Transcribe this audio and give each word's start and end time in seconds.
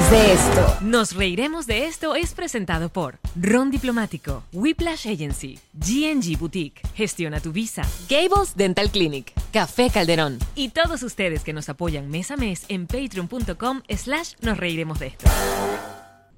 Reiremos 0.00 0.10
de 0.10 0.32
esto. 0.32 0.76
Nos 0.80 1.14
reiremos 1.14 1.66
de 1.66 1.86
esto 1.86 2.14
es 2.14 2.32
presentado 2.32 2.88
por 2.88 3.18
Ron 3.40 3.70
Diplomático, 3.70 4.44
Whiplash 4.52 5.06
Agency, 5.08 5.58
GNG 5.74 6.38
Boutique, 6.38 6.80
Gestiona 6.94 7.40
tu 7.40 7.52
Visa, 7.52 7.82
Gables 8.08 8.56
Dental 8.56 8.90
Clinic, 8.90 9.32
Café 9.52 9.90
Calderón 9.90 10.38
y 10.54 10.70
todos 10.70 11.02
ustedes 11.02 11.42
que 11.42 11.52
nos 11.52 11.68
apoyan 11.68 12.08
mes 12.10 12.30
a 12.30 12.36
mes 12.36 12.64
en 12.68 12.86
patreon.com 12.86 13.82
slash 13.88 14.34
nos 14.40 14.58
reiremos 14.58 14.98
de 15.00 15.08
esto. 15.08 15.28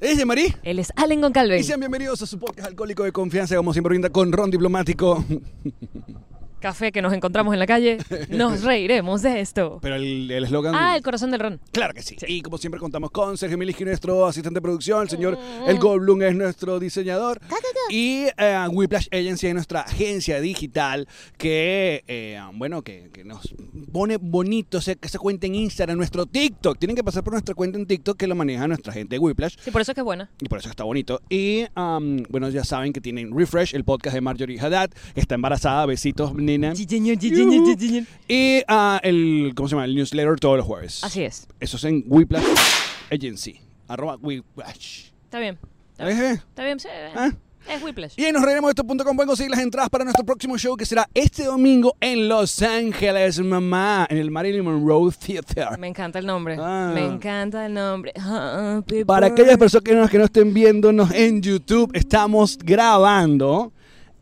¿Es 0.01 0.19
de 0.19 0.25
Marí? 0.25 0.55
Él 0.65 0.81
es 0.81 0.93
Allen 0.97 1.21
Goncalves. 1.21 1.61
Y 1.61 1.65
sean 1.65 1.79
bienvenidos 1.79 2.21
a 2.23 2.27
su 2.27 2.39
podcast 2.39 2.69
alcohólico 2.69 3.05
de 3.05 3.13
confianza, 3.13 3.55
como 3.57 3.73
siempre 3.73 3.91
brinda 3.91 4.11
con 4.11 4.33
Ron 4.33 4.51
Diplomático. 4.51 5.25
café 6.63 6.93
que 6.93 7.03
nos 7.03 7.13
encontramos 7.13 7.53
en 7.53 7.59
la 7.59 7.67
calle, 7.67 7.99
nos 8.31 8.63
reiremos 8.63 9.21
de 9.23 9.41
esto. 9.41 9.79
Pero 9.83 9.97
el 9.97 10.31
el 10.31 10.45
eslogan... 10.45 10.75
Ah, 10.75 10.97
el 10.97 11.03
corazón 11.03 11.31
del 11.31 11.41
ron. 11.41 11.61
Claro 11.73 11.93
que 11.93 12.01
sí. 12.03 12.17
Y 12.27 12.41
como 12.41 12.57
siempre 12.57 12.81
contamos 12.81 13.11
con 13.11 13.37
Sergio 13.37 13.59
Miliski, 13.59 13.85
nuestro 13.85 14.27
asistente 14.27 14.59
de 14.59 14.63
producción, 14.63 15.03
el 15.03 15.09
señor 15.11 15.39
El 15.67 15.79
Goldblum 15.79 16.23
es 16.23 16.35
nuestro 16.35 16.79
diseñador 16.79 17.41
y 17.91 18.27
eh, 18.39 18.67
Whiplash 18.71 19.09
Agency 19.13 19.49
es 19.49 19.55
nuestra 19.55 19.81
agencia 19.83 20.41
digital 20.41 21.07
que, 21.37 22.05
eh, 22.07 22.41
bueno, 22.55 22.83
que, 22.83 23.11
que 23.13 23.25
nos 23.25 23.55
pone 23.93 24.17
bonito 24.19 24.79
ese- 24.79 24.97
esa 25.03 25.19
cuenta 25.19 25.47
en 25.47 25.55
Instagram, 25.57 25.97
nuestro 25.99 26.25
TikTok. 26.27 26.79
Tienen 26.79 26.97
que 26.97 27.05
pasar 27.05 27.23
por 27.25 27.33
nuestra 27.33 27.55
cuenta 27.55 27.79
en 27.79 27.87
TikTok 27.87 28.17
que 28.17 28.27
lo 28.27 28.35
maneja 28.35 28.67
nuestra 28.69 28.93
gente 28.93 29.17
de 29.17 29.19
Whiplash. 29.19 29.57
Sí, 29.61 29.71
por 29.71 29.81
eso 29.83 29.91
es 29.93 29.95
que 29.95 30.01
es 30.01 30.05
buena. 30.05 30.31
Y 30.41 30.49
por 30.49 30.59
eso 30.59 30.71
está 30.71 30.85
bonito. 30.85 31.21
Y 31.29 31.65
um, 31.77 32.23
bueno, 32.29 32.49
ya 32.49 32.65
saben 32.65 32.93
que 32.93 33.01
tienen 33.01 33.37
Refresh, 33.37 33.75
el 33.75 33.85
podcast 33.85 34.15
de 34.15 34.21
Marjorie 34.21 34.61
Haddad. 34.61 34.91
Está 35.15 35.35
embarazada, 35.35 35.85
besitos, 35.87 36.33
nena. 36.59 36.75
Y 38.29 38.63
ah, 38.69 39.01
el, 39.03 39.53
¿cómo 39.55 39.69
se 39.69 39.75
llama? 39.75 39.85
El 39.85 39.95
newsletter 39.95 40.39
todos 40.39 40.57
los 40.57 40.67
jueves. 40.67 41.05
Así 41.05 41.23
es. 41.23 41.47
Eso 41.61 41.77
es 41.77 41.85
en 41.85 42.05
Whiplash 42.07 42.45
Agency. 43.11 43.61
Arroba 43.89 44.17
Whiplash. 44.17 45.11
Está 45.25 45.39
bien. 45.39 45.59
Está 45.93 46.11
¿Eh? 46.11 46.15
bien, 46.15 46.33
Está 46.33 46.65
bien, 46.65 46.81
sí. 46.81 46.89
¿Ah? 47.15 47.31
Es 47.69 47.83
Whiplash. 47.83 48.15
Y 48.17 48.25
en 48.25 48.35
nosreiremosdeesto.com 48.35 49.17
pueden 49.17 49.29
conseguir 49.29 49.51
las 49.51 49.61
entradas 49.61 49.89
para 49.89 50.05
nuestro 50.05 50.25
próximo 50.25 50.59
show 50.59 50.77
que 50.77 50.85
será 50.85 51.09
este 51.15 51.45
domingo 51.45 51.95
en 52.01 52.29
Los 52.29 52.61
Ángeles, 52.63 53.39
mamá, 53.39 54.07
en 54.11 54.19
el 54.19 54.31
Marilyn 54.31 54.65
Monroe 54.65 55.13
Theater. 55.13 55.79
Me 55.79 55.87
encanta 55.89 56.19
el 56.19 56.27
nombre. 56.27 56.57
Ah. 56.59 56.91
Me 56.95 57.05
encanta 57.05 57.67
el 57.67 57.75
nombre. 57.75 58.13
Happy 58.17 59.05
Para 59.05 59.29
birthday. 59.29 59.45
aquellas 59.45 59.59
personas 59.59 60.11
que 60.11 60.19
no 60.19 60.25
estén 60.25 60.53
viéndonos 60.53 61.13
en 61.13 61.41
YouTube, 61.41 61.91
estamos 61.95 62.59
grabando 62.59 63.73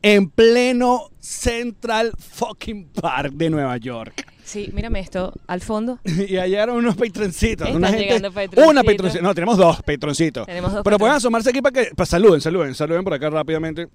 en 0.03 0.31
pleno 0.31 1.11
Central 1.21 2.13
fucking 2.19 2.89
Park 2.89 3.33
de 3.33 3.51
Nueva 3.51 3.77
York. 3.77 4.27
Sí, 4.45 4.69
mírame 4.73 4.99
esto. 4.99 5.33
Al 5.47 5.61
fondo 5.61 6.01
Y 6.29 6.37
allá 6.37 6.65
eran 6.65 6.77
unos 6.77 6.97
patroncitos. 6.97 7.69
Están 7.69 7.77
Una 7.77 7.89
gente. 7.89 8.17
Una 8.57 8.83
patroncita. 8.83 9.23
No, 9.23 9.33
tenemos 9.33 9.57
dos 9.57 9.81
patroncitos. 9.83 10.45
Tenemos 10.47 10.73
dos 10.73 10.83
Pero 10.83 10.99
pueden 10.99 11.15
asomarse 11.15 11.51
aquí 11.51 11.63
para 11.63 11.85
que. 11.85 11.95
Para, 11.95 12.07
saluden, 12.07 12.41
saluden, 12.41 12.75
saluden 12.75 13.05
por 13.05 13.15
acá 13.15 13.31
rápidamente. 13.31 13.89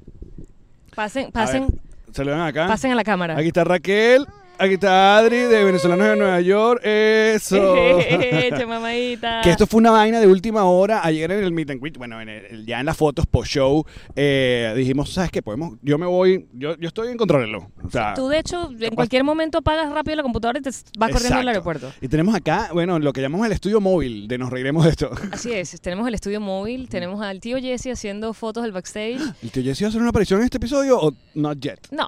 pasen, 0.95 1.31
pasen, 1.31 1.67
saluden 2.13 2.39
acá. 2.39 2.67
pasen 2.67 2.91
a 2.91 2.95
la 2.95 3.03
cámara. 3.03 3.38
Aquí 3.38 3.47
está 3.47 3.65
Raquel. 3.65 4.25
Aquí 4.57 4.75
está 4.75 5.17
Adri 5.17 5.38
de 5.38 5.63
Venezolanos 5.66 6.07
de 6.07 6.16
Nueva 6.16 6.39
York. 6.39 6.81
Eso. 6.85 7.75
Eche, 7.99 8.66
mamadita. 8.66 9.41
Que 9.43 9.49
esto 9.51 9.67
fue 9.67 9.79
una 9.79 9.91
vaina 9.91 10.19
de 10.21 10.27
última 10.27 10.63
hora. 10.63 11.01
Ayer 11.05 11.29
en 11.31 11.43
el 11.43 11.51
meet 11.51 11.71
and 11.71 11.81
greet, 11.81 11.97
bueno, 11.97 12.21
en 12.21 12.29
el- 12.29 12.65
ya 12.65 12.79
en 12.79 12.85
las 12.85 12.95
fotos 12.95 13.25
post-show, 13.25 13.85
eh, 14.15 14.73
dijimos, 14.77 15.11
¿sabes 15.11 15.29
qué? 15.31 15.41
Podemos, 15.41 15.77
yo 15.81 15.97
me 15.97 16.05
voy, 16.05 16.47
yo, 16.53 16.77
yo 16.77 16.88
estoy 16.88 17.09
en 17.11 17.17
controlarlo. 17.17 17.69
O 17.83 17.89
sea, 17.91 18.13
Tú, 18.13 18.29
de 18.29 18.39
hecho, 18.39 18.71
en 18.79 18.95
cualquier 18.95 19.23
momento 19.25 19.57
apagas 19.57 19.91
rápido 19.91 20.15
la 20.15 20.23
computadora 20.23 20.59
y 20.59 20.61
te 20.61 20.69
vas 20.97 21.11
corriendo 21.11 21.38
al 21.39 21.47
aeropuerto. 21.49 21.91
Y 21.99 22.07
tenemos 22.07 22.33
acá, 22.33 22.69
bueno, 22.71 22.97
lo 22.99 23.11
que 23.11 23.21
llamamos 23.21 23.45
el 23.47 23.51
estudio 23.53 23.81
móvil, 23.81 24.27
de 24.29 24.38
nos 24.38 24.49
reiremos 24.49 24.85
de 24.85 24.91
esto. 24.91 25.11
Así 25.33 25.51
es, 25.51 25.79
tenemos 25.81 26.07
el 26.07 26.13
estudio 26.13 26.39
móvil, 26.39 26.88
tenemos 26.88 27.21
al 27.21 27.41
tío 27.41 27.57
Jesse 27.59 27.88
haciendo 27.88 28.33
fotos 28.33 28.63
del 28.63 28.71
backstage. 28.71 29.19
¿El 29.44 29.51
tío 29.51 29.63
Jesse 29.63 29.81
va 29.83 29.85
a 29.88 29.89
hacer 29.89 30.01
una 30.01 30.11
aparición 30.11 30.39
en 30.39 30.45
este 30.45 30.57
episodio 30.57 30.97
o 30.99 31.13
not 31.33 31.59
yet? 31.59 31.79
No, 31.91 32.07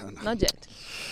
not 0.24 0.38
yet. 0.38 0.52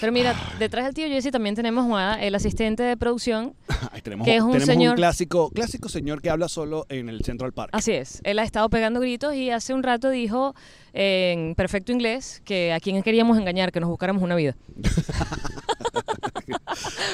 Pero 0.00 0.12
mira, 0.12 0.34
detrás 0.58 0.86
del 0.86 0.94
tío 0.94 1.06
Jesse 1.08 1.30
también 1.30 1.54
tenemos 1.54 1.86
a 1.98 2.14
el 2.22 2.34
asistente 2.34 2.82
de 2.82 2.96
producción. 2.96 3.54
Ahí 3.92 4.00
tenemos, 4.00 4.24
Que 4.24 4.36
es 4.36 4.42
un 4.42 4.52
tenemos 4.52 4.66
señor- 4.74 4.96
clásico, 4.96 5.50
clásico 5.50 5.88
señor 5.91 6.22
que 6.22 6.30
habla 6.30 6.48
solo 6.48 6.86
en 6.88 7.08
el 7.10 7.22
Central 7.22 7.52
Park. 7.52 7.70
Así 7.72 7.92
es, 7.92 8.20
él 8.24 8.38
ha 8.38 8.44
estado 8.44 8.70
pegando 8.70 9.00
gritos 9.00 9.34
y 9.34 9.50
hace 9.50 9.74
un 9.74 9.82
rato 9.82 10.08
dijo 10.08 10.54
en 10.94 11.54
perfecto 11.54 11.92
inglés 11.92 12.40
que 12.44 12.72
a 12.72 12.80
quién 12.80 13.02
queríamos 13.02 13.36
engañar, 13.38 13.72
que 13.72 13.80
nos 13.80 13.90
buscáramos 13.90 14.22
una 14.22 14.36
vida. 14.36 14.56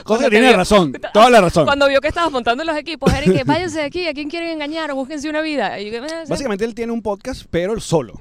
Cosa 0.05 0.25
que 0.25 0.31
tiene 0.31 0.49
vio- 0.49 0.57
razón, 0.57 0.93
toda 1.13 1.31
la 1.31 1.41
razón. 1.41 1.65
Cuando 1.65 1.89
vio 1.89 2.01
que 2.01 2.09
estabas 2.09 2.31
montando 2.31 2.63
los 2.65 2.77
equipos, 2.77 3.13
era 3.13 3.25
que 3.25 3.43
váyanse 3.45 3.81
de 3.81 3.85
aquí, 3.85 4.07
a 4.07 4.15
quién 4.15 4.31
quieren 4.31 4.51
engañar, 4.51 4.91
o 4.93 4.95
búsquense 4.95 5.29
una 5.29 5.41
vida. 5.41 5.81
Y 5.81 5.91
yo, 5.91 5.97
"Eh, 6.05 6.25
Básicamente 6.29 6.65
él 6.65 6.75
tiene 6.75 6.93
un 6.93 7.03
podcast, 7.03 7.43
pero 7.51 7.79
solo, 7.81 8.21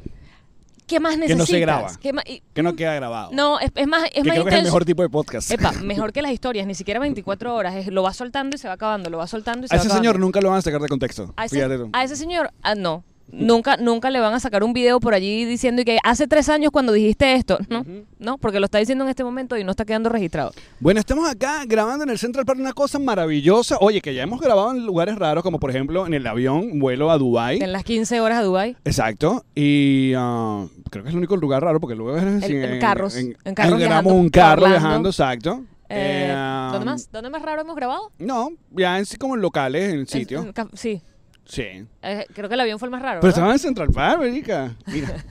¿Qué 0.87 0.99
más 0.99 1.13
que 1.13 1.17
necesitas? 1.19 1.37
no 1.39 1.45
se 1.47 1.59
graba. 1.59 1.91
¿Qué 1.99 2.13
más? 2.13 2.23
Y- 2.27 2.43
que 2.53 2.61
no 2.63 2.75
queda 2.75 2.93
grabado. 2.93 3.29
no, 3.33 3.59
es, 3.59 3.71
es 3.75 3.87
más, 3.87 4.03
es 4.05 4.11
que 4.11 4.23
más 4.23 4.33
creo 4.33 4.45
que 4.45 4.49
es 4.51 4.57
el 4.59 4.63
mejor 4.65 4.85
tipo 4.85 5.01
de 5.01 5.09
podcast. 5.09 5.49
Epa, 5.51 5.71
mejor 5.83 6.13
que 6.13 6.21
las 6.21 6.31
historias, 6.31 6.67
ni 6.67 6.75
siquiera 6.75 6.99
24 6.99 7.55
horas. 7.55 7.75
Es, 7.75 7.87
lo 7.87 8.03
va 8.03 8.13
soltando 8.13 8.55
y 8.55 8.59
se 8.59 8.67
va 8.67 8.75
acabando, 8.75 9.09
lo 9.09 9.17
va 9.17 9.27
soltando 9.27 9.65
y 9.65 9.69
se 9.69 9.73
A 9.73 9.77
va 9.77 9.81
ese 9.81 9.87
acabando. 9.87 10.03
señor 10.09 10.19
nunca 10.19 10.41
lo 10.41 10.49
van 10.49 10.59
a 10.59 10.61
sacar 10.61 10.81
de 10.81 10.87
contexto. 10.87 11.33
A 11.37 11.45
ese, 11.45 11.63
a 11.93 12.03
ese 12.03 12.15
señor, 12.15 12.51
ah, 12.61 12.75
no. 12.75 13.03
Nunca, 13.31 13.75
nunca 13.77 14.11
le 14.11 14.19
van 14.19 14.33
a 14.33 14.39
sacar 14.39 14.63
un 14.63 14.71
video 14.71 14.99
por 14.99 15.13
allí 15.13 15.45
diciendo 15.45 15.83
que 15.83 15.97
hace 16.03 16.27
tres 16.27 16.47
años 16.47 16.71
cuando 16.71 16.93
dijiste 16.93 17.33
esto. 17.33 17.57
No, 17.69 17.83
no, 18.19 18.37
porque 18.37 18.59
lo 18.59 18.65
está 18.65 18.77
diciendo 18.77 19.03
en 19.03 19.09
este 19.09 19.23
momento 19.23 19.57
y 19.57 19.63
no 19.63 19.71
está 19.71 19.83
quedando 19.83 20.09
registrado. 20.09 20.51
Bueno, 20.79 20.99
estamos 20.99 21.27
acá 21.29 21.63
grabando 21.65 22.03
en 22.03 22.11
el 22.11 22.17
Central 22.19 22.45
Park 22.45 22.59
una 22.59 22.73
cosa 22.73 22.99
maravillosa. 22.99 23.77
Oye, 23.81 23.99
que 24.01 24.13
ya 24.13 24.23
hemos 24.23 24.39
grabado 24.39 24.71
en 24.71 24.85
lugares 24.85 25.15
raros, 25.15 25.43
como 25.43 25.59
por 25.59 25.69
ejemplo 25.71 26.05
en 26.05 26.13
el 26.13 26.25
avión, 26.27 26.79
vuelo 26.79 27.09
a 27.11 27.17
Dubai. 27.17 27.61
En 27.61 27.71
las 27.71 27.83
15 27.83 28.21
horas 28.21 28.39
a 28.39 28.43
Dubai 28.43 28.77
Exacto. 28.85 29.43
Y 29.55 30.13
ah, 30.15 30.65
creo 30.91 31.03
que 31.03 31.09
es 31.09 31.13
el 31.13 31.17
único 31.17 31.35
lugar 31.35 31.63
raro, 31.63 31.79
porque 31.79 31.95
luego 31.95 32.15
es 32.17 32.23
En- 32.49 32.63
en 32.63 32.79
carros, 32.79 33.15
en 33.17 33.33
carros 33.55 33.79
grabamos 33.79 33.79
viajando 33.79 34.13
un 34.13 34.29
carro 34.29 34.65
viajando, 34.67 35.09
exacto. 35.09 35.63
Eh, 35.89 36.27
Eh, 36.29 36.33
ah, 36.35 36.69
¿Dónde 36.71 36.85
más? 36.85 37.11
¿Dónde 37.11 37.29
más 37.29 37.41
raro 37.41 37.61
hemos 37.61 37.75
grabado? 37.75 38.11
No, 38.17 38.49
ya 38.71 38.97
en 38.97 39.05
sí 39.05 39.17
como 39.17 39.35
en 39.35 39.41
locales, 39.41 39.93
en 39.93 39.99
En- 40.01 40.07
sitios. 40.07 40.45
en 40.45 40.53
sí. 40.73 41.01
Sí. 41.45 41.85
Eh, 42.01 42.25
creo 42.33 42.47
que 42.49 42.55
el 42.55 42.59
avión 42.61 42.79
fue 42.79 42.87
el 42.87 42.91
más 42.91 43.01
raro. 43.01 43.21
Pero 43.21 43.27
¿verdad? 43.33 43.37
estaba 43.37 43.53
en 43.53 43.59
Central 43.59 43.89
Park, 43.91 44.19
marica. 44.19 44.75
Mira. 44.87 45.09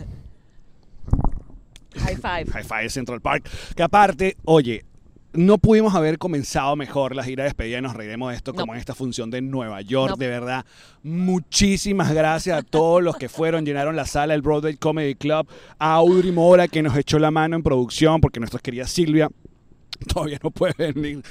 High 1.96 2.16
five. 2.16 2.44
Hi-Fi 2.60 2.82
de 2.82 2.90
Central 2.90 3.20
Park. 3.20 3.48
Que 3.76 3.82
aparte, 3.82 4.36
oye, 4.44 4.84
no 5.32 5.58
pudimos 5.58 5.94
haber 5.94 6.18
comenzado 6.18 6.74
mejor 6.76 7.14
la 7.14 7.22
gira 7.22 7.44
de 7.44 7.48
despedida 7.48 7.78
y 7.78 7.82
nos 7.82 7.94
reiremos 7.94 8.30
de 8.30 8.36
esto 8.36 8.52
No. 8.52 8.58
como 8.60 8.74
en 8.74 8.80
esta 8.80 8.94
función 8.94 9.30
de 9.30 9.40
Nueva 9.42 9.80
York. 9.80 10.10
No. 10.10 10.16
De 10.16 10.28
verdad, 10.28 10.64
muchísimas 11.02 12.12
gracias 12.12 12.58
a 12.58 12.62
todos 12.62 13.02
los 13.02 13.16
que 13.16 13.28
fueron, 13.28 13.64
llenaron 13.66 13.94
la 13.96 14.06
sala 14.06 14.34
del 14.34 14.42
Broadway 14.42 14.76
Comedy 14.76 15.14
Club, 15.14 15.46
a 15.78 15.94
Audrey 15.94 16.32
Mora 16.32 16.68
que 16.68 16.82
nos 16.82 16.96
echó 16.96 17.18
la 17.18 17.30
mano 17.30 17.56
en 17.56 17.62
producción 17.62 18.20
porque 18.20 18.40
nuestra 18.40 18.58
querida 18.60 18.86
Silvia 18.86 19.28
todavía 20.12 20.38
no 20.42 20.50
puede 20.50 20.74
venir. 20.92 21.22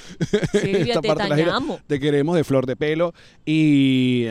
Silvia, 0.52 0.78
Esta 0.94 1.00
te 1.02 1.08
parte 1.08 1.22
de 1.24 1.28
la 1.28 1.36
gira. 1.36 1.58
Te 1.86 2.00
queremos 2.00 2.36
de 2.36 2.44
flor 2.44 2.64
de 2.66 2.76
pelo. 2.76 3.12
Y 3.44 4.26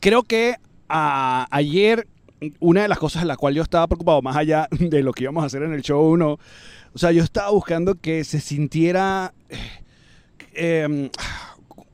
creo 0.00 0.22
que 0.22 0.56
ah, 0.88 1.46
ayer 1.50 2.06
una 2.58 2.82
de 2.82 2.88
las 2.88 2.98
cosas 2.98 3.22
en 3.22 3.28
la 3.28 3.36
cual 3.36 3.54
yo 3.54 3.62
estaba 3.62 3.86
preocupado, 3.86 4.22
más 4.22 4.34
allá 4.36 4.66
de 4.70 5.02
lo 5.02 5.12
que 5.12 5.24
íbamos 5.24 5.42
a 5.42 5.46
hacer 5.46 5.62
en 5.62 5.72
el 5.72 5.82
show, 5.82 6.02
uno, 6.10 6.38
o 6.92 6.98
sea, 6.98 7.12
yo 7.12 7.22
estaba 7.22 7.50
buscando 7.50 7.94
que 7.96 8.24
se 8.24 8.40
sintiera 8.40 9.32
eh, 9.50 9.58
eh, 10.54 11.10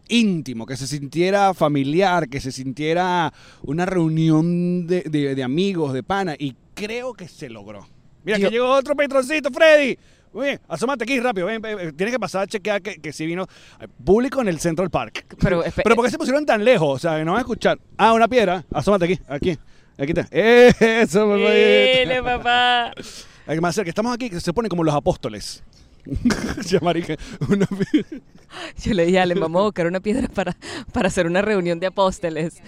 íntimo, 0.08 0.66
que 0.66 0.76
se 0.76 0.86
sintiera 0.86 1.52
familiar, 1.52 2.28
que 2.28 2.40
se 2.40 2.52
sintiera 2.52 3.32
una 3.62 3.86
reunión 3.86 4.86
de, 4.86 5.02
de- 5.02 5.34
de 5.34 5.42
amigos, 5.42 5.92
de 5.92 6.02
pana, 6.04 6.34
y 6.38 6.54
creo 6.74 7.12
que 7.14 7.26
se 7.28 7.50
logró. 7.50 7.86
Mira, 8.24 8.38
que 8.38 8.50
llegó 8.50 8.70
otro 8.70 8.94
patroncito, 8.96 9.50
Freddy. 9.50 9.98
Muy 10.36 10.48
bien, 10.48 10.60
asómate 10.68 11.02
aquí 11.04 11.18
rápido, 11.18 11.46
ven, 11.46 11.62
tienes 11.96 12.12
que 12.12 12.20
pasar 12.20 12.42
a 12.42 12.46
chequear 12.46 12.82
que, 12.82 13.00
que 13.00 13.10
sí 13.10 13.24
vino 13.24 13.46
eh, 13.80 13.88
público 14.04 14.42
en 14.42 14.48
el 14.48 14.60
Central 14.60 14.90
Park. 14.90 15.24
Pero, 15.40 15.64
Pero 15.82 15.96
¿por 15.96 16.04
qué 16.04 16.10
se 16.10 16.18
pusieron 16.18 16.44
tan 16.44 16.62
lejos? 16.62 16.96
O 16.96 16.98
sea, 16.98 17.24
no 17.24 17.32
van 17.32 17.38
a 17.38 17.40
escuchar. 17.40 17.78
Ah, 17.96 18.12
una 18.12 18.28
piedra, 18.28 18.62
asómate 18.70 19.06
aquí, 19.06 19.18
aquí, 19.28 19.58
aquí 19.96 20.12
está. 20.14 20.28
Eso, 20.30 21.36
Dile, 21.36 22.22
papá. 22.22 22.92
papá. 22.92 23.02
Hay 23.46 23.56
que 23.56 23.60
más 23.62 23.74
cerca. 23.74 23.88
Estamos 23.88 24.12
aquí, 24.12 24.28
que 24.28 24.38
se 24.38 24.52
ponen 24.52 24.68
como 24.68 24.84
los 24.84 24.94
apóstoles. 24.94 25.64
Ya, 26.66 26.80
marica, 26.80 27.16
una 27.48 27.66
piedra. 27.66 28.20
Yo 28.82 28.94
le 28.94 29.06
dije 29.06 29.18
a 29.18 29.22
Allen, 29.22 29.40
vamos 29.40 29.60
a 29.62 29.64
buscar 29.64 29.86
una 29.86 30.00
piedra 30.00 30.28
para, 30.28 30.56
para 30.92 31.08
hacer 31.08 31.26
una 31.26 31.42
reunión 31.42 31.78
de 31.80 31.86
apóstoles. 31.88 32.62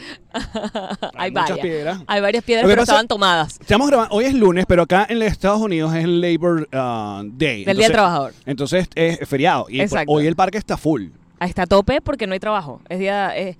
Hay, 1.15 1.31
muchas 1.31 1.49
varias. 1.51 1.59
piedras. 1.59 2.03
Hay 2.07 2.21
varias 2.21 2.45
piedras, 2.45 2.67
pero 2.67 2.83
pasa- 2.83 2.93
estaban 2.93 3.09
tomadas. 3.09 3.59
Estamos 3.61 3.89
grabando, 3.89 4.15
hoy 4.15 4.25
es 4.27 4.35
lunes, 4.35 4.65
pero 4.69 4.83
acá 4.83 5.07
en 5.09 5.19
los 5.21 5.29
Estados 5.29 5.61
Unidos 5.61 5.95
es 5.95 6.05
el 6.05 6.21
Labor 6.21 6.69
uh, 6.73 7.23
Day. 7.37 7.65
Del 7.65 7.77
Día 7.77 7.87
del 7.87 7.93
Trabajador. 7.93 8.35
Entonces 8.47 8.89
es 8.95 9.27
feriado. 9.29 9.67
Y 9.69 9.81
Exacto. 9.81 10.13
hoy 10.13 10.27
el 10.27 10.37
parque 10.37 10.59
está 10.59 10.77
full. 10.77 11.09
Está 11.41 11.63
a 11.63 11.67
tope 11.67 12.01
porque 12.01 12.27
no 12.27 12.33
hay 12.33 12.41
trabajo. 12.41 12.81
Es 12.89 12.99
día, 12.99 13.37
es, 13.37 13.57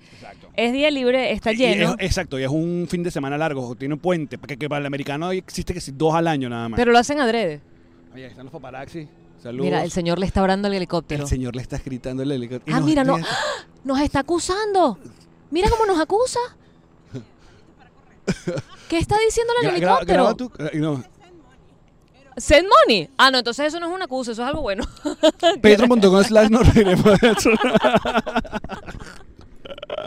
es 0.55 0.73
día 0.73 0.91
libre, 0.91 1.31
está 1.31 1.53
Y 1.53 1.57
lleno. 1.57 1.91
es- 1.97 2.05
exacto, 2.05 2.37
y 2.37 2.43
es 2.43 2.49
un 2.49 2.87
fin 2.89 3.03
de 3.03 3.11
semana 3.11 3.37
largo, 3.37 3.73
tiene 3.75 3.93
un 3.93 3.99
puente, 4.01 4.37
porque 4.37 4.57
que 4.57 4.67
para 4.67 4.79
el 4.81 4.85
americano 4.85 5.31
existe 5.31 5.73
que 5.73 5.79
si 5.79 5.91
dos 5.93 6.13
al 6.13 6.27
año 6.27 6.49
nada 6.49 6.67
más. 6.67 6.77
Pero 6.77 6.91
lo 6.91 6.97
hacen 6.99 7.21
adrede. 7.21 7.61
Oye, 8.13 8.25
ahí 8.25 8.29
están 8.31 8.45
los 8.45 8.51
paparazzi. 8.51 9.07
Saludos. 9.41 9.63
Mira, 9.65 9.83
el 9.83 9.91
señor 9.91 10.19
le 10.19 10.25
está 10.25 10.41
orando 10.41 10.67
al 10.67 10.73
helicóptero. 10.73 11.23
El 11.23 11.29
señor 11.29 11.55
le 11.55 11.61
está 11.61 11.77
gritando 11.83 12.23
el 12.23 12.31
helicóptero. 12.31 12.75
Ah, 12.75 12.81
mira, 12.81 13.03
no. 13.03 13.15
¡Ah! 13.15 13.25
Nos 13.83 13.99
está 14.01 14.19
acusando. 14.19 14.97
Mira 15.51 15.69
cómo 15.69 15.85
nos 15.85 15.99
acusa. 15.99 16.39
¿Qué 18.89 18.97
está 18.97 19.17
diciendo 19.19 19.53
el 19.61 19.67
Gra- 19.69 19.75
helicóptero? 19.75 20.35
tú. 20.35 20.51
no. 20.75 21.03
Send 22.37 22.67
money. 22.67 23.09
Ah, 23.17 23.31
no, 23.31 23.39
entonces 23.39 23.67
eso 23.67 23.79
no 23.79 23.87
es 23.87 23.93
una 23.93 24.05
acusa, 24.05 24.31
eso 24.31 24.43
es 24.43 24.47
algo 24.47 24.61
bueno. 24.61 24.83
Patreon.com 25.61 26.23
slash 26.23 26.49
eso. 27.21 27.49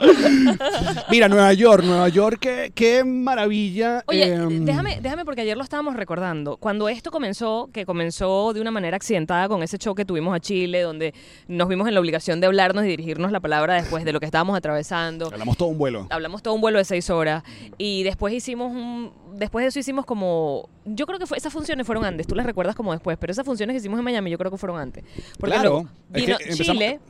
Mira, 1.11 1.29
Nueva 1.29 1.53
York, 1.53 1.85
Nueva 1.85 2.09
York, 2.09 2.39
qué, 2.41 2.73
qué 2.75 3.05
maravilla. 3.05 4.03
Oye, 4.07 4.33
em, 4.35 4.65
déjame, 4.65 5.01
déjame 5.01 5.25
porque 5.25 5.43
ayer 5.43 5.57
lo 5.57 5.63
estábamos 5.63 5.97
recordando. 5.97 6.57
Cuando 6.57 6.89
esto 6.89 7.11
comenzó, 7.11 7.71
que 7.73 7.87
comenzó 7.87 8.53
de 8.53 8.61
una 8.61 8.71
manera 8.71 8.97
accidentada 8.97 9.49
con 9.49 9.63
ese 9.63 9.79
show 9.79 9.95
que 9.95 10.05
tuvimos 10.05 10.35
a 10.35 10.41
Chile, 10.41 10.83
donde 10.83 11.15
nos 11.49 11.69
vimos 11.69 11.89
en 11.89 11.95
la 11.95 12.01
obligación 12.01 12.41
de 12.41 12.47
hablarnos 12.47 12.85
y 12.85 12.89
dirigirnos 12.89 13.33
la 13.33 13.41
palabra 13.41 13.75
después 13.75 14.05
de 14.05 14.13
lo 14.13 14.21
que 14.21 14.27
estábamos 14.27 14.57
atravesando. 14.57 15.27
Hablamos 15.27 15.57
todo 15.57 15.69
un 15.69 15.79
vuelo. 15.79 16.07
Hablamos 16.11 16.43
todo 16.43 16.55
un 16.55 16.61
vuelo 16.61 16.79
de 16.79 16.85
seis 16.85 17.11
horas 17.11 17.43
y 17.79 18.03
después 18.03 18.35
hicimos 18.35 18.73
un, 18.73 19.13
después 19.35 19.65
de 19.65 19.69
eso 19.69 19.79
hicimos 19.79 20.05
como, 20.05 20.69
yo 20.85 21.07
creo 21.07 21.19
que 21.19 21.27
fue, 21.27 21.39
esas 21.39 21.53
funciones 21.53 21.87
fueron 21.87 22.05
antes, 22.05 22.27
tú 22.27 22.35
las 22.35 22.47
recuerdas 22.47 22.75
como 22.75 22.93
después, 22.93 23.17
pero 23.19 23.33
esas 23.33 23.45
funciones 23.45 23.75
que 23.75 23.79
hicimos 23.79 23.99
en 23.99 24.05
Miami 24.05 24.31
yo 24.31 24.39
creo 24.39 24.51
que 24.51 24.57
fueron 24.57 24.79
antes, 24.79 25.05
porque 25.39 25.55
claro. 25.55 25.71
luego 25.71 25.89
es 26.13 26.27
vino 26.27 26.39
que 26.39 26.51
Chile 26.51 27.01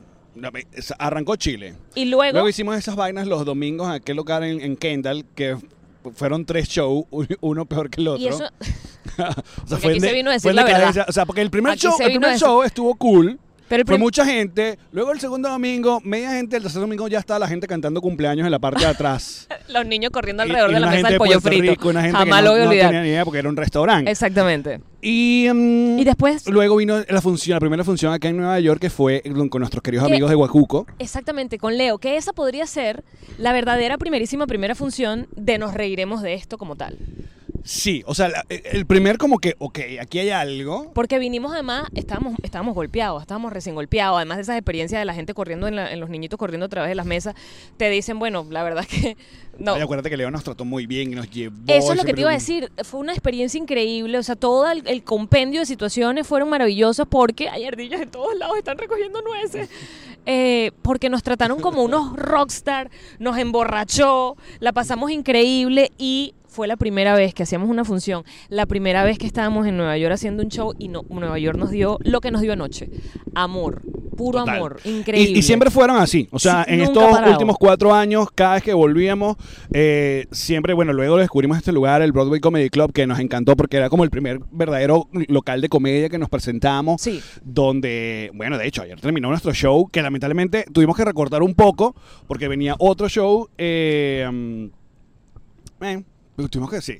Arrancó 0.99 1.35
Chile. 1.35 1.75
y 1.95 2.05
luego, 2.05 2.33
Luego 2.33 2.49
hicimos 2.49 2.75
esas 2.77 2.95
vainas 2.95 3.27
los 3.27 3.45
domingos 3.45 3.87
en 3.87 3.93
aquel 3.93 4.17
lugar 4.17 4.43
en, 4.43 4.61
en 4.61 4.75
Kendall, 4.75 5.25
que 5.35 5.57
fueron 6.15 6.45
tres 6.45 6.67
shows, 6.67 7.05
uno 7.41 7.65
peor 7.65 7.89
que 7.89 8.01
el 8.01 8.07
otro. 8.07 8.23
y 8.23 8.27
eso, 8.27 8.45
o 9.17 9.17
sea, 9.17 9.35
Porque 9.67 9.89
aquí 9.89 9.99
se 9.99 10.13
vino 10.13 10.29
a 10.29 10.33
decir 10.33 10.41
fue 10.43 10.51
en 10.51 10.55
la 10.55 10.63
verdad. 10.63 10.77
decadencia. 10.79 11.05
O 11.07 11.11
sea, 11.11 11.25
porque 11.25 11.41
el 11.41 11.49
primer 11.49 11.73
Aquí 11.73 11.87
el 11.87 12.39
show 12.39 12.63
estuvo 12.63 12.95
cool. 12.95 13.39
Pero 13.67 13.85
Fue 13.85 13.97
mucha 13.97 14.25
gente. 14.25 14.77
Luego 14.91 15.11
el 15.11 15.19
segundo 15.19 15.49
domingo, 15.49 15.99
media 16.03 16.31
gente. 16.31 16.57
El 16.57 16.63
tercer 16.63 16.81
domingo 16.81 17.07
ya 17.07 17.19
estaba 17.19 17.39
la 17.39 17.47
gente 17.47 17.67
cantando 17.67 18.01
cumpleaños 18.01 18.45
en 18.45 18.51
la 18.51 18.59
parte 18.59 18.81
de 18.83 18.89
atrás. 18.91 19.47
los 19.69 19.85
niños 19.85 20.11
corriendo 20.11 20.43
alrededor 20.43 20.71
y 20.71 20.73
de 20.75 20.79
la 20.79 20.87
mesa 20.87 21.03
del 21.07 21.13
de 21.13 21.17
pollo 21.17 21.41
frito. 21.41 21.71
Rico, 21.71 21.89
una 21.89 22.01
gente 22.01 22.17
Jamás 22.17 22.39
que 22.39 22.43
lo 22.45 22.49
no, 22.49 22.53
voy 22.53 22.61
a 22.61 22.63
no 22.65 22.69
olvidar. 22.69 22.87
tenía 22.87 23.01
ni 23.03 23.09
idea 23.09 23.23
porque 23.25 23.39
era 23.39 23.49
un 23.49 23.57
restaurante. 23.57 24.11
Exactamente. 24.11 24.81
Y, 25.01 25.47
mm, 25.53 25.99
Y 25.99 26.03
después, 26.03 26.47
luego 26.47 26.75
vino 26.77 27.01
la 27.07 27.21
función, 27.21 27.55
la 27.55 27.59
primera 27.59 27.83
función 27.83 28.13
acá 28.13 28.29
en 28.29 28.37
Nueva 28.37 28.59
York 28.59 28.79
que 28.79 28.89
fue 28.89 29.21
con 29.49 29.59
nuestros 29.59 29.81
queridos 29.83 30.05
amigos 30.05 30.29
de 30.29 30.35
Huacuco. 30.35 30.85
exactamente, 30.99 31.57
con 31.57 31.77
Leo, 31.77 31.97
que 31.97 32.15
esa 32.17 32.31
podría 32.33 32.65
ser 32.67 33.03
la 33.37 33.51
verdadera 33.53 33.97
primerísima 33.97 34.47
primera 34.47 34.75
función 34.75 35.27
de 35.35 35.57
nos 35.57 35.73
reiremos 35.73 36.21
de 36.21 36.35
esto 36.35 36.57
como 36.57 36.75
tal. 36.75 36.97
Sí, 37.63 38.03
o 38.05 38.13
sea, 38.13 38.27
la- 38.29 38.45
el 38.49 38.85
primer 38.85 39.17
como 39.17 39.39
que, 39.39 39.55
ok, 39.57 39.79
aquí 40.01 40.19
hay 40.19 40.29
algo. 40.31 40.91
Porque 40.93 41.17
vinimos 41.17 41.53
además, 41.53 41.85
estábamos, 41.95 42.35
estábamos 42.43 42.75
golpeados, 42.75 43.21
estábamos 43.21 43.53
recién 43.53 43.73
golpeados, 43.75 44.17
además 44.17 44.37
de 44.37 44.43
esas 44.43 44.57
experiencias 44.57 44.99
de 44.99 45.05
la 45.05 45.13
gente 45.13 45.33
corriendo, 45.33 45.67
en, 45.67 45.77
la- 45.77 45.91
en 45.91 45.99
los 46.01 46.09
niñitos 46.09 46.37
corriendo 46.37 46.65
a 46.65 46.69
través 46.69 46.89
de 46.89 46.95
las 46.95 47.05
mesas, 47.05 47.35
te 47.77 47.89
dicen, 47.89 48.19
bueno, 48.19 48.45
la 48.49 48.63
verdad 48.63 48.85
que 48.89 49.15
no. 49.57 49.75
Ay, 49.75 49.81
acuérdate 49.81 50.09
que 50.09 50.17
Leo 50.17 50.29
nos 50.29 50.43
trató 50.43 50.65
muy 50.65 50.85
bien 50.87 51.13
y 51.13 51.15
nos 51.15 51.29
llevó. 51.29 51.55
Eso 51.67 51.91
es 51.93 51.97
lo 51.97 52.03
que 52.03 52.13
siempre 52.13 52.13
te 52.15 52.21
iba 52.21 52.29
a 52.31 52.33
decir, 52.33 52.71
fue 52.83 52.99
una 52.99 53.13
experiencia 53.13 53.57
increíble, 53.57 54.17
o 54.17 54.23
sea, 54.23 54.35
todo 54.35 54.69
el, 54.69 54.85
el 54.87 55.03
compendio 55.03 55.61
de 55.61 55.65
situaciones 55.65 56.27
fueron 56.27 56.49
maravillosas 56.49 57.07
porque 57.09 57.47
hay 57.47 57.63
ardillas 57.65 58.01
en 58.01 58.11
todos 58.11 58.35
lados, 58.37 58.57
están 58.57 58.77
recogiendo 58.77 59.21
nueces, 59.21 59.69
Eh, 60.25 60.71
porque 60.83 61.09
nos 61.09 61.21
trataron 61.21 61.59
como 61.59 61.83
unos 61.83 62.15
rockstar, 62.15 62.89
nos 63.19 63.37
emborrachó, 63.37 64.37
la 64.61 64.71
pasamos 64.71 65.11
increíble 65.11 65.91
y 65.97 66.33
fue 66.53 66.67
la 66.67 66.77
primera 66.77 67.15
vez 67.15 67.33
que 67.33 67.43
hacíamos 67.43 67.69
una 67.69 67.83
función, 67.83 68.23
la 68.47 68.65
primera 68.67 69.03
vez 69.03 69.17
que 69.17 69.25
estábamos 69.25 69.65
en 69.65 69.75
Nueva 69.75 69.97
York 69.97 70.13
haciendo 70.13 70.43
un 70.43 70.49
show 70.49 70.73
y 70.77 70.87
no, 70.87 71.03
Nueva 71.09 71.39
York 71.39 71.57
nos 71.57 71.71
dio 71.71 71.97
lo 72.03 72.21
que 72.21 72.29
nos 72.29 72.41
dio 72.41 72.53
anoche, 72.53 72.89
amor, 73.33 73.81
puro 74.15 74.39
Total. 74.39 74.57
amor, 74.57 74.79
increíble. 74.83 75.39
Y, 75.39 75.41
siempre 75.41 75.71
fueron 75.71 75.97
así. 75.97 76.27
O 76.31 76.39
sea, 76.39 76.63
Sí, 76.65 76.73
en 76.73 76.81
estos 76.81 77.03
parado. 77.03 77.31
últimos 77.31 77.57
cuatro 77.57 77.93
años, 77.93 78.27
cada 78.33 78.53
vez 78.55 78.63
que 78.63 78.73
volvíamos, 78.73 79.37
eh, 79.73 80.27
siempre, 80.31 80.73
bueno, 80.73 80.93
luego 80.93 81.17
descubrimos 81.17 81.57
este 81.57 81.71
lugar, 81.71 82.01
el 82.01 82.11
Broadway 82.11 82.39
Comedy 82.39 82.69
Club, 82.69 82.93
que 82.93 83.07
nos 83.07 83.19
encantó 83.19 83.55
porque 83.55 83.77
era 83.77 83.89
como 83.89 84.03
el 84.03 84.11
primer 84.11 84.39
verdadero 84.51 85.07
local 85.27 85.61
de 85.61 85.69
comedia 85.69 86.09
que 86.09 86.19
nos 86.19 86.29
presentamos. 86.29 87.01
Sí. 87.01 87.19
Donde, 87.43 88.29
bueno, 88.35 88.57
de 88.59 88.67
hecho, 88.67 88.83
ayer 88.83 88.99
terminó 89.01 89.29
nuestro 89.29 89.53
show, 89.53 89.89
que 89.89 90.01
lamentablemente 90.01 90.65
tuvimos 90.71 90.95
que 90.95 91.05
recortar 91.05 91.41
un 91.41 91.55
poco 91.55 91.95
porque 92.27 92.47
venía 92.47 92.75
otro 92.77 93.09
show. 93.09 93.49
Eh, 93.57 94.29
mm, 94.31 94.65
eh, 95.83 96.03
tuvimos 96.49 96.69
que 96.71 96.81
sí. 96.81 96.97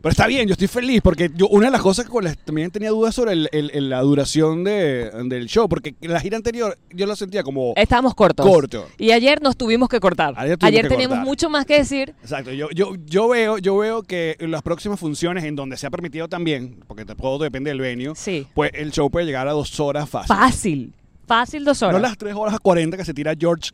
Pero 0.00 0.10
está 0.10 0.26
bien, 0.26 0.48
yo 0.48 0.52
estoy 0.54 0.66
feliz 0.66 1.00
porque 1.00 1.30
yo 1.32 1.46
una 1.46 1.66
de 1.66 1.70
las 1.70 1.80
cosas 1.80 2.06
con 2.06 2.24
las 2.24 2.36
también 2.36 2.72
tenía 2.72 2.90
dudas 2.90 3.14
sobre 3.14 3.32
el- 3.34 3.48
el- 3.52 3.70
el- 3.72 3.88
la 3.88 4.00
duración 4.00 4.64
de- 4.64 5.08
del 5.26 5.46
show, 5.46 5.68
porque 5.68 5.94
la 6.00 6.18
gira 6.18 6.36
anterior 6.36 6.76
yo 6.90 7.06
la 7.06 7.14
sentía 7.14 7.44
como... 7.44 7.72
Estábamos 7.76 8.14
cortos. 8.16 8.44
Corto. 8.44 8.88
Y 8.98 9.12
ayer 9.12 9.40
nos 9.40 9.56
tuvimos 9.56 9.88
que 9.88 10.00
cortar. 10.00 10.34
Ayer 10.36 10.58
tuvimos 10.58 10.82
que 10.82 10.88
teníamos 10.88 11.18
cortar. 11.18 11.24
mucho 11.26 11.48
más 11.50 11.66
que 11.66 11.74
decir. 11.78 12.14
Exacto, 12.20 12.50
yo, 12.52 12.68
yo, 12.70 12.96
yo, 13.06 13.28
veo, 13.28 13.58
yo 13.58 13.76
veo 13.76 14.02
que 14.02 14.34
en 14.40 14.50
las 14.50 14.62
próximas 14.62 14.98
funciones 14.98 15.44
en 15.44 15.54
donde 15.54 15.76
se 15.76 15.86
ha 15.86 15.90
permitido 15.90 16.26
también, 16.28 16.80
porque 16.88 17.04
todo 17.04 17.38
depende 17.44 17.70
del 17.70 17.78
venue, 17.80 18.14
Sí. 18.16 18.48
pues 18.54 18.72
el 18.74 18.90
show 18.90 19.08
puede 19.08 19.24
llegar 19.26 19.46
a 19.46 19.52
dos 19.52 19.78
horas 19.78 20.08
fácil. 20.10 20.26
Fácil. 20.36 20.92
Fácil 21.28 21.64
dos 21.64 21.80
horas. 21.80 21.94
No 21.94 22.00
las 22.00 22.18
tres 22.18 22.34
horas 22.34 22.54
a 22.54 22.58
40 22.58 22.96
que 22.96 23.04
se 23.04 23.14
tira 23.14 23.34
George. 23.38 23.70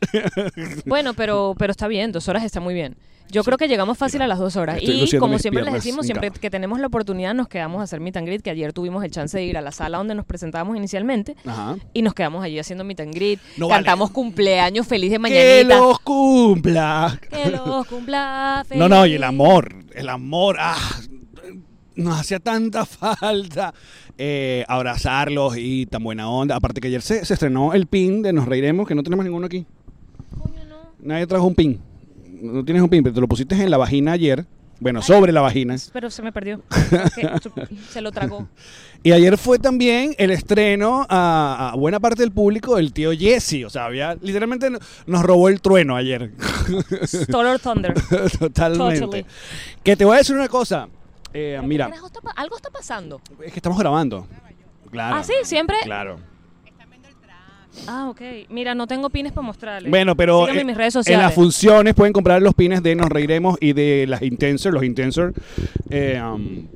Bueno, 0.85 1.13
pero, 1.15 1.55
pero 1.57 1.71
está 1.71 1.87
bien, 1.87 2.11
dos 2.11 2.27
horas 2.27 2.43
está 2.43 2.59
muy 2.59 2.75
bien. 2.75 2.95
Yo 3.31 3.43
creo 3.43 3.57
que 3.57 3.67
llegamos 3.67 3.97
fácil 3.97 4.21
a 4.21 4.27
las 4.27 4.39
dos 4.39 4.55
horas. 4.55 4.79
Y 4.81 5.17
como 5.17 5.37
siempre 5.39 5.63
les 5.63 5.73
decimos, 5.73 6.05
siempre 6.05 6.31
que 6.31 6.49
tenemos 6.49 6.79
la 6.79 6.87
oportunidad 6.87 7.33
nos 7.33 7.47
quedamos 7.47 7.79
a 7.81 7.83
hacer 7.83 7.99
meet 7.99 8.17
and 8.17 8.25
greet, 8.27 8.41
que 8.41 8.49
ayer 8.49 8.73
tuvimos 8.73 9.03
el 9.03 9.11
chance 9.11 9.37
de 9.37 9.43
ir 9.45 9.57
a 9.57 9.61
la 9.61 9.71
sala 9.71 9.99
donde 9.99 10.15
nos 10.15 10.25
presentábamos 10.25 10.75
inicialmente. 10.77 11.35
Ajá. 11.45 11.77
Y 11.93 12.01
nos 12.01 12.13
quedamos 12.13 12.43
allí 12.43 12.57
haciendo 12.57 12.83
meet 12.83 12.99
and 13.01 13.13
greet. 13.13 13.39
No 13.57 13.67
vale. 13.67 13.83
Cantamos 13.83 14.11
cumpleaños 14.11 14.87
feliz 14.87 15.11
de 15.11 15.15
¡Que 15.15 15.19
mañanita. 15.19 15.77
los 15.77 15.99
cumpla! 15.99 17.19
Que 17.29 17.51
los 17.51 17.85
cumpla 17.87 18.63
feliz. 18.67 18.79
No, 18.79 18.87
no, 18.87 19.05
y 19.05 19.13
el 19.13 19.23
amor, 19.23 19.75
el 19.93 20.07
amor, 20.09 20.55
ah, 20.59 20.77
nos 21.95 22.19
hacía 22.19 22.39
tanta 22.39 22.85
falta 22.85 23.73
eh, 24.17 24.63
abrazarlos 24.67 25.55
y 25.57 25.85
tan 25.85 26.03
buena 26.03 26.29
onda. 26.29 26.55
Aparte 26.55 26.81
que 26.81 26.87
ayer 26.87 27.01
se, 27.01 27.25
se 27.25 27.33
estrenó 27.33 27.73
el 27.73 27.87
pin 27.87 28.21
de 28.21 28.33
Nos 28.33 28.47
Reiremos, 28.47 28.87
que 28.87 28.95
no 28.95 29.03
tenemos 29.03 29.25
ninguno 29.25 29.45
aquí. 29.45 29.65
Coño, 30.41 30.63
no. 30.65 30.75
Nadie 31.01 31.27
trajo 31.27 31.45
un 31.45 31.55
pin. 31.55 31.81
No 32.41 32.63
tienes 32.65 32.81
un 32.83 32.89
pin, 32.89 33.03
pero 33.03 33.13
te 33.15 33.21
lo 33.21 33.27
pusiste 33.27 33.55
en 33.55 33.69
la 33.71 33.77
vagina 33.77 34.13
ayer. 34.13 34.45
Bueno, 34.81 35.01
sobre 35.01 35.33
la 35.33 35.41
vagina. 35.41 35.75
Pero 35.91 36.09
se 36.09 36.21
me 36.21 36.31
perdió. 36.31 36.61
Se 37.89 38.01
lo 38.01 38.11
tragó. 38.11 38.47
Y 39.01 39.13
ayer 39.13 39.37
fue 39.37 39.59
también 39.59 40.13
el 40.17 40.29
estreno 40.29 41.05
a, 41.07 41.69
a 41.71 41.75
buena 41.77 42.01
parte 42.01 42.21
del 42.21 42.33
público 42.33 42.75
del 42.75 42.91
tío 42.91 43.11
Jesse. 43.13 43.63
O 43.65 43.69
sea, 43.69 43.85
había, 43.85 44.15
literalmente 44.15 44.69
no- 44.69 44.79
nos 45.07 45.23
robó 45.23 45.47
el 45.47 45.61
trueno 45.61 45.95
ayer. 45.95 46.31
Solar 47.31 47.59
Thunder. 47.59 47.93
Totalmente. 48.37 48.99
Totally. 48.99 49.25
Que 49.83 49.95
te 49.95 50.03
voy 50.03 50.15
a 50.15 50.17
decir 50.17 50.35
una 50.35 50.49
cosa. 50.49 50.89
Eh, 51.33 51.51
Pero, 51.55 51.61
¿qué 51.61 51.67
mira, 51.69 51.85
carajo 51.87 52.07
está 52.07 52.19
algo 52.35 52.57
está 52.57 52.69
pasando. 52.71 53.21
es 53.41 53.53
que 53.53 53.59
estamos 53.59 53.79
grabando. 53.79 54.27
Claro. 54.91 55.15
Ah, 55.15 55.23
sí, 55.23 55.33
siempre. 55.43 55.77
Claro. 55.83 56.19
Ah, 57.87 58.09
ok. 58.09 58.21
Mira, 58.49 58.73
no 58.75 58.87
tengo 58.87 59.09
pines 59.09 59.31
para 59.31 59.45
mostrarles. 59.45 59.89
Bueno, 59.89 60.15
pero 60.15 60.41
Síganme 60.41 60.57
eh, 60.57 60.61
en 60.61 60.67
mis 60.67 60.77
redes 60.77 60.95
en 60.95 60.99
sociales. 61.03 61.23
las 61.25 61.33
funciones 61.33 61.93
pueden 61.93 62.13
comprar 62.13 62.41
los 62.41 62.53
pines 62.53 62.81
de 62.83 62.95
Nos 62.95 63.09
Reiremos 63.09 63.57
y 63.61 63.73
de 63.73 64.05
las 64.07 64.21
Intensor, 64.21 64.73
los 64.73 64.83
Intensor. 64.83 65.33
eh, 65.89 66.21
um, 66.21 66.67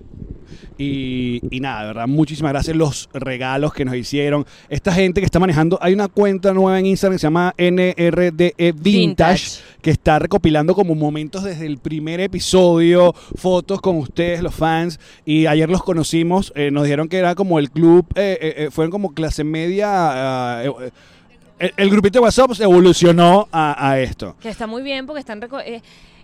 Y, 0.78 1.42
y 1.50 1.60
nada, 1.60 1.82
de 1.82 1.88
verdad, 1.88 2.08
muchísimas 2.08 2.52
gracias. 2.52 2.76
Los 2.76 3.10
regalos 3.14 3.74
que 3.74 3.86
nos 3.86 3.96
hicieron. 3.96 4.46
Esta 4.70 4.92
gente 4.92 5.22
que 5.22 5.26
está 5.26 5.40
manejando, 5.40 5.78
hay 5.82 5.94
una 5.94 6.08
cuenta 6.08 6.54
nueva 6.54 6.80
en 6.80 6.86
Instagram 6.88 7.16
que 7.16 7.20
se 7.20 7.28
llama 7.28 7.54
NRDE 7.58 8.54
Vintage, 8.58 8.74
Vintage. 8.74 9.62
que 9.82 9.92
está 9.92 10.20
recopilando 10.20 10.76
como 10.76 10.96
momentos 10.96 11.44
desde 11.44 11.66
el 11.66 11.78
primer 11.78 12.20
episodio, 12.20 13.14
fotos 13.36 13.82
con 13.82 13.98
ustedes, 13.98 14.42
los 14.42 14.54
fans. 14.56 15.00
Y 15.26 15.46
ayer 15.46 15.70
los 15.70 15.84
conocimos, 15.84 16.52
eh, 16.56 16.72
nos 16.72 16.84
dijeron 16.84 17.08
que 17.08 17.18
era 17.18 17.36
como 17.36 17.60
el 17.60 17.72
club, 17.72 18.06
eh, 18.16 18.38
eh, 18.58 18.70
fueron 18.72 18.92
como 18.92 19.14
clase 19.14 19.44
media. 19.44 19.88
ah, 19.90 20.64
el, 21.60 21.72
el 21.78 21.90
grupito 21.90 22.20
de 22.20 22.24
WhatsApp 22.24 22.52
se 22.54 22.64
evolucionó 22.64 23.48
a, 23.52 23.90
a 23.90 24.00
esto. 24.00 24.36
Que 24.42 24.50
está 24.50 24.68
muy 24.68 24.82
bien 24.82 25.06
porque 25.06 25.20
están... 25.22 25.42
eh, 25.66 25.82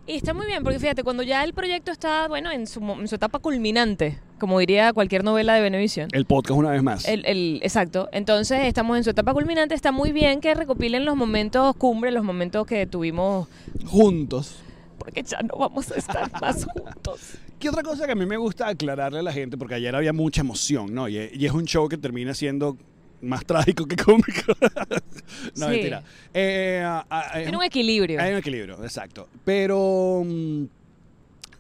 y 0.10 0.16
está 0.18 0.34
muy 0.34 0.46
bien 0.48 0.64
porque 0.64 0.80
fíjate, 0.80 1.04
cuando 1.04 1.24
ya 1.24 1.44
el 1.44 1.54
proyecto 1.54 1.92
está, 1.92 2.28
bueno, 2.28 2.52
en 2.52 2.68
su, 2.68 2.80
en 2.82 3.08
su 3.08 3.16
etapa 3.16 3.40
culminante, 3.40 4.18
como 4.40 4.60
diría 4.60 4.92
cualquier 4.94 5.24
novela 5.24 5.54
de 5.54 5.62
Benevisión. 5.62 6.10
El 6.12 6.26
podcast 6.26 6.58
una 6.60 6.72
vez 6.72 6.82
más. 6.84 7.08
El, 7.08 7.26
el- 7.26 7.60
exacto. 7.62 8.10
Entonces 8.12 8.62
estamos 8.64 8.98
en 8.98 9.04
su 9.04 9.10
etapa 9.12 9.34
culminante. 9.34 9.76
Está 9.76 9.92
muy 9.92 10.12
bien 10.12 10.42
que 10.42 10.54
recopilen 10.56 11.06
los 11.06 11.16
momentos 11.16 11.76
cumbre, 11.76 12.12
los 12.12 12.24
momentos 12.24 12.66
que 12.66 12.86
tuvimos, 12.88 13.48
Juntos. 13.86 14.58
porque 14.98 15.24
ya 15.24 15.42
no 15.42 15.56
vamos 15.58 15.92
a 15.92 15.96
estar 15.96 16.30
más 16.42 16.66
juntos. 16.66 17.20
¿Qué 17.60 17.68
otra 17.70 17.84
cosa 17.84 18.06
que 18.06 18.14
a 18.14 18.16
mí 18.16 18.26
me 18.26 18.38
gusta 18.38 18.68
aclararle 18.70 19.20
a 19.20 19.24
la 19.24 19.34
gente? 19.34 19.58
Porque 19.58 19.76
ayer 19.76 19.94
había 19.94 20.14
mucha 20.14 20.42
emoción, 20.42 20.94
¿no? 20.94 21.10
Y, 21.10 21.18
y 21.34 21.46
es 21.46 21.52
un 21.52 21.66
show 21.66 21.90
que 21.90 21.98
termina 21.98 22.34
siendo 22.34 22.78
más 23.22 23.46
trágico 23.46 23.86
que 23.86 23.96
cómico. 23.96 24.54
no, 25.56 25.66
Sí. 25.66 25.72
mentira. 25.72 26.04
Eh, 26.34 26.82
ah, 26.86 27.06
ah, 27.10 27.32
es 27.36 27.44
Tiene 27.44 27.58
un 27.58 27.64
equilibrio. 27.64 28.22
Hay 28.22 28.32
un 28.32 28.38
equilibrio, 28.40 28.84
exacto. 28.84 29.28
Pero 29.46 30.24
mm, 30.26 30.66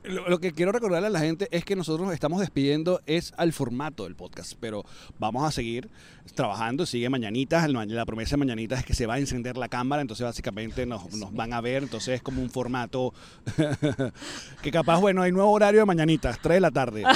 lo, 0.09 0.27
lo 0.27 0.39
que 0.39 0.51
quiero 0.51 0.71
recordarle 0.71 1.07
a 1.07 1.11
la 1.11 1.19
gente 1.19 1.47
es 1.51 1.63
que 1.63 1.75
nosotros 1.75 2.05
nos 2.05 2.13
estamos 2.13 2.39
despidiendo 2.39 3.01
es 3.05 3.33
al 3.37 3.53
formato 3.53 4.03
del 4.03 4.15
podcast, 4.15 4.53
pero 4.59 4.83
vamos 5.17 5.47
a 5.47 5.51
seguir 5.51 5.89
trabajando, 6.35 6.85
sigue 6.85 7.09
Mañanitas, 7.09 7.69
la 7.69 8.05
promesa 8.05 8.31
de 8.31 8.37
Mañanitas 8.37 8.79
es 8.79 8.85
que 8.85 8.93
se 8.93 9.05
va 9.05 9.15
a 9.15 9.19
encender 9.19 9.57
la 9.57 9.67
cámara, 9.67 10.01
entonces 10.01 10.25
básicamente 10.25 10.85
nos, 10.85 11.11
nos 11.13 11.33
van 11.33 11.53
a 11.53 11.61
ver, 11.61 11.83
entonces 11.83 12.15
es 12.15 12.21
como 12.21 12.41
un 12.41 12.49
formato 12.49 13.13
que 14.61 14.71
capaz, 14.71 14.99
bueno, 14.99 15.21
hay 15.21 15.31
nuevo 15.31 15.51
horario 15.51 15.81
de 15.81 15.85
Mañanitas, 15.85 16.39
3 16.41 16.55
de 16.55 16.61
la 16.61 16.71
tarde. 16.71 17.03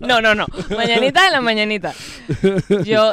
No, 0.00 0.20
no, 0.20 0.34
no. 0.34 0.46
Mañanita 0.76 1.24
de 1.24 1.30
la 1.30 1.40
mañanita. 1.40 1.94
Yo. 2.84 3.12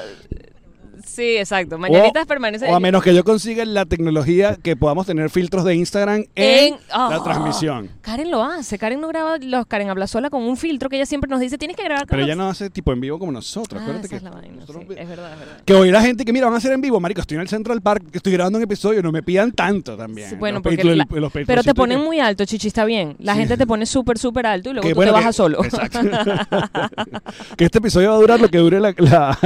Sí, 1.05 1.37
exacto. 1.37 1.77
Mañanitas 1.77 2.23
o, 2.23 2.27
permanece. 2.27 2.65
o 2.69 2.75
a 2.75 2.79
menos 2.79 3.03
que 3.03 3.13
yo 3.13 3.23
consiga 3.23 3.63
la 3.65 3.85
tecnología 3.85 4.57
que 4.61 4.75
podamos 4.75 5.05
tener 5.07 5.29
filtros 5.29 5.63
de 5.65 5.75
Instagram 5.75 6.25
en, 6.35 6.73
En- 6.73 6.75
la 6.89 7.21
transmisión. 7.23 7.89
Karen 8.01 8.31
lo 8.31 8.43
hace. 8.43 8.77
Karen 8.77 8.99
no 9.01 9.07
graba 9.07 9.37
los 9.37 9.65
Karen 9.65 9.89
habla 9.89 10.07
sola 10.07 10.29
con 10.29 10.43
un 10.43 10.57
filtro 10.57 10.89
que 10.89 10.95
ella 10.97 11.05
siempre 11.05 11.29
nos 11.29 11.39
dice, 11.39 11.57
tienes 11.57 11.77
que 11.77 11.83
grabar 11.83 12.01
con 12.07 12.09
Pero 12.09 12.23
ella 12.23 12.35
no 12.35 12.49
hace 12.49 12.69
tipo 12.69 12.91
en 12.93 13.01
vivo 13.01 13.19
como 13.19 13.31
nosotros. 13.31 13.79
Ah, 13.79 13.83
Acuérdate 13.83 14.07
esa 14.07 14.09
que 14.11 14.17
es 14.17 14.23
la 14.23 14.31
vaina, 14.31 14.55
nosotros- 14.57 14.83
sí, 14.87 14.95
es 14.97 15.07
verdad, 15.09 15.33
es 15.33 15.39
verdad. 15.39 15.57
Que 15.65 15.73
hoy 15.73 15.91
la 15.91 16.01
gente 16.01 16.25
que 16.25 16.33
mira, 16.33 16.45
van 16.45 16.55
a 16.55 16.57
hacer 16.57 16.71
en 16.71 16.81
vivo, 16.81 16.99
marico, 16.99 17.21
estoy 17.21 17.35
en 17.35 17.41
el 17.41 17.47
Central 17.49 17.81
Park, 17.81 18.03
estoy 18.13 18.33
grabando 18.33 18.57
un 18.57 18.63
episodio, 18.63 19.01
no 19.01 19.11
me 19.11 19.23
pidan 19.23 19.51
tanto 19.51 19.95
también. 19.97 20.29
Sí, 20.29 20.35
bueno, 20.35 20.55
Los 20.59 20.63
porque 20.63 20.83
la- 20.83 21.07
los 21.09 21.31
pero 21.31 21.63
te 21.63 21.73
ponen 21.73 21.99
que- 21.99 22.05
muy 22.05 22.19
alto, 22.19 22.45
Chichi, 22.45 22.67
está 22.67 22.85
bien. 22.85 23.15
La 23.19 23.35
gente 23.35 23.57
te 23.57 23.65
pone 23.67 23.85
súper, 23.85 24.17
súper 24.17 24.45
alto 24.45 24.69
y 24.69 24.73
luego 24.73 24.87
que 24.87 24.93
tú 24.93 24.95
bueno, 24.97 25.11
te 25.11 25.15
que- 25.17 25.19
bajas 25.21 25.35
solo. 25.35 25.63
Exacto. 25.63 25.99
que 27.57 27.65
este 27.65 27.77
episodio 27.79 28.09
va 28.09 28.15
a 28.15 28.19
durar 28.19 28.39
lo 28.39 28.49
que 28.49 28.57
dure 28.57 28.79
la, 28.79 28.93
la, 28.97 29.37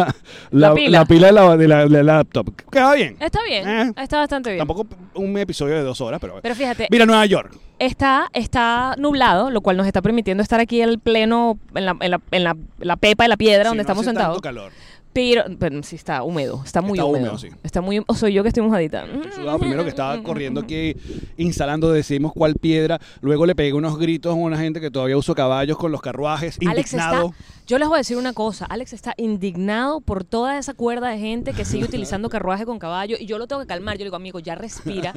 La 0.51 0.69
la- 0.69 0.73
pila. 0.73 0.99
la 0.99 1.05
pila 1.05 1.27
de 1.27 1.33
la, 1.33 1.44
de 1.57 1.67
la- 1.67 1.83
de 1.85 1.89
la 1.89 2.03
laptop. 2.17 2.49
Que 2.71 2.79
va 2.79 2.93
bien. 2.93 3.15
Está 3.19 3.39
bien, 3.47 3.67
Eh. 3.67 3.91
está 3.97 4.17
bastante 4.17 4.49
bien. 4.51 4.59
Tampoco 4.59 4.85
un 5.15 5.37
episodio 5.37 5.75
de 5.75 5.81
dos 5.83 6.01
horas, 6.01 6.19
pero... 6.19 6.39
Pero 6.41 6.55
fíjate, 6.55 6.87
Mira 6.91 7.05
Nueva 7.05 7.25
York. 7.25 7.53
está, 7.79 8.29
está 8.33 8.95
nublado, 8.97 9.49
lo 9.49 9.61
cual 9.61 9.77
nos 9.77 9.87
está 9.87 10.01
permitiendo 10.01 10.41
estar 10.43 10.59
aquí 10.59 10.81
al 10.81 10.99
pleno, 10.99 11.57
en 11.75 11.85
la, 11.85 11.97
en 11.99 12.11
la, 12.11 12.21
en 12.31 12.43
la, 12.43 12.55
la 12.79 12.95
pepa 12.97 13.23
de 13.23 13.29
la 13.29 13.37
piedra 13.37 13.63
Sí, 13.63 13.67
donde 13.69 13.77
no 13.77 13.81
estamos 13.83 14.01
hace 14.01 14.09
sentados. 14.11 14.35
tanto 14.35 14.41
calor. 14.41 14.71
Pero, 15.15 15.45
pero 15.57 15.81
sí 15.81 15.95
está 15.95 16.23
húmedo, 16.23 16.61
está 16.65 16.81
muy 16.81 16.99
Está 16.99 17.05
húmedo. 17.05 17.23
húmedo, 17.23 17.37
sí. 17.37 17.47
Está 17.63 17.79
muy, 17.79 18.03
o 18.05 18.13
soy 18.15 18.33
yo 18.33 18.43
que 18.43 18.49
estoy 18.49 18.63
mojadita. 18.63 19.05
Estoy 19.05 19.31
sudado 19.31 19.59
primero 19.59 19.83
que 19.83 19.89
estaba 19.89 20.21
corriendo 20.21 20.59
aquí 20.59 20.93
instalando, 21.37 21.89
decimos 21.93 22.33
cuál 22.33 22.55
piedra. 22.55 22.99
Luego 23.21 23.45
le 23.45 23.55
pegué 23.55 23.71
unos 23.71 23.97
gritos 23.97 24.33
a 24.33 24.35
una 24.35 24.57
gente 24.57 24.81
que 24.81 24.91
todavía 24.91 25.15
usa 25.15 25.33
caballos 25.33 25.77
con 25.77 25.93
los 25.93 26.01
carruajes, 26.01 26.57
Alex 26.67 26.91
indignado. 26.91 27.27
está, 27.29 27.45
yo 27.65 27.79
les 27.79 27.87
voy 27.87 27.95
a 27.95 27.99
decir 27.99 28.17
una 28.17 28.33
cosa, 28.33 28.65
Alex 28.65 28.91
está 28.91 29.13
indignado 29.15 30.01
por 30.01 30.25
toda 30.25 30.57
esa 30.57 30.73
cuerda 30.73 31.07
de 31.07 31.17
gente 31.17 31.53
que 31.53 31.63
sigue 31.63 31.85
utilizando 31.85 32.27
carruaje 32.27 32.65
con 32.65 32.77
caballo 32.77 33.15
y 33.17 33.25
yo 33.25 33.37
lo 33.37 33.47
tengo 33.47 33.61
que 33.61 33.67
calmar. 33.67 33.95
Yo 33.95 33.99
le 33.99 34.07
digo, 34.07 34.17
amigo, 34.17 34.39
ya 34.39 34.55
respira, 34.55 35.13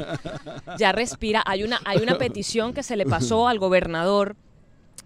ya 0.79 0.93
respira. 0.93 1.43
Hay 1.45 1.65
una, 1.65 1.81
hay 1.85 1.99
una 1.99 2.19
petición 2.19 2.73
que 2.73 2.85
se 2.85 2.95
le 2.95 3.05
pasó 3.05 3.49
al 3.49 3.59
gobernador 3.59 4.37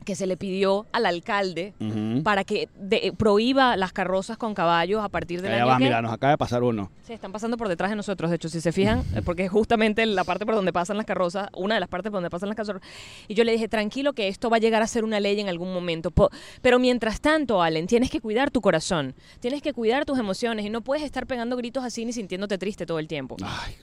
que 0.04 0.14
se 0.14 0.26
le 0.26 0.36
pidió 0.36 0.86
al 0.92 1.06
alcalde 1.06 1.74
para 2.22 2.44
que 2.44 2.68
de- 2.78 3.12
prohíba 3.16 3.76
las 3.76 3.92
carrozas 3.92 4.36
con 4.38 4.54
caballos 4.54 5.02
a 5.04 5.08
partir 5.08 5.42
del 5.42 5.52
Allá 5.52 5.62
año 5.62 5.70
va, 5.72 5.78
que- 5.78 5.84
mira, 5.84 6.02
nos 6.02 6.12
acaba 6.12 6.32
de 6.32 6.38
pasar 6.38 6.62
uno. 6.62 6.90
Sí, 7.02 7.12
están 7.12 7.32
pasando 7.32 7.56
por 7.56 7.68
detrás 7.68 7.90
de 7.90 7.96
nosotros, 7.96 8.30
de 8.30 8.36
hecho, 8.36 8.48
si 8.48 8.60
se 8.60 8.72
fijan, 8.72 9.00
eh, 9.14 9.22
porque 9.24 9.44
es 9.44 9.50
justamente 9.50 10.04
la 10.06 10.24
parte 10.24 10.46
por 10.46 10.54
donde 10.54 10.72
pasan 10.72 10.96
las 10.96 11.06
carrozas, 11.06 11.48
una 11.54 11.74
de 11.74 11.80
las 11.80 11.88
partes 11.88 12.10
por 12.10 12.16
donde 12.18 12.30
pasan 12.30 12.48
las 12.48 12.56
carrozas. 12.56 12.82
Y 13.28 13.34
yo 13.34 13.44
le 13.44 13.52
dije, 13.52 13.68
tranquilo, 13.68 14.12
que 14.12 14.28
esto 14.28 14.50
va 14.50 14.56
a 14.58 14.60
llegar 14.60 14.82
a 14.82 14.86
ser 14.86 15.04
una 15.04 15.20
ley 15.20 15.38
en 15.40 15.48
algún 15.48 15.72
momento. 15.72 16.12
Pero 16.62 16.78
mientras 16.78 17.20
tanto, 17.20 17.62
Allen, 17.62 17.86
tienes 17.86 18.10
que 18.10 18.20
cuidar 18.20 18.50
tu 18.50 18.60
corazón, 18.60 19.14
tienes 19.40 19.62
que 19.62 19.72
cuidar 19.72 20.04
tus 20.04 20.18
emociones 20.18 20.64
y 20.66 20.70
no 20.70 20.80
puedes 20.82 21.02
estar 21.04 21.26
pegando 21.26 21.56
gritos 21.56 21.84
así 21.84 22.04
ni 22.04 22.12
sintiéndote 22.12 22.58
triste 22.58 22.86
todo 22.86 22.98
el 22.98 23.08
tiempo. 23.08 23.36
Ay. 23.42 23.74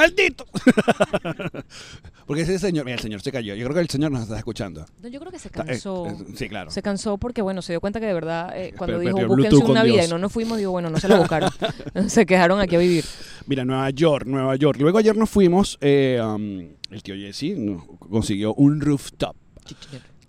¡Maldito! 0.00 0.46
Porque 2.26 2.42
ese 2.42 2.58
señor, 2.58 2.84
mira, 2.86 2.94
el 2.94 3.02
señor 3.02 3.20
se 3.20 3.30
cayó. 3.30 3.54
Yo 3.54 3.64
creo 3.66 3.74
que 3.74 3.80
el 3.82 3.90
señor 3.90 4.10
nos 4.12 4.22
está 4.22 4.38
escuchando. 4.38 4.86
No, 5.02 5.08
yo 5.08 5.20
creo 5.20 5.30
que 5.32 5.38
se 5.38 5.48
eh, 5.48 5.52
cansó. 5.52 6.06
eh, 6.06 6.16
sí, 6.36 6.48
claro. 6.48 6.70
Se 6.70 6.80
cansó 6.80 7.18
porque, 7.18 7.42
bueno, 7.42 7.60
se 7.60 7.72
dio 7.74 7.80
cuenta 7.80 8.00
que 8.00 8.06
de 8.06 8.14
verdad, 8.14 8.56
eh, 8.56 8.72
cuando 8.78 8.96
Per- 8.96 9.00
dijo, 9.06 9.16
perdió 9.16 9.28
búsquense 9.28 9.48
Bluetooth 9.50 9.70
una 9.70 9.82
vida 9.82 9.94
Dios. 9.96 10.06
y 10.06 10.10
no 10.10 10.18
nos 10.18 10.32
fuimos, 10.32 10.56
digo, 10.56 10.70
bueno, 10.70 10.88
no 10.88 10.98
se 10.98 11.08
la 11.08 11.18
buscaron. 11.18 11.50
se 12.08 12.24
quedaron 12.24 12.60
aquí 12.60 12.76
a 12.76 12.78
vivir. 12.78 13.04
Mira, 13.46 13.64
Nueva 13.64 13.90
York, 13.90 14.26
Nueva 14.26 14.56
York. 14.56 14.78
Luego 14.80 14.98
ayer 14.98 15.16
nos 15.16 15.28
fuimos, 15.28 15.76
eh, 15.82 16.18
um, 16.24 16.60
el 16.90 17.02
tío 17.02 17.14
Jesse 17.14 17.56
nos 17.58 17.82
consiguió 17.98 18.54
un 18.54 18.80
rooftop. 18.80 19.36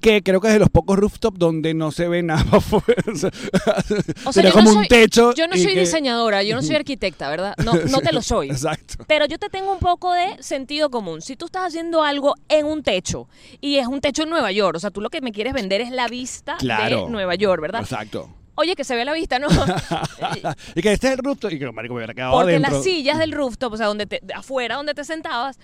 Que 0.02 0.24
creo 0.24 0.42
que 0.42 0.48
es 0.48 0.54
de 0.54 0.60
los 0.60 0.70
pocos 0.70 0.98
rooftop 0.98 1.38
donde 1.38 1.74
no 1.74 1.92
se 1.92 2.08
ve 2.08 2.24
nada 2.24 2.44
afuera. 2.52 3.04
O 3.12 3.16
sea, 3.16 3.30
O 4.26 4.34
sea, 4.34 4.44
yo 4.44 4.52
como 4.52 4.64
no 4.64 4.70
un 4.72 4.76
soy- 4.80 4.88
techo. 4.88 5.34
Yo 5.36 5.48
no 5.48 5.56
soy 5.56 5.74
que- 5.74 5.80
diseñadora, 5.82 6.42
yo 6.44 6.56
no 6.56 6.62
soy 6.62 6.76
arquitecta, 6.76 7.30
¿verdad? 7.30 7.54
No, 7.64 7.74
no 7.90 8.02
te 8.02 8.12
lo 8.12 8.22
soy. 8.22 8.50
Exacto. 8.50 9.04
Pero 9.08 9.26
yo 9.28 9.38
te 9.38 9.50
tengo 9.50 9.72
un 9.72 9.80
poco 9.80 10.14
de 10.14 10.42
sentido 10.42 10.90
común. 10.90 11.22
Si 11.22 11.36
tú 11.36 11.46
estás 11.46 11.68
haciendo 11.68 12.04
algo 12.04 12.34
en 12.50 12.66
un 12.66 12.82
techo 12.84 13.28
y 13.62 13.78
es 13.78 13.88
un 13.88 14.02
techo 14.02 14.24
en 14.24 14.30
Nueva 14.30 14.52
York, 14.52 14.76
o 14.78 14.80
sea, 14.80 14.90
tú 14.92 15.02
lo 15.02 15.10
que 15.10 15.22
me 15.22 15.32
quieres 15.32 15.54
vender 15.54 15.82
es 15.82 15.92
la 15.92 16.08
vista 16.08 16.58
Claro. 16.58 17.06
de 17.06 17.12
Nueva 17.12 17.36
York, 17.36 17.62
¿verdad? 17.62 17.82
Exacto. 17.82 18.28
Oye, 18.56 18.76
que 18.76 18.84
se 18.84 18.96
ve 18.96 19.06
la 19.06 19.14
vista, 19.14 19.40
¿no? 19.40 19.48
y 20.76 20.82
que 20.82 20.92
este 20.94 21.08
es 21.08 21.14
el 21.14 21.20
rooftop. 21.20 21.52
Y 21.52 21.60
que, 21.60 21.72
marico, 21.72 21.94
me 21.94 22.00
hubiera 22.00 22.14
quedado 22.14 22.34
Porque 22.34 22.52
adentro. 22.56 22.74
las 22.74 22.84
sillas 22.84 23.18
del 23.20 23.32
rooftop, 23.32 23.74
o 23.74 23.78
sea, 23.78 23.88
donde 23.88 24.06
te, 24.06 24.22
afuera 24.36 24.76
donde 24.76 24.94
te 24.94 25.04
sentabas, 25.04 25.58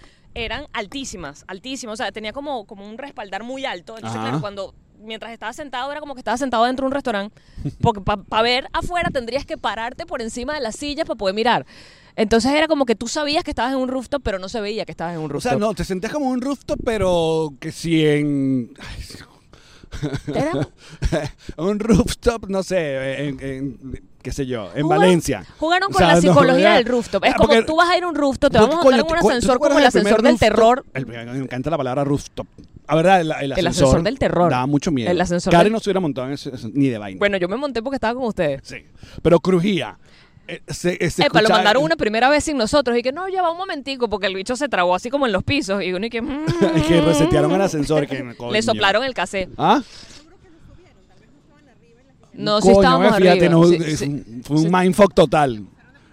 eran 0.43 0.65
altísimas, 0.73 1.43
altísimas. 1.47 1.93
O 1.93 1.97
sea, 1.97 2.11
tenía 2.11 2.33
como, 2.33 2.65
como 2.65 2.87
un 2.87 2.97
respaldar 2.97 3.43
muy 3.43 3.65
alto. 3.65 3.95
Entonces, 3.95 4.17
Ajá. 4.17 4.27
claro, 4.29 4.41
cuando 4.41 4.73
mientras 4.99 5.31
estabas 5.31 5.55
sentado 5.55 5.91
era 5.91 5.99
como 5.99 6.15
que 6.15 6.21
estabas 6.21 6.39
sentado 6.39 6.63
dentro 6.65 6.83
de 6.85 6.87
un 6.87 6.93
restaurante. 6.93 7.39
Porque 7.81 8.01
para 8.01 8.41
ver 8.41 8.67
afuera 8.73 9.09
tendrías 9.11 9.45
que 9.45 9.57
pararte 9.57 10.05
por 10.05 10.21
encima 10.21 10.53
de 10.55 10.61
las 10.61 10.75
sillas 10.75 11.05
para 11.05 11.17
poder 11.17 11.35
mirar. 11.35 11.65
Entonces 12.15 12.51
era 12.51 12.67
como 12.67 12.85
que 12.85 12.95
tú 12.95 13.07
sabías 13.07 13.43
que 13.43 13.51
estabas 13.51 13.73
en 13.73 13.79
un 13.79 13.89
rooftop, 13.89 14.23
pero 14.23 14.39
no 14.39 14.49
se 14.49 14.59
veía 14.59 14.85
que 14.85 14.91
estabas 14.91 15.13
en 15.13 15.19
un 15.19 15.25
O 15.25 15.29
rooftop. 15.29 15.51
sea, 15.51 15.59
no, 15.59 15.73
te 15.75 15.83
sentías 15.85 16.11
como 16.11 16.25
un 16.29 16.41
rooftop, 16.41 16.79
pero 16.83 17.53
que 17.59 17.71
si 17.71 18.03
en... 18.05 18.73
ay, 18.79 19.03
Era- 20.33 20.67
un 21.57 21.79
rooftop, 21.79 22.47
no 22.49 22.63
sé, 22.63 23.27
en, 23.27 23.39
en- 23.39 24.01
qué 24.27 24.33
sé 24.33 24.45
yo, 24.45 24.69
en 24.75 24.83
Jugaron- 24.83 24.89
Valencia. 24.89 25.45
Jugaron 25.57 25.87
O 25.89 25.93
con 25.93 25.99
sea, 25.99 26.07
la 26.09 26.15
no, 26.15 26.21
psicología 26.21 26.73
del 26.73 26.85
rooftop. 26.85 27.23
Es 27.23 27.31
Ah, 27.31 27.37
como 27.37 27.47
porque- 27.49 27.63
tú 27.63 27.75
vas 27.77 27.89
a 27.89 27.97
ir 27.97 28.03
a 28.03 28.07
un 28.09 28.15
rooftop, 28.15 28.51
te 28.51 28.57
Tú- 28.57 28.63
vamos 28.65 28.79
a 28.79 28.83
coño, 28.83 28.97
montar 28.97 29.03
un 29.03 29.07
te- 29.07 29.21
¿tú 29.21 29.27
te 29.27 29.33
ascensor 29.33 29.57
como 29.57 29.65
el 29.67 29.71
primer 29.75 29.87
ascensor 29.87 30.21
del 30.21 30.31
rooftop? 30.31 30.39
terror. 30.39 30.85
El- 30.93 31.05
me 31.05 31.37
encanta 31.43 31.69
la 31.69 31.77
palabra 31.77 32.03
rooftop. 32.03 32.45
A 32.89 32.95
verdad, 32.95 33.21
el, 33.21 33.27
el 33.31 33.51
ascensor, 33.53 33.67
ascensor 33.69 34.03
del 34.03 34.19
terror. 34.19 34.49
Daba 34.51 34.65
mucho 34.65 34.91
miedo. 34.91 35.09
El 35.11 35.19
ascensor 35.21 35.51
Karen 35.51 35.65
del- 35.65 35.73
no 35.73 35.79
se 35.79 35.89
hubiera 35.89 35.99
montado 36.01 36.27
en 36.27 36.33
ese, 36.33 36.49
ese- 36.53 36.69
ni 36.73 36.87
de 36.89 36.97
vaina. 36.97 37.19
Bueno, 37.19 37.37
yo 37.37 37.47
me 37.47 37.55
monté 37.55 37.81
porque 37.81 37.95
estaba 37.95 38.13
con 38.15 38.23
ustedes. 38.25 38.61
Sí. 38.63 38.77
Pero 39.21 39.39
crujía. 39.39 39.97
Eh, 40.49 40.61
se, 40.67 40.97
eh, 41.03 41.09
se 41.09 41.23
Epa, 41.23 41.39
lo 41.39 41.39
escuchaba- 41.39 41.57
mandaron 41.57 41.83
una 41.83 41.97
primera 41.97 42.29
vez 42.29 42.45
sin 42.45 42.57
nosotros 42.57 42.97
y 42.97 43.01
que 43.03 43.11
no, 43.11 43.27
ya 43.27 43.41
va 43.41 43.51
un 43.51 43.57
momentico 43.57 44.09
porque 44.09 44.27
el 44.27 44.35
bicho 44.35 44.55
se 44.55 44.69
tragó 44.69 44.95
así 44.95 45.09
como 45.09 45.25
en 45.25 45.33
los 45.33 45.43
pisos 45.43 45.83
y 45.83 45.91
uno 45.91 46.05
y 46.05 46.09
que... 46.09 46.21
mm, 46.21 46.45
que 46.87 47.01
resetearon 47.01 47.51
el 47.51 47.61
ascensor. 47.61 48.07
Que, 48.07 48.33
coño. 48.37 48.51
Le 48.53 48.61
soplaron 48.61 49.03
el 49.03 49.13
casé. 49.13 49.49
¿Ah? 49.57 49.81
No, 52.37 52.61
sí 52.61 52.69
estábamos 52.71 53.07
eh, 53.07 53.21
fíjate, 53.21 53.45
arriba. 53.45 53.51
no, 53.51 53.63
Sí, 53.67 53.75
es 53.75 53.99
sí. 53.99 54.05
un- 54.05 54.41
fue 54.43 54.57
un 54.57 54.71
mindfuck 54.71 55.13
total. 55.13 55.65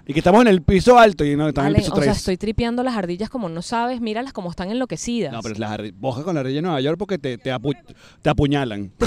Y 0.07 0.13
que 0.13 0.21
estamos 0.21 0.43
en 0.43 0.49
el 0.49 0.61
piso 0.61 0.99
alto 0.99 1.25
y 1.25 1.35
no, 1.35 1.49
estamos 1.49 1.71
en 1.71 1.77
el 1.77 1.81
piso 1.83 1.93
o 1.93 1.97
sea, 1.97 2.05
3. 2.05 2.17
estoy 2.19 2.37
tripeando 2.37 2.83
las 2.83 2.95
ardillas 2.95 3.31
como 3.31 3.49
no 3.49 3.63
sabes, 3.63 4.03
míralas 4.03 4.35
como 4.35 4.51
están 4.51 4.71
enloquecidas. 4.71 5.33
No, 5.33 5.41
pero 5.41 5.55
las 5.59 5.71
ardi- 5.71 5.95
boja 5.97 6.23
con 6.25 6.35
la 6.35 6.41
ardilla 6.41 6.57
de 6.57 6.63
Nueva 6.63 6.81
York 6.83 6.99
porque 6.99 7.17
te, 7.17 7.39
te, 7.39 7.55
apu- 7.55 7.77
te 8.21 8.29
apuñalan. 8.31 8.93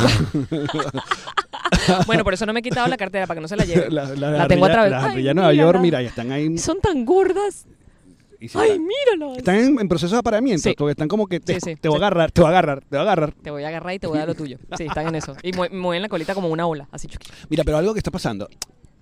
Bueno, 2.06 2.24
por 2.24 2.34
eso 2.34 2.46
no 2.46 2.54
me 2.54 2.60
he 2.60 2.64
quitado 2.64 2.88
la 2.88 2.98
cartera 2.98 3.28
para 3.28 3.38
que 3.38 3.42
no 3.42 3.48
se 3.48 3.56
la 3.56 3.64
lleve. 3.66 3.90
La, 3.92 4.06
la, 4.16 4.32
La 4.32 4.48
tengo 4.48 4.66
otra 4.66 4.84
vez. 4.84 4.92
Las 4.92 5.04
ardillas 5.06 5.30
de 5.30 5.34
Nueva. 5.36 5.54
York, 5.54 5.80
mira, 5.82 6.02
y 6.04 6.06
están 6.08 6.32
ahí. 6.32 6.58
Son 6.58 6.80
tan 6.82 7.06
gordas. 7.06 7.66
Y 8.40 8.48
si 8.50 8.58
¡Ay, 8.58 8.70
están, 8.72 8.86
míralo! 8.88 9.36
están 9.36 9.56
en, 9.56 9.80
en 9.80 9.88
proceso 9.90 10.16
de 10.16 10.20
apareamiento, 10.20 10.70
Sí. 10.70 10.76
porque 10.78 10.92
están 10.92 11.08
como 11.08 11.28
que 11.28 11.40
te, 11.40 11.56
Sí, 11.56 11.60
sí, 11.64 11.76
te 11.76 11.88
voy 11.90 11.96
a 11.96 11.98
agarrar, 12.00 12.32
te 12.32 12.42
voy 12.42 12.48
a 12.48 12.50
agarrar, 12.52 12.80
te 12.82 12.88
voy 12.90 13.00
a 13.00 13.02
agarrar. 13.02 13.34
Te 13.42 13.52
voy 13.52 13.64
a 13.64 13.68
agarrar 13.70 13.94
y 13.96 14.00
te 14.00 14.08
voy 14.08 14.18
a 14.18 14.20
dar 14.20 14.28
lo 14.30 14.36
tuyo. 14.36 14.58
Sí, 14.78 14.84
están 14.86 15.08
en 15.08 15.16
eso. 15.16 15.36
Y 15.44 15.52
mue- 15.54 15.72
mueven 15.72 16.02
la 16.02 16.10
colita 16.10 16.34
como 16.36 16.50
una 16.50 16.66
ola, 16.68 16.88
así 16.92 17.08
chuqui. 17.08 17.28
Mira, 17.50 17.64
pero 17.64 17.78
algo 17.78 17.94
que 17.94 18.00
está 18.00 18.12
pasando, 18.12 18.48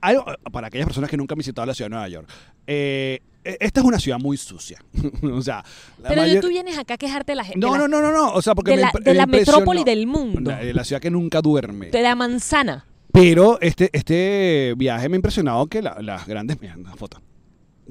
algo, 0.02 0.26
para 0.52 0.68
aquellas 0.68 0.86
personas 0.88 1.10
que 1.10 1.18
nunca 1.18 1.34
han 1.34 1.40
visitado 1.40 1.66
la 1.66 1.74
ciudad 1.74 1.88
de 1.88 1.96
Nueva 1.96 2.08
York, 2.10 2.30
eh, 2.68 3.20
eh, 3.44 3.58
esta 3.60 3.80
es 3.82 3.86
una 3.86 4.00
ciudad 4.00 4.18
muy 4.20 4.38
sucia. 4.38 4.80
o 5.24 5.42
sea, 5.42 5.64
la 6.02 6.10
Pero 6.10 6.22
mayor- 6.22 6.42
tú 6.42 6.48
vienes 6.50 6.78
acá 6.78 6.96
a 6.96 6.98
quejarte 6.98 7.34
de 7.34 7.36
la 7.36 7.44
gente. 7.44 7.60
no, 7.60 7.74
de 7.74 7.80
no, 7.80 7.88
la, 7.88 8.02
no, 8.02 8.02
no, 8.02 8.12
no, 8.12 8.34
o 8.34 8.42
sea, 8.42 8.56
porque 8.56 8.72
de 8.72 8.78
me 8.78 8.82
la, 8.84 8.92
impre- 8.92 9.04
de 9.04 9.12
me 9.12 9.18
la 9.18 9.26
metrópoli 9.28 9.84
del 9.84 10.08
mundo. 10.08 10.52
La, 10.52 10.58
de 10.60 10.74
la 10.74 10.84
ciudad 10.84 11.02
que 11.02 11.12
nunca 11.12 11.42
duerme. 11.42 11.90
De 11.92 12.02
la 12.02 12.16
manzana. 12.16 12.86
Pero 13.12 13.60
este, 13.62 13.90
este 13.94 14.74
viaje 14.76 15.08
me 15.10 15.16
ha 15.16 15.18
impresionado 15.18 15.68
que 15.68 15.82
la- 15.82 15.98
las 16.02 16.26
grandes, 16.28 16.60
mira, 16.60 16.76
una 16.78 16.96
foto, 16.96 17.22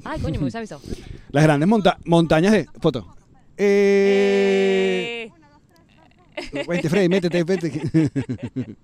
Ay, 0.03 0.19
coño, 0.19 0.35
me 0.39 0.43
hubiese 0.43 0.57
avisado. 0.57 0.81
las 1.31 1.43
grandes 1.43 1.67
monta- 1.69 1.97
montañas 2.05 2.51
de 2.53 2.67
foto. 2.81 3.15
Eh, 3.57 5.31
Eh, 6.37 6.65
Vente, 6.67 6.89
Freddy, 6.89 7.07
métete, 7.09 7.43
vete. 7.45 7.71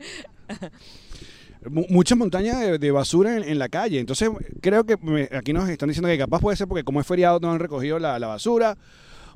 Mu- 1.70 1.86
Muchas 1.89 2.18
montañas 2.18 2.60
de, 2.60 2.77
de 2.80 2.91
basura 2.91 3.36
en, 3.38 3.44
en 3.44 3.60
la 3.60 3.70
calle. 3.70 4.00
Entonces, 4.00 4.30
creo 4.62 4.84
que 4.86 4.98
me- 4.98 5.30
aquí 5.32 5.53
nos 5.53 5.70
están 5.70 5.89
diciendo 5.89 6.08
que 6.10 6.18
capaz 6.18 6.39
puede 6.39 6.58
ser 6.58 6.68
porque 6.68 6.84
como 6.84 7.00
es 7.01 7.06
feriado 7.08 7.39
no 7.39 7.51
han 7.51 7.60
recogido 7.60 8.00
la, 8.00 8.18
la 8.20 8.27
basura. 8.27 8.77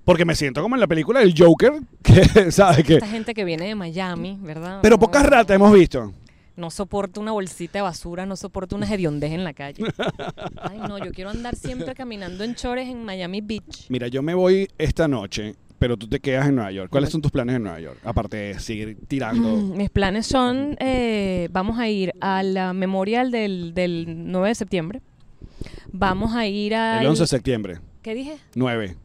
Porque 0.05 0.23
me 0.23 0.35
siento 0.35 0.61
como 0.61 0.75
en 0.75 0.79
la 0.81 0.87
película 0.87 1.19
del 1.19 1.33
Joker, 1.37 1.73
que 2.03 2.51
sabe 2.51 2.83
que... 2.83 2.93
Esta 2.95 3.07
gente 3.07 3.33
que 3.33 3.43
viene 3.43 3.67
de 3.67 3.75
Miami, 3.75 4.37
¿verdad? 4.41 4.79
Pero 4.81 4.97
pocas 4.99 5.25
ratas 5.25 5.55
hemos 5.55 5.73
visto. 5.73 6.13
No 6.55 6.69
soporta 6.71 7.19
una 7.19 7.31
bolsita 7.31 7.79
de 7.79 7.83
basura, 7.83 8.25
no 8.25 8.35
soporta 8.35 8.75
una 8.75 8.91
hediondez 8.91 9.31
en 9.31 9.43
la 9.43 9.53
calle. 9.53 9.83
Ay, 10.61 10.79
no, 10.79 10.97
yo 11.03 11.11
quiero 11.11 11.29
andar 11.29 11.55
siempre 11.55 11.93
caminando 11.93 12.43
en 12.43 12.55
chores 12.55 12.87
en 12.87 13.03
Miami 13.03 13.41
Beach. 13.41 13.87
Mira, 13.89 14.07
yo 14.07 14.21
me 14.21 14.33
voy 14.33 14.69
esta 14.77 15.07
noche, 15.07 15.55
pero 15.79 15.97
tú 15.97 16.07
te 16.07 16.19
quedas 16.19 16.47
en 16.47 16.55
Nueva 16.55 16.71
York. 16.71 16.89
¿Cuáles 16.89 17.09
son 17.09 17.21
tus 17.21 17.31
planes 17.31 17.57
en 17.57 17.63
Nueva 17.63 17.79
York? 17.79 17.99
Aparte 18.03 18.37
de 18.37 18.59
seguir 18.59 18.97
tirando. 19.07 19.55
Mis 19.75 19.89
planes 19.89 20.25
son, 20.27 20.77
eh, 20.79 21.49
vamos 21.51 21.77
a 21.77 21.89
ir 21.89 22.13
a 22.21 22.41
la 22.41 22.73
memorial 22.73 23.31
del, 23.31 23.73
del 23.73 24.05
9 24.31 24.47
de 24.47 24.55
septiembre. 24.55 25.01
Vamos 25.91 26.35
a 26.35 26.47
ir 26.47 26.75
a... 26.75 27.01
El 27.01 27.07
11 27.07 27.23
de 27.23 27.27
septiembre, 27.27 27.79
¿Qué 28.01 28.13
dije? 28.13 28.37
9. 28.55 28.95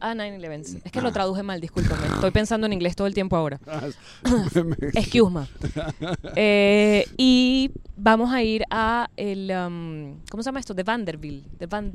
Ah, 0.00 0.14
9-11. 0.14 0.82
Es 0.84 0.92
que 0.92 1.00
lo 1.00 1.10
traduje 1.12 1.42
mal, 1.42 1.60
discúlpame. 1.60 2.06
Estoy 2.06 2.30
pensando 2.30 2.66
en 2.66 2.72
inglés 2.72 2.94
todo 2.94 3.06
el 3.08 3.14
tiempo 3.14 3.36
ahora. 3.36 3.58
Excuse 4.94 5.30
me. 5.30 5.46
Eh, 6.36 7.04
y 7.16 7.70
vamos 7.96 8.32
a 8.32 8.42
ir 8.42 8.62
a 8.70 9.10
el... 9.16 9.50
um, 9.50 10.20
¿Cómo 10.30 10.42
se 10.42 10.48
llama 10.48 10.60
esto? 10.60 10.74
De 10.74 10.82
Vanderbilt. 10.84 11.44
De 11.58 11.66
Van- 11.66 11.94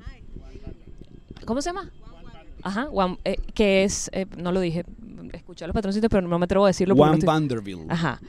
¿Cómo 1.45 1.62
se 1.62 1.69
llama? 1.69 1.89
Ajá, 2.62 2.86
Juan- 2.91 3.17
eh, 3.25 3.38
que 3.53 3.83
es... 3.83 4.10
eh, 4.13 4.25
no 4.38 4.51
lo 4.51 4.60
dije. 4.60 4.83
Escuché 5.33 5.65
a 5.65 5.67
los 5.67 5.74
patroncitos, 5.74 6.10
pero 6.10 6.27
no 6.27 6.38
me 6.39 6.45
atrevo 6.45 6.65
a 6.65 6.67
decirlo. 6.69 6.93
One 6.95 7.13
estoy- 7.17 7.25
Vanderbilt. 7.27 7.89
Ajá. 7.89 8.19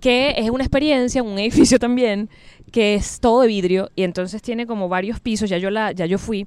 Que 0.00 0.34
es 0.36 0.50
una 0.50 0.64
experiencia, 0.64 1.22
un 1.22 1.38
edificio 1.38 1.78
también, 1.78 2.28
que 2.72 2.94
es 2.96 3.20
todo 3.20 3.42
de 3.42 3.48
vidrio 3.48 3.90
y 3.94 4.02
entonces 4.02 4.42
tiene 4.42 4.66
como 4.66 4.88
varios 4.88 5.20
pisos. 5.20 5.48
Ya 5.48 5.58
yo 5.58 5.70
la, 5.70 5.92
ya 5.92 6.04
yo 6.06 6.18
fui, 6.18 6.46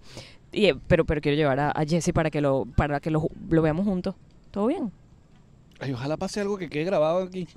y, 0.51 0.65
eh, 0.67 0.75
pero, 0.87 1.05
pero 1.05 1.21
quiero 1.21 1.35
llevar 1.37 1.59
a, 1.59 1.71
a 1.71 1.85
Jesse 1.85 2.11
para 2.13 2.29
que 2.29 2.41
lo, 2.41 2.65
para 2.75 2.99
que 2.99 3.09
lo, 3.11 3.27
lo 3.49 3.61
veamos 3.61 3.85
juntos. 3.85 4.15
¿Todo 4.51 4.67
bien? 4.67 4.91
Ay, 5.79 5.93
ojalá 5.93 6.17
pase 6.17 6.39
algo 6.41 6.57
que 6.57 6.69
quede 6.69 6.83
grabado 6.83 7.23
aquí. 7.23 7.47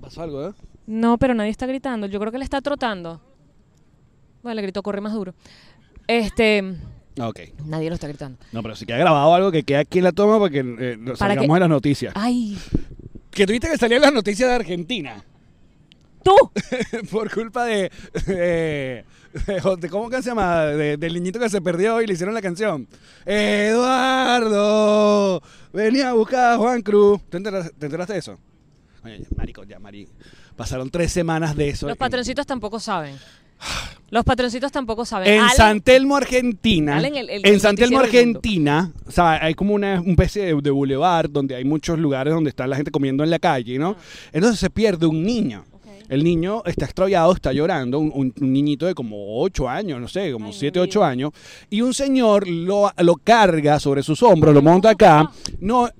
Pasó 0.00 0.22
algo, 0.22 0.48
¿eh? 0.48 0.52
No, 0.86 1.18
pero 1.18 1.34
nadie 1.34 1.50
está 1.50 1.66
gritando. 1.66 2.06
Yo 2.06 2.20
creo 2.20 2.30
que 2.32 2.38
le 2.38 2.44
está 2.44 2.60
trotando. 2.60 3.20
Bueno, 4.42 4.54
le 4.56 4.62
gritó 4.62 4.82
corre 4.82 5.00
más 5.00 5.12
duro. 5.12 5.34
Este, 6.06 6.76
Ah, 7.18 7.28
Ok. 7.28 7.40
nadie 7.64 7.88
lo 7.88 7.94
está 7.94 8.06
gritando. 8.06 8.38
No, 8.52 8.62
pero 8.62 8.76
si 8.76 8.86
queda 8.86 8.98
grabado 8.98 9.34
algo 9.34 9.50
que 9.50 9.62
quede 9.64 9.78
aquí 9.78 9.98
en 9.98 10.04
la 10.04 10.12
toma 10.12 10.38
para 10.38 10.50
que 10.50 10.58
eh, 10.60 10.98
Para 11.04 11.16
salgamos 11.16 11.46
que- 11.48 11.52
en 11.54 11.60
las 11.60 11.68
noticias. 11.68 12.12
Ay, 12.16 12.58
Que 13.30 13.46
tuviste 13.46 13.68
que 13.68 13.78
salían 13.78 14.02
las 14.02 14.12
noticias 14.12 14.48
de 14.48 14.54
Argentina. 14.54 15.24
tú. 16.22 16.34
por 17.10 17.32
culpa 17.32 17.64
de, 17.64 17.90
de, 18.26 19.04
de- 19.46 19.88
¿Cómo 19.90 20.08
que 20.10 20.22
se 20.22 20.30
llama? 20.30 20.64
De- 20.66 20.96
del 20.96 21.14
niñito 21.14 21.38
que 21.38 21.48
se 21.50 21.60
perdió 21.60 22.00
y 22.02 22.06
le 22.06 22.12
hicieron 22.14 22.34
la 22.34 22.42
canción. 22.42 22.86
Eduardo, 24.06 25.42
venía 25.72 26.10
a 26.10 26.12
buscar 26.14 26.54
a 26.54 26.56
Juan 26.58 26.82
Cruz. 26.82 27.20
¿Te 27.28 27.36
enteraste, 27.36 27.72
te 27.78 27.86
enteraste 27.86 28.12
de 28.14 28.18
eso? 28.18 28.38
Oye, 29.04 29.18
ya, 29.20 29.26
marico, 29.36 29.64
ya, 29.64 29.78
mari. 29.78 30.08
Pasaron 30.56 30.90
tres 30.90 31.12
semanas 31.12 31.54
de 31.56 31.68
eso. 31.68 31.86
Los 31.86 31.94
en- 31.94 31.98
patroncitos 31.98 32.46
tampoco 32.46 32.80
saben. 32.80 33.16
Los 34.10 34.24
patroncitos 34.24 34.70
tampoco 34.70 35.04
saben. 35.04 35.28
En 35.32 35.40
Alan- 35.40 35.56
San 35.56 35.80
Telmo, 35.80 36.16
Argentina. 36.16 36.98
El- 36.98 37.04
el- 37.16 37.30
en 37.30 37.40
el 37.54 37.60
San 37.60 37.74
Telmo. 37.76 38.00
Argentina. 38.00 38.92
O 39.06 39.10
sea, 39.10 39.42
hay 39.44 39.54
como 39.54 39.74
una 39.74 40.00
un 40.00 40.10
especie 40.10 40.44
de, 40.54 40.60
de 40.60 40.70
bulevar 40.70 41.30
donde 41.30 41.54
hay 41.56 41.64
muchos 41.64 41.98
lugares 41.98 42.32
donde 42.34 42.50
está 42.50 42.66
la 42.66 42.76
gente 42.76 42.90
comiendo 42.90 43.24
en 43.24 43.30
la 43.30 43.38
calle, 43.38 43.78
¿no? 43.78 43.96
Entonces 44.32 44.60
se 44.60 44.70
pierde 44.70 45.06
un 45.06 45.22
niño. 45.22 45.64
El 46.08 46.24
niño 46.24 46.62
está 46.66 46.84
extraviado, 46.84 47.32
está 47.32 47.52
llorando, 47.52 47.98
un, 47.98 48.10
un- 48.14 48.34
un 48.40 48.52
niñito 48.52 48.86
de 48.86 48.94
como 48.94 49.40
8 49.42 49.68
años, 49.68 50.00
no 50.00 50.08
sé, 50.08 50.32
como 50.32 50.46
Ay, 50.46 50.52
mi 50.52 50.58
7, 50.58 50.80
8 50.80 51.00
vida. 51.00 51.08
años, 51.08 51.30
y 51.70 51.80
un 51.82 51.94
señor 51.94 52.46
lo, 52.48 52.90
lo 52.98 53.14
carga 53.16 53.78
sobre 53.80 54.02
sus 54.02 54.22
hombros, 54.22 54.54
lo 54.54 54.62
monta 54.62 54.90
acá. 54.90 55.30
No, 55.60 55.84
a- 55.86 55.92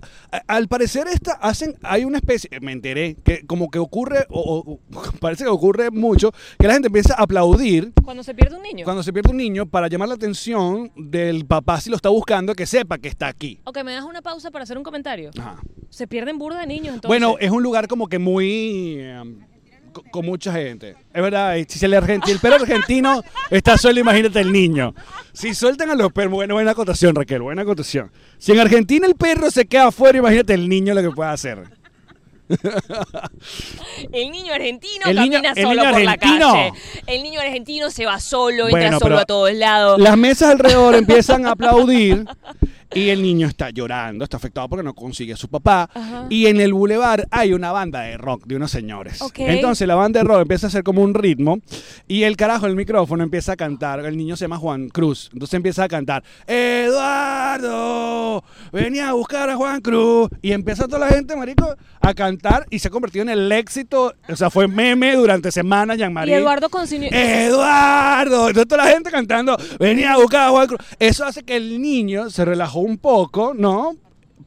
al 0.47 0.69
parecer 0.69 1.07
esta, 1.09 1.33
hacen, 1.33 1.75
hay 1.83 2.05
una 2.05 2.19
especie, 2.19 2.51
me 2.61 2.73
enteré, 2.73 3.17
que 3.25 3.47
como 3.47 3.71
que 3.71 3.79
ocurre, 3.79 4.27
o, 4.31 4.63
o- 4.93 5.01
parece 5.21 5.45
que 5.45 5.51
ocurre 5.51 5.91
mucho, 5.91 6.33
que 6.59 6.67
la 6.67 6.75
gente 6.75 6.87
empieza 6.89 7.15
a 7.15 7.23
aplaudir 7.23 7.93
Cuando 8.05 8.23
se 8.23 8.35
pierde 8.35 8.57
un 8.57 8.63
niño. 8.63 8.85
cuando 8.85 9.03
se 9.03 9.13
pierde 9.13 9.31
un 9.31 9.37
niño 9.37 9.67
para 9.67 9.89
llamar 9.89 10.09
la 10.09 10.15
atención 10.15 10.91
del 10.97 11.45
papá 11.47 11.81
si 11.81 11.91
lo 11.91 11.97
está 11.97 12.09
buscando, 12.09 12.55
que 12.55 12.67
sepa 12.67 12.99
que 12.99 13.09
está 13.09 13.29
aquí. 13.29 13.61
Ok, 13.65 13.79
me 13.85 13.93
das 13.93 14.05
una 14.05 14.23
pausa 14.23 14.51
para 14.51 14.63
hacer 14.65 14.77
un 14.79 14.85
comentario. 14.85 15.31
Ajá. 15.39 15.61
Se 15.91 16.07
pierden 16.07 16.39
burda 16.39 16.61
de 16.61 16.67
niños 16.67 16.95
entonces. 16.95 17.09
Bueno, 17.09 17.37
es 17.39 17.51
un 17.51 17.63
lugar 17.63 17.87
como 17.89 18.09
que 18.09 18.19
muy... 18.19 18.97
eh, 18.99 19.23
co- 19.25 19.56
con 20.11 20.27
mucha 20.27 20.53
gente. 20.53 20.97
Es 21.13 21.23
verdad, 21.23 21.57
si 21.69 21.85
el, 21.85 21.93
argenti- 21.95 22.31
el 22.31 22.39
perro 22.39 22.57
argentino 22.57 23.23
está 23.51 23.77
solo, 23.79 23.99
imagínate 24.01 24.41
el 24.41 24.53
niño. 24.53 24.95
Si 25.33 25.55
sueltan 25.55 25.91
a 25.91 25.95
los 25.95 26.13
perros, 26.13 26.33
bueno, 26.33 26.55
buena 26.55 26.71
acotación, 26.73 27.15
Raquel, 27.15 27.43
buena 27.43 27.63
acotación. 27.63 28.11
Si 28.39 28.53
en 28.53 28.61
Argentina 28.61 29.07
el 29.07 29.15
perro 29.15 29.51
se 29.51 29.67
queda 29.67 29.89
afuera, 29.89 30.19
imagínate 30.19 30.55
el 30.55 30.69
niño 30.69 30.95
lo 30.95 31.03
que 31.03 31.11
puede 31.11 31.31
hacer. 31.31 31.65
El 34.13 34.31
niño 34.31 34.53
argentino 34.55 35.07
El 35.07 35.17
camina 35.17 35.55
solo 35.55 35.69
por 35.83 35.87
argentino. 35.89 36.05
la 36.05 36.17
calle. 36.17 36.73
El 37.07 37.23
niño 37.25 37.41
argentino 37.41 37.91
se 37.91 38.07
va 38.07 38.21
solo, 38.21 38.69
Bueno, 38.69 38.79
entra 38.87 38.99
solo 39.01 39.19
a 39.19 39.25
todos 39.25 39.53
lados. 39.53 40.01
Las 40.01 40.17
mesas 40.17 40.51
alrededor 40.51 40.95
empiezan 40.95 41.47
a 41.47 41.53
aplaudir 41.53 42.25
y 42.95 43.09
el 43.09 43.23
niño 43.23 43.47
está 43.47 43.71
llorando, 43.71 44.25
está 44.25 44.37
afectado 44.37 44.69
porque 44.69 44.83
no 44.83 44.95
consigue 44.95 45.33
a 45.33 45.37
su 45.37 45.49
papá. 45.49 45.89
Ajá. 45.93 46.27
Y 46.31 46.47
en 46.47 46.61
el 46.61 46.73
bulevar 46.73 47.27
hay 47.31 47.53
una 47.53 47.73
banda 47.73 48.01
de 48.01 48.17
rock 48.17 48.47
de 48.47 48.57
unos 48.57 48.71
señores. 48.71 49.21
Entonces 49.37 49.87
la 49.87 49.95
banda 49.95 50.21
de 50.21 50.25
rock 50.25 50.43
empieza 50.43 50.67
a 50.67 50.69
hacer 50.69 50.83
como 50.83 51.03
un 51.03 51.15
ritmo 51.15 51.59
y 52.09 52.23
el 52.23 52.37
carajo 52.37 52.67
del 52.67 52.77
micrófono 52.77 53.23
empieza 53.25 53.53
a 53.53 53.57
cantar. 53.57 54.01
El 54.05 54.17
niño 54.17 54.37
se 54.37 54.45
llama 54.45 54.59
Juan 54.59 54.89
Cruz. 54.89 55.31
Entonces 55.33 55.55
empieza 55.55 55.85
a 55.85 55.89
cantar, 55.89 56.23
Eduardo, 56.47 58.45
venía 58.73 59.11
a 59.11 59.13
buscar 59.13 59.51
a 59.51 59.57
Juan 59.57 59.81
Cruz. 59.81 60.31
Y 60.43 60.53
empieza 60.53 60.87
toda 60.87 61.01
la 61.01 61.09
gente, 61.09 61.37
marico, 61.37 61.75
a 62.01 62.15
cantar 62.15 62.67
y 62.71 62.79
se 62.79 62.89
ha 62.89 62.91
convertido 62.91 63.23
en 63.23 63.31
el 63.31 63.51
éxito. 63.53 64.15
O 64.29 64.37
sea, 64.37 64.51
fue 64.51 64.69
meme 64.69 65.15
durante 65.17 65.51
semanas, 65.51 65.97
Y 65.97 66.01
Jean-Marie. 66.01 66.37
Eduardo 66.37 66.69
continúa. 66.69 67.09
Eduardo, 67.09 68.49
entonces 68.49 68.69
toda 68.69 68.85
la 68.85 68.91
gente 68.91 69.11
cantando, 69.11 69.57
venía 69.79 70.13
a 70.13 70.17
buscar 70.19 70.49
a 70.49 70.51
Juan 70.51 70.67
Cruz. 70.67 70.81
Eso 70.99 71.25
hace 71.25 71.43
que 71.43 71.57
el 71.57 71.81
niño 71.81 72.31
se 72.31 72.45
relajó 72.45 72.76
un 72.81 72.99
poco, 72.99 73.55
¿no? 73.55 73.95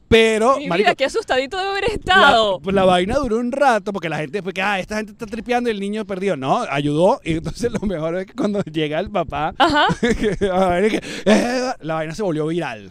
Pero, 0.08 0.56
Mi 0.58 0.66
marico, 0.66 0.88
vida, 0.88 0.94
qué 0.96 1.04
asustadito 1.04 1.56
debe 1.56 1.70
haber 1.70 1.84
la, 1.84 1.94
estado. 1.94 2.58
pues 2.60 2.74
la 2.74 2.84
vaina 2.84 3.14
duró 3.14 3.38
un 3.38 3.52
rato 3.52 3.92
porque 3.92 4.08
la 4.08 4.16
gente 4.18 4.38
después 4.38 4.52
que, 4.54 4.60
ah, 4.60 4.80
esta 4.80 4.96
gente 4.96 5.12
está 5.12 5.24
tripeando 5.24 5.70
y 5.70 5.72
el 5.72 5.78
niño 5.78 6.04
perdió. 6.04 6.36
No, 6.36 6.62
ayudó. 6.68 7.20
Y 7.22 7.34
entonces 7.34 7.70
lo 7.70 7.78
mejor 7.86 8.16
es 8.16 8.26
que 8.26 8.34
cuando 8.34 8.60
llega 8.62 8.98
el 8.98 9.08
papá, 9.08 9.54
Ajá. 9.56 9.86
que, 10.00 10.50
a 10.50 10.68
ver, 10.70 10.90
que, 10.90 11.00
eh, 11.26 11.72
la 11.80 11.94
vaina 11.94 12.12
se 12.12 12.24
volvió 12.24 12.48
viral. 12.48 12.90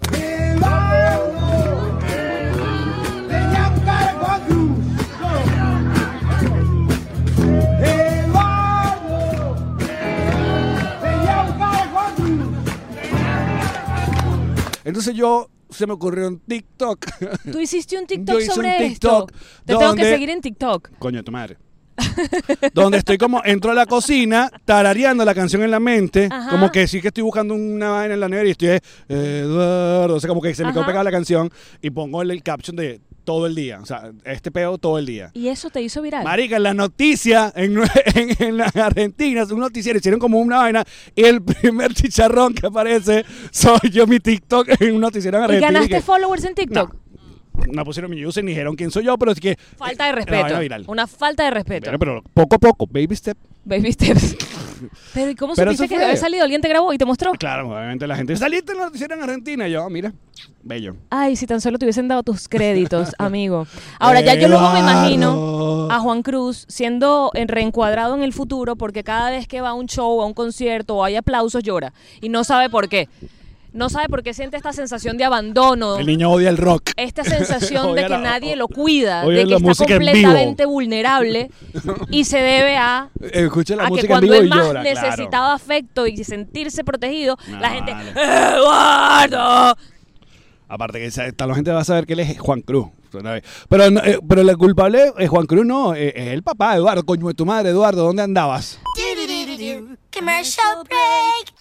Entonces 14.83 15.15
yo, 15.15 15.49
se 15.69 15.85
me 15.87 15.93
ocurrió 15.93 16.27
un 16.27 16.39
TikTok. 16.39 17.05
Tú 17.51 17.59
hiciste 17.59 17.97
un 17.97 18.05
TikTok 18.07 18.33
Yo 18.35 18.39
hice 18.39 18.49
un 18.49 18.55
sobre 18.55 18.77
TikTok 18.77 19.31
esto. 19.31 19.63
Te 19.65 19.75
tengo 19.75 19.95
que 19.95 20.03
seguir 20.03 20.29
en 20.29 20.41
TikTok. 20.41 20.91
Coño 20.99 21.17
de 21.17 21.23
tu 21.23 21.31
madre. 21.31 21.57
Donde 22.73 22.99
estoy 22.99 23.17
como, 23.17 23.41
entro 23.43 23.71
a 23.71 23.73
la 23.73 23.85
cocina, 23.85 24.49
tarareando 24.65 25.25
la 25.25 25.35
canción 25.35 25.63
en 25.63 25.71
la 25.71 25.79
mente, 25.79 26.29
Ajá. 26.31 26.49
como 26.49 26.71
que 26.71 26.87
sí 26.87 27.01
que 27.01 27.09
estoy 27.09 27.23
buscando 27.23 27.53
una 27.53 27.89
vaina 27.89 28.13
en 28.13 28.19
la 28.21 28.29
nevera 28.29 28.47
y 28.47 28.51
estoy, 28.51 28.69
eh, 28.69 28.81
Eduardo, 29.09 30.15
o 30.15 30.19
sea, 30.19 30.27
como 30.29 30.41
que 30.41 30.55
se 30.55 30.63
me 30.63 30.71
quedó 30.71 30.85
pegada 30.85 31.03
la 31.03 31.11
canción 31.11 31.51
y 31.81 31.89
pongo 31.89 32.21
el, 32.21 32.31
el 32.31 32.41
caption 32.41 32.75
de 32.77 33.01
todo 33.29 33.45
el 33.45 33.53
día. 33.53 33.79
O 33.79 33.85
sea, 33.85 34.11
este 34.25 34.49
peo 34.49 34.79
todo 34.79 34.97
el 34.97 35.05
día. 35.05 35.29
Y 35.35 35.49
eso 35.49 35.69
te 35.69 35.83
hizo 35.83 36.01
viral. 36.01 36.23
Marica, 36.23 36.55
en 36.55 36.63
la 36.63 36.73
noticia, 36.73 37.53
en, 37.55 37.77
en, 38.15 38.29
en 38.43 38.57
la 38.57 38.65
Argentina, 38.73 39.43
un 39.51 39.59
noticiero, 39.59 39.99
hicieron 39.99 40.19
como 40.19 40.39
una 40.39 40.57
vaina 40.57 40.83
y 41.15 41.25
el 41.25 41.39
primer 41.43 41.93
chicharrón 41.93 42.55
que 42.55 42.65
aparece 42.65 43.23
soy 43.51 43.91
yo, 43.91 44.07
mi 44.07 44.19
TikTok, 44.19 44.67
en 44.81 44.95
un 44.95 45.01
noticiero 45.01 45.37
en 45.37 45.41
¿Y 45.43 45.45
Argentina. 45.45 45.67
ganaste 45.71 45.95
que- 45.97 46.01
followers 46.01 46.43
en 46.43 46.55
TikTok? 46.55 46.91
no 46.93 47.08
pusieron 47.85 48.11
mi 48.11 48.25
user 48.25 48.43
ni 48.43 48.51
dijeron 48.51 48.75
quién 48.75 48.91
soy 48.91 49.05
yo, 49.05 49.17
pero 49.17 49.31
es 49.31 49.39
que... 49.39 49.57
Falta 49.77 50.05
de 50.05 50.09
eh, 50.09 50.13
respeto. 50.13 50.91
Una 50.91 51.07
falta 51.07 51.43
de 51.43 51.51
respeto. 51.51 51.85
Pero, 51.85 51.99
pero 51.99 52.23
poco 52.33 52.55
a 52.55 52.59
poco, 52.59 52.87
baby 52.87 53.15
step. 53.15 53.37
Baby 53.65 53.91
steps. 53.91 54.35
Pero 55.13 55.29
¿y 55.31 55.35
cómo 55.35 55.53
Pero 55.55 55.71
supiste 55.73 55.95
que 55.95 56.03
había 56.03 56.15
salido? 56.15 56.43
¿Alguien 56.43 56.61
te 56.61 56.69
grabó 56.69 56.93
y 56.93 56.97
te 56.97 57.05
mostró? 57.05 57.33
Claro, 57.33 57.67
obviamente 57.69 58.07
la 58.07 58.15
gente. 58.15 58.35
Saliste 58.37 58.71
en 58.71 58.77
la 58.77 58.85
noticiero 58.85 59.13
en 59.13 59.21
Argentina. 59.21 59.67
Y 59.67 59.71
yo, 59.73 59.83
ah, 59.83 59.89
mira, 59.89 60.13
bello. 60.63 60.95
Ay, 61.09 61.35
si 61.35 61.45
tan 61.45 61.59
solo 61.59 61.77
te 61.77 61.85
hubiesen 61.85 62.07
dado 62.07 62.23
tus 62.23 62.47
créditos, 62.47 63.09
amigo. 63.19 63.67
Ahora, 63.99 64.21
ya 64.21 64.35
yo 64.35 64.47
luego 64.47 64.71
me 64.71 64.79
imagino 64.79 65.89
a 65.91 65.99
Juan 65.99 66.23
Cruz 66.23 66.65
siendo 66.69 67.31
en- 67.33 67.49
reencuadrado 67.49 68.15
en 68.15 68.23
el 68.23 68.33
futuro 68.33 68.75
porque 68.75 69.03
cada 69.03 69.29
vez 69.31 69.47
que 69.47 69.61
va 69.61 69.69
a 69.69 69.73
un 69.73 69.87
show, 69.87 70.21
a 70.21 70.25
un 70.25 70.33
concierto 70.33 70.95
o 70.95 71.03
hay 71.03 71.17
aplausos 71.17 71.61
llora 71.61 71.93
y 72.21 72.29
no 72.29 72.43
sabe 72.43 72.69
por 72.69 72.87
qué. 72.89 73.09
No 73.71 73.89
sabe 73.89 74.09
por 74.09 74.23
qué 74.23 74.33
siente 74.33 74.57
esta 74.57 74.73
sensación 74.73 75.17
de 75.17 75.25
abandono. 75.25 75.97
El 75.97 76.07
niño 76.07 76.31
odia 76.31 76.49
el 76.49 76.57
rock. 76.57 76.91
Esta 76.95 77.23
sensación 77.23 77.93
de 77.95 78.03
que 78.03 78.09
la- 78.09 78.17
nadie 78.19 78.55
lo 78.55 78.67
cuida, 78.67 79.21
de 79.25 79.27
que 79.35 79.45
la 79.45 79.55
está 79.57 79.67
música 79.67 79.93
completamente 79.95 80.65
vulnerable 80.65 81.51
y 82.09 82.23
se 82.25 82.37
debe 82.39 82.77
a, 82.77 83.09
Eh, 83.21 83.43
Escucha 83.45 83.75
la 83.75 83.83
a 83.83 83.85
que 83.85 83.91
música 83.91 84.05
en 84.15 84.19
cuando 84.19 84.27
vivo 84.33 84.41
él 84.41 84.45
y 84.47 84.49
más 84.49 84.65
llora. 84.67 84.83
necesitaba 84.83 85.53
afecto 85.53 86.07
y 86.07 86.23
sentirse 86.23 86.83
protegido, 86.83 87.37
la 87.59 87.69
gente 87.69 87.91
vale. 87.91 88.11
¡Eduardo! 88.11 89.77
Aparte 90.67 90.99
que 90.99 91.05
esta- 91.05 91.47
la 91.47 91.55
gente 91.55 91.71
va 91.71 91.81
a 91.81 91.83
saber 91.85 92.05
que 92.05 92.13
él 92.13 92.19
es 92.21 92.39
Juan 92.39 92.61
Cruz. 92.61 92.87
Pero, 93.11 93.89
no, 93.89 93.99
eh, 94.03 94.19
pero 94.27 94.41
el 94.41 94.55
culpable 94.57 95.11
es 95.17 95.29
Juan 95.29 95.47
Cruz, 95.47 95.65
no, 95.65 95.95
eh, 95.95 96.13
es 96.15 96.27
el 96.27 96.43
papá, 96.43 96.75
Eduardo, 96.75 97.03
coño 97.03 97.27
de 97.27 97.33
tu 97.33 97.43
madre, 97.43 97.69
Eduardo, 97.69 98.03
¿dónde 98.03 98.21
andabas? 98.21 98.79
Commercial 100.15 100.83
break. 100.85 101.53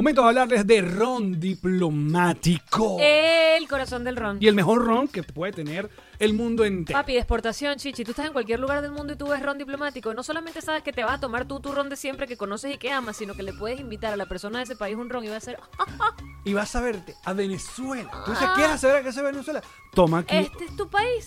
Momento 0.00 0.22
de 0.22 0.28
hablarles 0.28 0.66
de 0.66 0.80
ron 0.80 1.38
diplomático. 1.38 2.96
El 2.98 3.68
corazón 3.68 4.02
del 4.02 4.16
ron. 4.16 4.38
Y 4.40 4.48
el 4.48 4.54
mejor 4.54 4.82
ron 4.82 5.06
que 5.08 5.22
puede 5.22 5.52
tener 5.52 5.90
el 6.18 6.32
mundo 6.32 6.64
entero. 6.64 6.98
Papi, 6.98 7.12
de 7.12 7.18
exportación, 7.18 7.76
chichi. 7.76 8.02
Tú 8.02 8.12
estás 8.12 8.24
en 8.24 8.32
cualquier 8.32 8.60
lugar 8.60 8.80
del 8.80 8.92
mundo 8.92 9.12
y 9.12 9.16
tú 9.16 9.26
ves 9.28 9.42
ron 9.42 9.58
diplomático. 9.58 10.14
No 10.14 10.22
solamente 10.22 10.62
sabes 10.62 10.82
que 10.82 10.94
te 10.94 11.04
vas 11.04 11.18
a 11.18 11.20
tomar 11.20 11.44
tú 11.46 11.60
tu 11.60 11.70
ron 11.72 11.90
de 11.90 11.96
siempre 11.96 12.26
que 12.26 12.38
conoces 12.38 12.74
y 12.74 12.78
que 12.78 12.90
amas, 12.90 13.18
sino 13.18 13.34
que 13.34 13.42
le 13.42 13.52
puedes 13.52 13.78
invitar 13.78 14.14
a 14.14 14.16
la 14.16 14.24
persona 14.24 14.56
de 14.56 14.64
ese 14.64 14.74
país 14.74 14.96
un 14.96 15.10
ron 15.10 15.22
y 15.22 15.28
va 15.28 15.36
a 15.36 15.40
ser, 15.40 15.58
"Ah, 15.78 16.16
Y 16.46 16.54
vas 16.54 16.74
a 16.74 16.80
verte 16.80 17.14
a 17.26 17.34
Venezuela. 17.34 18.10
Tú 18.24 18.30
dices, 18.30 18.48
¿quieres 18.56 18.80
saber 18.80 18.96
a 18.96 19.02
qué 19.02 19.10
es 19.10 19.22
Venezuela? 19.22 19.60
Toma 19.92 20.20
aquí. 20.20 20.34
este 20.34 20.64
es 20.64 20.76
tu 20.76 20.88
país. 20.88 21.26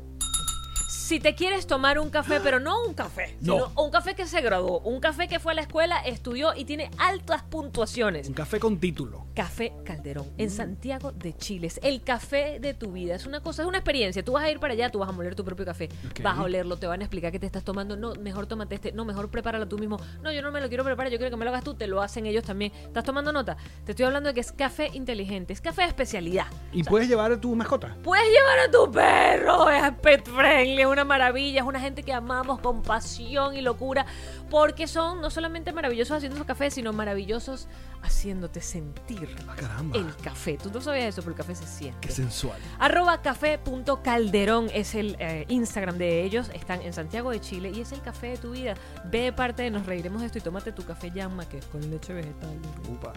Si 1.11 1.19
te 1.19 1.35
quieres 1.35 1.67
tomar 1.67 1.99
un 1.99 2.09
café, 2.09 2.39
pero 2.41 2.61
no 2.61 2.85
un 2.85 2.93
café, 2.93 3.35
No. 3.41 3.53
sino 3.53 3.83
un 3.83 3.91
café 3.91 4.15
que 4.15 4.25
se 4.25 4.39
graduó, 4.39 4.79
un 4.79 5.01
café 5.01 5.27
que 5.27 5.41
fue 5.41 5.51
a 5.51 5.55
la 5.55 5.63
escuela, 5.63 5.99
estudió 6.05 6.55
y 6.55 6.63
tiene 6.63 6.89
altas 6.97 7.43
puntuaciones. 7.43 8.29
Un 8.29 8.33
café 8.33 8.59
con 8.61 8.79
título. 8.79 9.25
Café 9.35 9.73
Calderón, 9.83 10.31
en 10.37 10.49
Santiago 10.49 11.11
de 11.11 11.35
Chile. 11.35 11.67
Es 11.67 11.81
el 11.83 12.01
café 12.01 12.59
de 12.61 12.73
tu 12.73 12.93
vida. 12.93 13.15
Es 13.15 13.25
una 13.25 13.41
cosa, 13.41 13.63
es 13.63 13.67
una 13.67 13.79
experiencia. 13.79 14.23
Tú 14.23 14.31
vas 14.31 14.45
a 14.45 14.51
ir 14.51 14.61
para 14.61 14.71
allá, 14.71 14.89
tú 14.89 14.99
vas 14.99 15.09
a 15.09 15.11
moler 15.11 15.35
tu 15.35 15.43
propio 15.43 15.65
café. 15.65 15.89
Vas 16.23 16.37
a 16.37 16.43
olerlo, 16.43 16.77
te 16.77 16.87
van 16.87 17.01
a 17.01 17.03
explicar 17.03 17.29
qué 17.33 17.39
te 17.39 17.45
estás 17.45 17.65
tomando. 17.65 17.97
No, 17.97 18.13
mejor 18.15 18.45
tómate 18.45 18.75
este. 18.75 18.93
No, 18.93 19.03
mejor 19.03 19.29
prepáralo 19.29 19.67
tú 19.67 19.77
mismo. 19.77 19.99
No, 20.23 20.31
yo 20.31 20.41
no 20.41 20.49
me 20.49 20.61
lo 20.61 20.69
quiero 20.69 20.85
preparar, 20.85 21.11
yo 21.11 21.17
quiero 21.17 21.29
que 21.29 21.35
me 21.35 21.43
lo 21.43 21.51
hagas 21.51 21.65
tú. 21.65 21.73
Te 21.73 21.87
lo 21.87 22.01
hacen 22.01 22.25
ellos 22.25 22.45
también. 22.45 22.71
¿Estás 22.83 23.03
tomando 23.03 23.33
nota? 23.33 23.57
Te 23.83 23.91
estoy 23.91 24.05
hablando 24.05 24.29
de 24.29 24.33
que 24.33 24.39
es 24.39 24.53
café 24.53 24.89
inteligente, 24.93 25.51
es 25.51 25.59
café 25.59 25.81
de 25.81 25.89
especialidad. 25.89 26.45
Y 26.71 26.83
puedes 26.85 27.09
llevar 27.09 27.33
a 27.33 27.41
tu 27.41 27.53
mascota. 27.53 27.97
Puedes 28.01 28.29
llevar 28.29 28.59
a 28.59 28.71
tu 28.71 28.89
perro, 28.89 29.69
es 29.69 29.91
pet 30.01 30.25
friendly, 30.25 30.83
es 30.83 31.00
una 31.01 31.05
maravilla, 31.07 31.61
es 31.61 31.65
una 31.65 31.79
gente 31.79 32.03
que 32.03 32.13
amamos 32.13 32.59
con 32.59 32.83
pasión 32.83 33.55
y 33.55 33.61
locura, 33.61 34.05
porque 34.51 34.85
son 34.85 35.21
no 35.21 35.29
solamente 35.29 35.71
maravillosos 35.71 36.17
haciendo 36.17 36.37
su 36.37 36.43
café, 36.43 36.69
sino 36.69 36.91
maravillosos 36.91 37.69
haciéndote 38.03 38.59
sentir 38.59 39.33
Ah, 39.47 39.81
el 39.93 40.13
café. 40.17 40.57
Tú 40.61 40.69
no 40.71 40.81
sabías 40.81 41.05
eso, 41.05 41.21
pero 41.21 41.31
el 41.31 41.37
café 41.37 41.55
se 41.55 41.65
siente. 41.65 42.07
Qué 42.07 42.13
sensual. 42.13 42.59
Arroba 42.77 43.21
café.calderón 43.21 44.69
es 44.73 44.93
el 44.95 45.15
eh, 45.19 45.45
Instagram 45.47 45.97
de 45.97 46.23
ellos. 46.23 46.49
Están 46.53 46.81
en 46.81 46.91
Santiago 46.91 47.31
de 47.31 47.39
Chile 47.39 47.71
y 47.73 47.79
es 47.79 47.93
el 47.93 48.01
café 48.01 48.27
de 48.27 48.37
tu 48.37 48.51
vida. 48.51 48.73
Ve 49.05 49.21
de 49.21 49.33
parte 49.33 49.63
de 49.63 49.71
Nos 49.71 49.85
Reiremos 49.85 50.19
de 50.19 50.27
esto 50.27 50.39
y 50.39 50.41
tómate 50.41 50.73
tu 50.73 50.83
café 50.83 51.11
llama, 51.11 51.47
que 51.47 51.59
es 51.59 51.65
con 51.67 51.89
leche 51.89 52.13
vegetal. 52.13 52.57
Upa. 52.91 53.13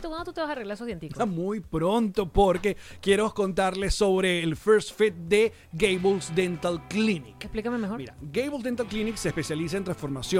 ¿tú 0.00 0.08
¿Cuándo 0.08 0.24
tú 0.24 0.32
te 0.32 0.40
vas 0.40 0.48
a 0.50 0.52
arreglar 0.52 0.74
esos 0.74 0.86
dienticos? 0.86 1.14
Está 1.14 1.26
muy 1.26 1.60
pronto 1.60 2.28
porque 2.28 2.76
quiero 3.00 3.32
contarles 3.34 3.94
sobre 3.94 4.42
el 4.42 4.56
First 4.56 4.96
Fit 4.96 5.14
de 5.14 5.52
Gables 5.72 6.34
Dental 6.34 6.86
Clinic. 6.88 7.36
Explícame 7.40 7.78
mejor. 7.78 7.98
Mira, 7.98 8.14
Gables 8.20 8.62
Dental 8.62 8.86
Clinic 8.86 9.16
se 9.16 9.28
especializa 9.28 9.76
en 9.76 9.84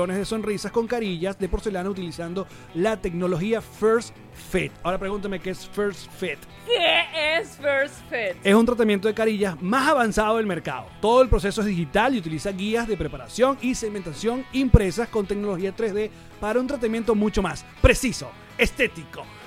de 0.08 0.24
sonrisas 0.24 0.72
con 0.72 0.86
carillas 0.86 1.38
de 1.38 1.48
porcelana 1.48 1.90
utilizando 1.90 2.46
la 2.74 3.00
tecnología 3.00 3.60
First 3.60 4.16
Fit. 4.50 4.72
Ahora 4.82 4.98
pregúntame 4.98 5.38
qué 5.38 5.50
es 5.50 5.68
First 5.68 6.10
Fit. 6.18 6.38
¿Qué 6.66 7.38
es 7.38 7.58
First 7.58 8.00
Fit? 8.08 8.36
Es 8.42 8.54
un 8.54 8.64
tratamiento 8.64 9.08
de 9.08 9.14
carillas 9.14 9.60
más 9.60 9.88
avanzado 9.88 10.38
del 10.38 10.46
mercado. 10.46 10.86
Todo 11.02 11.20
el 11.20 11.28
proceso 11.28 11.60
es 11.60 11.66
digital 11.66 12.14
y 12.14 12.18
utiliza 12.18 12.50
guías 12.50 12.88
de 12.88 12.96
preparación 12.96 13.58
y 13.60 13.74
segmentación 13.74 14.46
impresas 14.52 15.08
con 15.08 15.26
tecnología 15.26 15.76
3D 15.76 16.10
para 16.40 16.60
un 16.60 16.66
tratamiento 16.66 17.14
mucho 17.14 17.42
más 17.42 17.66
preciso, 17.82 18.30
estético, 18.56 19.24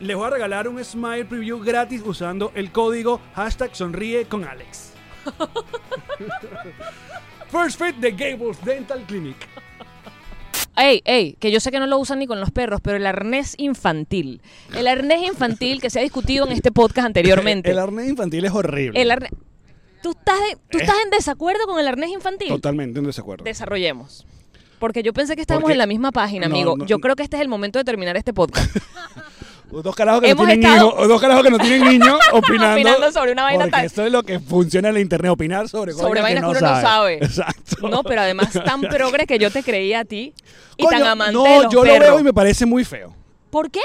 les 0.00 0.16
voy 0.16 0.26
a 0.26 0.30
regalar 0.30 0.68
un 0.68 0.82
Smile 0.84 1.24
Preview 1.24 1.60
gratis 1.60 2.02
usando 2.04 2.52
el 2.54 2.70
código 2.72 3.20
hashtag 3.34 3.74
sonríe 3.74 4.24
con 4.26 4.44
Alex. 4.44 4.92
First 7.50 7.80
Fit 7.80 7.96
de 7.96 8.10
Gables 8.12 8.62
Dental 8.64 9.02
Clinic. 9.06 9.36
Ey, 10.76 11.02
ey, 11.04 11.34
que 11.34 11.52
yo 11.52 11.60
sé 11.60 11.70
que 11.70 11.78
no 11.78 11.86
lo 11.86 11.98
usan 11.98 12.18
ni 12.18 12.26
con 12.26 12.40
los 12.40 12.50
perros, 12.50 12.80
pero 12.82 12.96
el 12.96 13.06
arnés 13.06 13.54
infantil. 13.58 14.42
El 14.74 14.88
arnés 14.88 15.22
infantil 15.22 15.80
que 15.80 15.88
se 15.88 16.00
ha 16.00 16.02
discutido 16.02 16.46
en 16.46 16.52
este 16.52 16.72
podcast 16.72 17.06
anteriormente. 17.06 17.70
El 17.70 17.78
arnés 17.78 18.08
infantil 18.08 18.44
es 18.44 18.52
horrible. 18.52 19.00
El 19.00 19.10
arnés. 19.12 19.30
¿Tú 20.02 20.10
estás, 20.10 20.38
de- 20.40 20.58
¿Tú 20.70 20.78
estás 20.78 20.96
en 21.04 21.10
desacuerdo 21.10 21.66
con 21.66 21.78
el 21.78 21.86
arnés 21.86 22.10
infantil? 22.10 22.48
Totalmente 22.48 22.98
en 22.98 23.06
desacuerdo. 23.06 23.44
Desarrollemos. 23.44 24.26
Porque 24.80 25.02
yo 25.04 25.12
pensé 25.12 25.36
que 25.36 25.42
estábamos 25.42 25.62
Porque- 25.62 25.74
en 25.74 25.78
la 25.78 25.86
misma 25.86 26.10
página, 26.10 26.46
amigo. 26.46 26.76
no, 26.76 26.84
yo 26.86 26.98
creo 26.98 27.14
que 27.14 27.22
este 27.22 27.36
es 27.36 27.42
el 27.42 27.48
momento 27.48 27.78
de 27.78 27.84
terminar 27.84 28.16
este 28.16 28.34
podcast. 28.34 28.76
Dos 29.82 29.94
carajos 29.96 30.20
que 30.22 30.30
Hemos 30.30 30.46
no 30.46 30.52
tienen 30.52 30.66
estado- 30.70 30.88
hijos, 30.90 31.04
o 31.04 31.08
dos 31.08 31.20
carajos 31.20 31.42
que 31.44 31.50
no 31.50 31.58
tienen 31.58 31.84
niños 31.90 32.18
opinando, 32.32 32.72
Opinando 32.74 33.12
sobre 33.12 33.32
una 33.32 33.42
vaina 33.44 33.64
porque 33.64 33.70
tan- 33.72 33.84
esto 33.84 34.04
es 34.04 34.12
lo 34.12 34.22
que 34.22 34.40
funciona 34.40 34.88
en 34.88 34.94
la 34.94 35.00
internet, 35.00 35.30
opinar 35.32 35.68
sobre, 35.68 35.92
Sobre 35.92 36.20
vainas 36.20 36.42
vainas 36.42 36.58
que 36.60 36.64
uno 36.64 36.74
no 36.76 36.80
sabe. 36.80 37.14
Exacto. 37.22 37.88
no, 37.88 38.02
pero 38.04 38.20
además 38.22 38.52
tan 38.64 38.80
progre 38.82 39.26
que 39.26 39.38
yo 39.38 39.50
te 39.50 39.62
creía 39.62 40.00
a 40.00 40.04
ti 40.04 40.32
y 40.76 40.84
Coño, 40.84 40.98
tan 40.98 41.06
amante 41.08 41.32
no, 41.34 41.44
de 41.44 41.62
los 41.64 41.72
yo 41.72 41.82
perros. 41.82 41.98
lo 41.98 42.04
veo 42.14 42.20
y 42.20 42.24
me 42.24 42.32
parece 42.34 42.66
muy 42.66 42.84
feo. 42.84 43.14
¿Por 43.50 43.70
qué? 43.70 43.80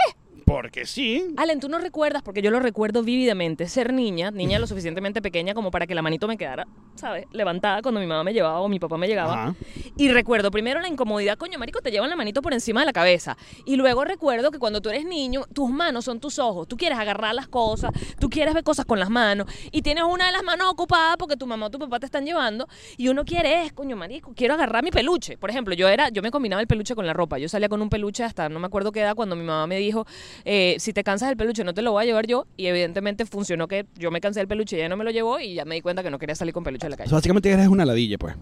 Porque 0.50 0.88
sí. 0.88 1.28
Allen, 1.38 1.60
tú 1.60 1.70
no 1.70 1.78
recuerdas, 1.78 2.24
porque 2.24 2.42
yo 2.42 2.50
lo 2.50 2.60
recuerdo 2.60 3.04
vívidamente, 3.04 3.68
ser 3.68 3.94
niña, 3.94 4.32
niña 4.32 4.58
lo 4.58 4.66
suficientemente 4.66 5.22
pequeña 5.22 5.54
como 5.54 5.70
para 5.70 5.86
que 5.86 5.94
la 5.94 6.02
manito 6.02 6.28
me 6.28 6.38
quedara, 6.38 6.68
¿sabes? 6.96 7.28
Levantada 7.32 7.84
cuando 7.84 8.00
mi 8.00 8.08
mamá 8.08 8.24
me 8.24 8.34
llevaba 8.34 8.60
o 8.60 8.68
mi 8.68 8.80
papá 8.80 8.98
me 8.98 9.08
llegaba. 9.08 9.44
Ajá. 9.44 9.56
Y 9.96 10.10
recuerdo 10.10 10.50
primero 10.50 10.82
la 10.82 10.88
incomodidad, 10.88 11.38
coño, 11.38 11.60
marico, 11.60 11.82
te 11.82 11.92
llevan 11.92 12.10
la 12.10 12.16
manito 12.16 12.42
por 12.42 12.54
encima 12.54 12.80
de 12.80 12.88
la 12.88 12.94
cabeza. 12.94 13.38
Y 13.64 13.76
luego 13.76 14.06
recuerdo 14.06 14.50
que 14.50 14.58
cuando 14.58 14.82
tú 14.82 14.90
eres 14.90 15.06
niño, 15.06 15.44
tus 15.54 15.70
manos 15.70 16.06
son 16.06 16.20
tus 16.20 16.40
ojos. 16.40 16.68
Tú 16.68 16.78
quieres 16.78 16.98
agarrar 16.98 17.36
las 17.36 17.48
cosas, 17.48 17.92
tú 18.20 18.28
quieres 18.28 18.56
ver 18.56 18.64
cosas 18.64 18.88
con 18.88 18.98
las 19.00 19.12
manos. 19.12 19.46
Y 19.72 19.84
tienes 19.84 20.04
una 20.04 20.26
de 20.26 20.32
las 20.32 20.42
manos 20.42 20.68
ocupada 20.70 21.16
porque 21.18 21.38
tu 21.38 21.46
mamá 21.46 21.68
o 21.68 21.70
tu 21.70 21.78
papá 21.78 22.00
te 22.00 22.08
están 22.08 22.26
llevando. 22.26 22.68
Y 22.98 23.10
uno 23.10 23.24
quiere 23.24 23.66
es, 23.66 23.74
coño, 23.74 23.96
marico, 23.96 24.34
quiero 24.36 24.56
agarrar 24.56 24.84
mi 24.84 24.90
peluche. 24.90 25.38
Por 25.38 25.52
ejemplo, 25.52 25.76
yo 25.76 25.88
era, 25.88 26.10
yo 26.10 26.24
me 26.24 26.32
combinaba 26.32 26.60
el 26.60 26.68
peluche 26.68 26.96
con 26.96 27.06
la 27.06 27.14
ropa. 27.14 27.38
Yo 27.38 27.48
salía 27.50 27.70
con 27.70 27.84
un 27.84 27.90
peluche 27.90 28.24
hasta 28.24 28.50
no 28.50 28.60
me 28.60 28.66
acuerdo 28.66 28.92
qué 28.92 29.02
edad 29.02 29.16
cuando 29.16 29.36
mi 29.36 29.44
mamá 29.44 29.68
me 29.68 29.78
dijo, 29.78 30.08
eh, 30.46 30.76
si 30.80 30.94
te 30.94 31.04
cansas 31.04 31.30
del 31.30 31.38
peluche 31.38 31.64
no 31.64 31.74
te 31.74 31.82
lo 31.82 31.92
voy 31.92 32.04
a 32.04 32.06
llevar 32.06 32.28
yo. 32.28 32.46
Y 32.58 32.68
evidentemente 32.68 33.26
funcionó 33.26 33.68
que 33.68 33.86
yo 33.96 34.12
me 34.12 34.22
cansé 34.22 34.40
del 34.40 34.48
peluche 34.48 34.76
y 34.78 34.80
ella 34.80 34.90
no 34.90 34.98
me 34.98 35.04
lo 35.04 35.12
llevó 35.12 35.40
y 35.40 35.54
ya 35.56 35.66
me 35.66 35.76
di 35.76 35.82
cuenta 35.82 36.04
que 36.04 36.10
no 36.10 36.20
quería 36.20 36.36
salir 36.36 36.54
con 36.54 36.64
peluche 36.64 36.86
a 36.88 36.90
la 36.90 36.96
O 36.96 36.98
calle. 36.98 37.10
sea, 37.10 37.16
básicamente 37.18 37.50
eres 37.52 37.68
una 37.68 37.86
ladilla, 37.86 38.18
pues. 38.18 38.36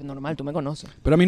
Normal, 0.00 0.34
tú 0.34 0.44
me 0.44 0.52
conoces. 0.52 0.88
Pero 1.02 1.14
a 1.14 1.16
mí, 1.18 1.26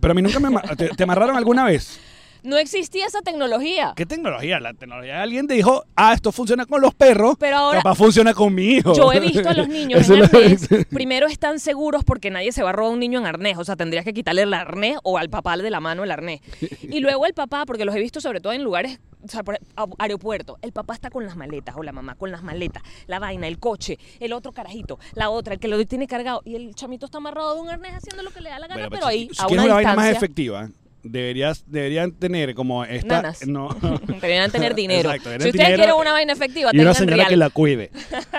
pero 0.00 0.12
a 0.12 0.14
mí 0.14 0.22
nunca 0.22 0.40
me... 0.40 0.58
¿Te, 0.76 0.88
te 0.88 1.02
amarraron 1.02 1.36
alguna 1.36 1.64
vez? 1.64 2.00
No 2.42 2.56
existía 2.58 3.06
esa 3.06 3.20
tecnología. 3.22 3.92
¿Qué 3.96 4.04
tecnología? 4.06 4.60
La 4.60 4.72
tecnología. 4.74 5.22
Alguien 5.22 5.46
te 5.46 5.54
dijo, 5.54 5.84
ah, 5.96 6.12
esto 6.14 6.30
funciona 6.32 6.64
con 6.66 6.80
los 6.82 6.94
perros, 6.94 7.36
Pero 7.38 7.56
ahora- 7.56 7.78
capaz 7.78 7.94
funciona 7.96 8.32
con 8.34 8.54
mi 8.54 8.64
hijo. 8.76 8.94
Yo 8.94 9.12
he 9.12 9.20
visto 9.20 9.46
a 9.48 9.52
los 9.54 9.68
niños 9.68 10.08
en 10.10 10.22
arnés. 10.24 10.68
Primero 10.90 11.26
están 11.26 11.58
seguros 11.58 12.02
porque 12.04 12.30
nadie 12.30 12.52
se 12.52 12.62
va 12.62 12.70
a 12.70 12.72
robar 12.72 12.92
un 12.92 12.98
niño 13.00 13.18
en 13.18 13.26
arnés. 13.26 13.56
O 13.58 13.64
sea, 13.64 13.76
tendrías 13.76 14.04
que 14.06 14.12
quitarle 14.14 14.42
el 14.42 14.52
arnés 14.54 14.96
o 15.02 15.16
al 15.18 15.28
papá 15.30 15.56
de 15.58 15.70
la 15.70 15.80
mano 15.80 16.04
el 16.04 16.10
arnés. 16.10 16.40
Y 16.82 17.00
luego 17.00 17.24
el 17.26 17.32
papá, 17.34 17.64
porque 17.66 17.84
los 17.86 17.94
he 17.94 18.00
visto 18.00 18.20
sobre 18.22 18.40
todo 18.40 18.52
en 18.54 18.62
lugares, 18.62 19.00
o 19.24 19.28
sea, 19.28 19.42
por 19.42 19.54
a- 19.76 19.86
aeropuerto. 19.98 20.58
El 20.62 20.72
papá 20.72 20.94
está 20.94 21.10
con 21.10 21.24
las 21.24 21.36
maletas 21.36 21.74
o 21.76 21.82
la 21.82 21.92
mamá 21.92 22.14
con 22.14 22.30
las 22.30 22.42
maletas, 22.42 22.82
la 23.06 23.18
vaina, 23.18 23.46
el 23.48 23.58
coche, 23.58 23.98
el 24.20 24.32
otro 24.32 24.52
carajito, 24.52 24.98
la 25.14 25.30
otra, 25.30 25.54
el 25.54 25.60
que 25.60 25.68
lo 25.68 25.84
tiene 25.86 26.06
cargado. 26.06 26.42
Y 26.44 26.56
el 26.56 26.74
chamito 26.74 27.06
está 27.06 27.18
amarrado 27.18 27.54
de 27.54 27.60
un 27.62 27.68
arnés 27.70 27.94
haciendo 27.94 28.22
lo 28.22 28.30
que 28.30 28.40
le 28.40 28.50
da 28.50 28.58
la 28.58 28.66
gana, 28.66 28.88
Bueno, 28.88 28.90
pero 28.90 29.02
pues, 29.02 29.10
ahí, 29.14 29.28
si, 29.28 29.34
si 29.34 29.42
a 29.42 29.46
una 29.48 29.64
una 29.64 29.74
vaina 29.74 29.94
más 29.96 30.10
efectiva, 30.10 30.70
deberías, 31.04 31.64
deberían 31.66 32.12
tener 32.12 32.54
como 32.54 32.84
esta... 32.84 33.16
Nanas. 33.22 33.46
No. 33.46 33.68
Deberían 34.06 34.50
tener 34.50 34.74
dinero. 34.74 35.10
Exacto, 35.10 35.30
si 35.30 35.36
ustedes 35.36 35.52
dinero 35.52 35.76
quieren 35.76 35.94
una 36.00 36.12
vaina 36.12 36.32
efectiva, 36.32 36.70
y 36.72 36.78
una 36.80 36.94
señora 36.94 37.16
real. 37.16 37.28
que 37.28 37.36
la 37.36 37.50
cuide. 37.50 37.90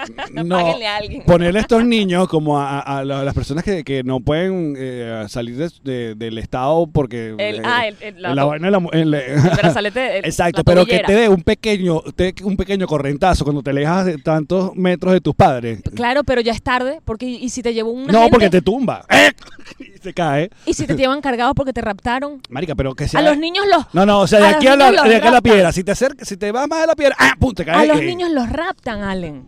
Páguenle 0.49 0.87
a 0.87 0.97
alguien. 0.97 1.23
Ponerle 1.23 1.59
a 1.59 1.61
estos 1.61 1.85
niños 1.85 2.27
como 2.27 2.59
a, 2.59 2.79
a- 2.79 2.99
a 2.99 3.05
la- 3.05 3.23
las 3.23 3.33
personas 3.33 3.63
que, 3.63 3.83
que 3.83 4.03
no 4.03 4.19
pueden 4.19 4.75
eh, 4.77 5.25
salir 5.27 5.55
de- 5.57 5.69
de- 5.83 6.15
del 6.15 6.37
estado 6.37 6.87
porque 6.87 7.29
El- 7.37 7.55
eh, 7.57 7.61
ah, 7.63 7.87
el- 7.87 7.95
el- 8.01 8.21
la- 8.21 8.35
la 8.35 8.43
vaina 8.45 8.67
de 8.67 8.71
la 8.71 8.79
brazalete, 9.57 10.19
el- 10.19 10.25
Exacto, 10.25 10.59
la 10.59 10.63
pero 10.63 10.85
que 10.85 10.99
te 10.99 11.13
dé 11.13 11.29
un 11.29 11.41
pequeño 11.43 12.01
te 12.15 12.33
un 12.43 12.57
pequeño 12.57 12.87
correntazo 12.87 13.43
cuando 13.43 13.61
te 13.63 13.69
alejas 13.71 14.05
de 14.05 14.17
tantos 14.17 14.75
metros 14.75 15.13
de 15.13 15.21
tus 15.21 15.35
padres. 15.35 15.81
Claro, 15.95 16.23
pero 16.23 16.41
ya 16.41 16.51
es 16.51 16.61
tarde, 16.61 16.99
porque 17.05 17.25
y 17.25 17.49
si 17.49 17.61
te 17.61 17.73
llevó 17.73 17.91
una 17.91 18.11
no, 18.11 18.19
gente- 18.21 18.31
porque 18.31 18.49
te 18.49 18.61
tumba. 18.61 19.05
¡Eh! 19.09 19.31
y 19.79 19.97
se 19.99 20.13
cae. 20.13 20.49
y 20.65 20.73
si 20.73 20.85
te 20.85 20.95
llevan 20.95 21.21
cargado 21.21 21.53
porque 21.55 21.73
te 21.73 21.81
raptaron, 21.81 22.41
Marica, 22.55 22.73
pero 22.73 22.95
que 22.95 23.09
sea 23.09 23.19
a 23.19 23.23
los 23.23 23.37
niños 23.37 23.65
los 23.69 23.93
No, 23.93 24.05
no, 24.05 24.21
o 24.21 24.27
sea, 24.27 24.39
de 24.39 24.45
a 24.45 24.49
aquí 24.51 24.65
a 24.67 24.77
la, 24.77 24.89
de 24.89 25.17
aquí 25.17 25.27
a 25.27 25.31
la 25.31 25.41
piedra, 25.41 25.73
si 25.73 25.83
te 25.83 25.91
acercas, 25.91 26.25
si 26.25 26.37
te 26.37 26.53
vas 26.53 26.69
más 26.69 26.79
de 26.79 26.87
la 26.87 26.95
piedra, 26.95 27.13
¡ah! 27.19 27.33
¡pum! 27.37 27.53
te 27.53 27.65
caes. 27.65 27.89
a 27.89 27.93
los 27.93 28.01
niños 28.01 28.31
los 28.31 28.49
raptan, 28.49 29.03
Allen. 29.03 29.45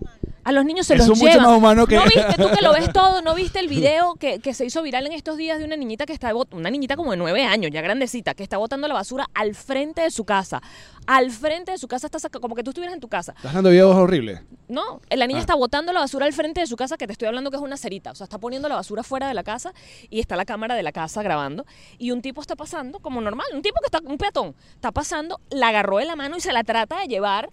A 0.47 0.53
los 0.53 0.63
niños 0.63 0.87
se 0.87 0.93
Eso 0.95 1.07
los 1.09 1.17
es 1.17 1.23
mucho 1.23 1.41
más 1.41 1.57
humano 1.57 1.85
que- 1.85 1.95
¿No 1.97 2.03
viste 2.05 2.23
tú 2.37 2.49
que 2.55 2.61
lo 2.63 2.71
ves 2.71 2.93
todo? 2.93 3.21
¿No 3.21 3.35
viste 3.35 3.59
el 3.59 3.67
video 3.67 4.15
que, 4.15 4.39
que 4.39 4.53
se 4.53 4.63
hizo 4.65 4.81
viral 4.81 5.05
en 5.05 5.11
estos 5.11 5.35
días 5.35 5.59
de 5.59 5.65
una 5.65 5.75
niñita 5.75 6.05
que 6.05 6.13
está 6.13 6.31
una 6.51 6.69
niñita 6.69 6.95
como 6.95 7.11
de 7.11 7.17
nueve 7.17 7.43
años, 7.43 7.69
ya 7.71 7.81
grandecita, 7.81 8.33
que 8.33 8.43
está 8.43 8.55
botando 8.57 8.87
la 8.87 8.93
basura 8.93 9.27
al 9.33 9.55
frente 9.55 10.01
de 10.03 10.09
su 10.11 10.23
casa? 10.23 10.61
Al 11.05 11.31
frente 11.31 11.71
de 11.73 11.77
su 11.77 11.87
casa 11.89 12.07
está 12.07 12.17
saca- 12.19 12.39
como 12.39 12.55
que 12.55 12.63
tú 12.63 12.69
estuvieras 12.71 12.93
en 12.93 13.01
tu 13.01 13.09
casa. 13.09 13.33
Estás 13.35 13.53
dando 13.53 13.69
videos 13.71 13.93
horribles. 13.95 14.41
No, 14.69 15.01
la 15.09 15.27
niña 15.27 15.39
Ah. 15.39 15.41
está 15.41 15.55
botando 15.55 15.91
la 15.91 15.99
basura 15.99 16.25
al 16.25 16.33
frente 16.33 16.61
de 16.61 16.67
su 16.67 16.75
casa, 16.77 16.95
que 16.97 17.07
te 17.07 17.11
estoy 17.13 17.27
hablando 17.27 17.49
que 17.51 17.57
es 17.57 17.61
una 17.63 17.75
cerita. 17.77 18.11
O 18.11 18.15
sea, 18.15 18.23
está 18.25 18.37
poniendo 18.37 18.69
la 18.69 18.75
basura 18.75 19.03
fuera 19.03 19.27
de 19.27 19.33
la 19.33 19.43
casa 19.43 19.73
y 20.09 20.19
está 20.21 20.35
la 20.37 20.45
cámara 20.45 20.75
de 20.75 20.83
la 20.83 20.91
casa 20.93 21.21
grabando. 21.23 21.65
Y 21.97 22.11
un 22.11 22.21
tipo 22.21 22.39
está 22.39 22.55
pasando 22.55 22.99
como 22.99 23.19
normal, 23.19 23.47
un 23.53 23.61
tipo 23.61 23.79
que 23.81 23.85
está, 23.87 23.99
un 24.09 24.17
peatón, 24.17 24.55
está 24.75 24.91
pasando, 24.93 25.41
la 25.49 25.69
agarró 25.69 25.97
de 25.97 26.05
la 26.05 26.15
mano 26.15 26.37
y 26.37 26.39
se 26.41 26.53
la 26.53 26.63
trata 26.63 26.99
de 27.01 27.07
llevar. 27.07 27.49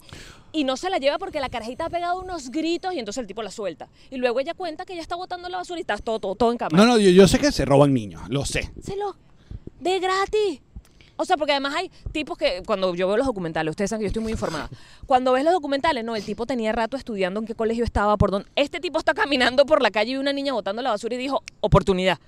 Y 0.55 0.63
no 0.63 0.77
se 0.77 0.89
la 0.89 0.97
lleva 0.97 1.17
porque 1.17 1.39
la 1.41 1.49
carajita 1.49 1.85
ha 1.85 1.89
pegado 1.89 2.19
unos 2.21 2.49
gritos 2.49 2.93
y 2.93 2.99
entonces 2.99 3.21
el 3.21 3.27
tipo 3.27 3.43
la 3.43 3.51
suelta. 3.51 3.89
Y 4.09 4.15
luego 4.15 4.39
ella 4.39 4.53
cuenta 4.53 4.85
que 4.85 4.93
ella 4.93 5.01
está 5.01 5.15
botando 5.15 5.49
la 5.49 5.57
basura 5.57 5.79
y 5.79 5.81
está 5.81 5.97
todo, 5.97 6.19
todo, 6.19 6.35
todo 6.35 6.51
en 6.51 6.57
cámara. 6.57 6.77
No, 6.77 6.89
no, 6.89 6.97
yo, 6.97 7.09
yo 7.09 7.27
sé 7.27 7.39
que 7.39 7.51
se 7.51 7.65
roban 7.65 7.93
niños, 7.93 8.21
lo 8.29 8.45
sé. 8.45 8.71
Se 8.81 8.95
lo 8.95 9.15
de 9.81 9.99
gratis. 9.99 10.61
O 11.17 11.23
sea, 11.23 11.37
porque 11.37 11.53
además 11.53 11.75
hay 11.75 11.91
tipos 12.11 12.37
que, 12.37 12.61
cuando 12.65 12.93
yo 12.93 13.07
veo 13.07 13.17
los 13.17 13.25
documentales, 13.25 13.71
ustedes 13.71 13.89
saben 13.89 14.01
que 14.01 14.05
yo 14.05 14.07
estoy 14.07 14.23
muy 14.23 14.33
informada. 14.33 14.69
Cuando 15.05 15.31
ves 15.31 15.45
los 15.45 15.53
documentales, 15.53 16.03
no, 16.03 16.15
el 16.15 16.23
tipo 16.23 16.45
tenía 16.45 16.73
rato 16.73 16.97
estudiando 16.97 17.39
en 17.39 17.45
qué 17.45 17.55
colegio 17.55 17.85
estaba, 17.85 18.17
por 18.17 18.31
dónde. 18.31 18.49
Este 18.55 18.79
tipo 18.79 18.99
está 18.99 19.13
caminando 19.13 19.65
por 19.65 19.81
la 19.81 19.91
calle 19.91 20.11
y 20.11 20.17
una 20.17 20.33
niña 20.33 20.51
botando 20.53 20.81
la 20.81 20.89
basura 20.89 21.15
y 21.15 21.17
dijo, 21.17 21.41
oportunidad. 21.61 22.19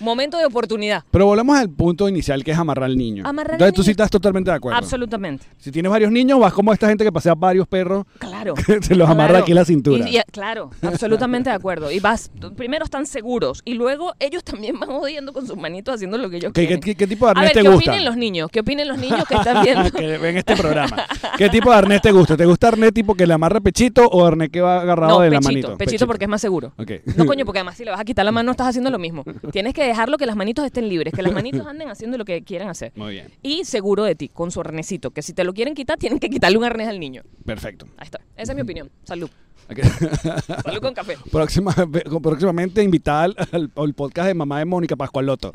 Momento 0.00 0.36
de 0.38 0.44
oportunidad. 0.44 1.04
Pero 1.10 1.26
volvemos 1.26 1.56
al 1.58 1.70
punto 1.70 2.08
inicial 2.08 2.44
que 2.44 2.50
es 2.52 2.58
amarrar 2.58 2.84
al 2.84 2.96
niño. 2.96 3.22
Amarrar 3.26 3.52
al 3.52 3.54
Entonces 3.54 3.74
tú 3.74 3.80
niño. 3.80 3.84
sí 3.86 3.90
estás 3.92 4.10
totalmente 4.10 4.50
de 4.50 4.56
acuerdo. 4.56 4.78
Absolutamente. 4.78 5.46
Si 5.58 5.70
tienes 5.72 5.90
varios 5.90 6.10
niños, 6.12 6.38
vas 6.38 6.52
como 6.52 6.72
esta 6.72 6.88
gente 6.88 7.04
que 7.04 7.12
pasea 7.12 7.34
varios 7.34 7.66
perros. 7.66 8.04
Claro. 8.18 8.54
Que 8.54 8.82
se 8.82 8.94
los 8.94 9.08
amarra 9.08 9.28
Claro. 9.28 9.42
aquí 9.44 9.52
en 9.52 9.56
la 9.56 9.64
cintura. 9.64 10.08
Y- 10.08 10.18
y- 10.18 10.22
claro, 10.32 10.70
absolutamente 10.82 11.50
de 11.50 11.56
acuerdo. 11.56 11.90
Y 11.90 12.00
vas, 12.00 12.30
primero 12.56 12.84
están 12.84 13.06
seguros 13.06 13.62
y 13.64 13.74
luego 13.74 14.14
ellos 14.20 14.44
también 14.44 14.78
van 14.78 14.90
odiando 14.90 15.32
con 15.32 15.46
sus 15.46 15.56
manitos 15.56 15.94
haciendo 15.94 16.18
lo 16.18 16.28
que 16.30 16.36
ellos 16.38 16.52
¿Qué, 16.52 16.62
quieren. 16.66 16.80
qué- 16.80 16.94
qué 16.94 17.06
tipo 17.06 17.26
de 17.26 17.30
A 17.30 17.32
arnés 17.32 17.44
ver, 17.44 17.52
te 17.54 17.62
¿qué 17.62 17.68
gusta? 17.74 17.90
opinen 17.90 18.04
los 18.04 18.16
niños? 18.16 18.50
¿Qué 18.50 18.60
opinen 18.60 18.88
los 18.88 18.98
niños 18.98 19.24
que 19.26 19.34
están 19.34 19.62
viendo? 19.64 19.90
que 19.96 20.18
ven 20.18 20.36
este 20.36 20.56
programa. 20.56 21.04
¿Qué 21.38 21.48
tipo 21.48 21.70
de 21.70 21.76
arnés 21.76 22.02
te 22.02 22.12
gusta? 22.12 22.36
¿Te 22.36 22.44
gusta 22.46 22.68
arnés 22.68 22.92
tipo 22.92 23.14
que 23.14 23.26
le 23.26 23.32
amarra 23.34 23.60
pechito 23.60 24.06
o 24.06 24.24
arnés 24.26 24.50
que 24.50 24.60
va 24.60 24.80
agarrado 24.80 25.14
No, 25.14 25.20
de 25.20 25.30
la 25.30 25.38
pechito, 25.40 25.68
manito? 25.68 25.78
pechito, 25.78 26.06
porque 26.06 26.24
es 26.24 26.30
más 26.30 26.40
seguro. 26.40 26.72
Ok. 26.76 26.90
No, 27.16 27.26
coño, 27.26 27.44
porque 27.44 27.58
además 27.60 27.76
si 27.76 27.84
le 27.84 27.90
vas 27.90 28.00
a 28.00 28.04
quitar 28.04 28.24
la 28.24 28.32
mano 28.32 28.50
estás 28.50 28.68
haciendo 28.68 28.90
lo 28.90 28.98
mismo. 28.98 29.24
Tienes 29.52 29.74
que 29.76 29.84
dejarlo 29.86 30.18
que 30.18 30.26
las 30.26 30.34
manitos 30.34 30.64
estén 30.64 30.88
libres, 30.88 31.14
que 31.14 31.22
las 31.22 31.32
manitos 31.40 31.64
anden 31.66 31.88
haciendo 31.88 32.18
lo 32.18 32.24
que 32.24 32.42
quieran 32.42 32.68
hacer. 32.68 32.90
Muy 32.96 33.12
bien, 33.12 33.28
Y 33.42 33.64
seguro 33.64 34.02
de 34.02 34.16
ti, 34.16 34.28
con 34.28 34.50
su 34.50 34.60
arnesito, 34.60 35.12
que 35.12 35.22
si 35.22 35.32
te 35.32 35.44
lo 35.44 35.52
quieren 35.54 35.74
quitar, 35.74 35.98
tienen 35.98 36.18
que 36.18 36.28
quitarle 36.28 36.58
un 36.58 36.64
arnés 36.64 36.88
al 36.88 36.98
niño. 36.98 37.22
perfecto. 37.44 37.86
Ahí 37.96 38.06
está. 38.06 38.20
Esa 38.36 38.52
es 38.52 38.56
mi 38.56 38.62
opinión. 38.62 38.90
Salud. 39.04 39.30
Salud 40.64 40.80
con 40.80 40.94
café. 40.94 41.16
Próxima, 41.30 41.74
próximamente 42.22 42.82
invitada 42.82 43.24
al, 43.24 43.36
al- 43.52 43.70
al 43.74 43.94
podcast 43.94 44.28
de 44.28 44.34
mamá 44.34 44.58
de 44.60 44.64
Mónica 44.64 44.96
Pascualoto. 44.96 45.54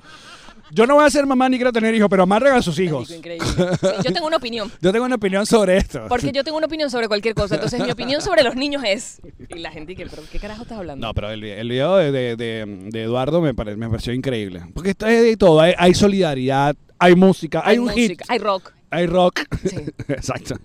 Yo 0.74 0.88
no 0.88 0.96
voy 0.96 1.04
a 1.06 1.10
ser 1.10 1.26
mamá 1.26 1.50
ni 1.50 1.58
quiero 1.58 1.74
tener 1.74 1.94
hijos, 1.94 2.08
pero 2.10 2.24
amarren 2.24 2.54
a 2.54 2.62
sus 2.62 2.80
hijos. 2.80 3.10
Marico, 3.10 3.18
increíble. 3.36 3.76
Sí, 3.82 3.88
yo 4.06 4.14
tengo 4.14 4.28
una 4.28 4.38
opinión. 4.38 4.72
Yo 4.82 4.94
tengo 4.94 5.04
una 5.06 5.16
opinión 5.16 5.46
sobre 5.46 5.76
esto. 5.76 6.06
Porque 6.08 6.32
yo 6.32 6.46
tengo 6.46 6.58
una 6.58 6.68
opinión 6.68 6.90
sobre 6.90 7.10
cualquier 7.10 7.36
cosa. 7.36 7.56
Entonces, 7.56 7.82
mi 7.84 7.92
opinión 7.92 8.22
sobre 8.22 8.42
los 8.44 8.56
niños 8.56 8.82
es. 8.86 9.20
Y 9.50 9.60
la 9.60 9.70
gente 9.72 9.96
que, 9.98 10.06
¿pero 10.06 10.22
qué 10.32 10.40
carajo 10.40 10.62
estás 10.64 10.78
hablando? 10.78 11.06
No, 11.06 11.14
pero 11.14 11.30
el, 11.30 11.42
vi- 11.42 11.50
el 11.50 11.68
video 11.70 11.98
de, 11.98 12.12
de- 12.14 12.36
de- 12.38 12.66
de 12.90 13.04
Eduardo 13.04 13.42
me, 13.42 13.54
pare- 13.54 13.76
me 13.76 13.90
pareció 13.90 14.14
increíble. 14.14 14.62
Porque 14.74 14.92
esto 14.92 15.08
es 15.08 15.22
de 15.24 15.36
todo. 15.36 15.60
Hay, 15.60 15.74
hay 15.78 15.94
solidaridad, 15.94 16.74
hay 17.00 17.16
música, 17.16 17.62
hay, 17.66 17.78
un 17.78 17.86
música, 17.88 18.24
hit. 18.24 18.32
hay 18.32 18.40
rock. 18.40 18.72
Hay 18.92 19.08
rock. 19.08 19.40
Sí. 19.66 19.78
Exacto. 20.10 20.56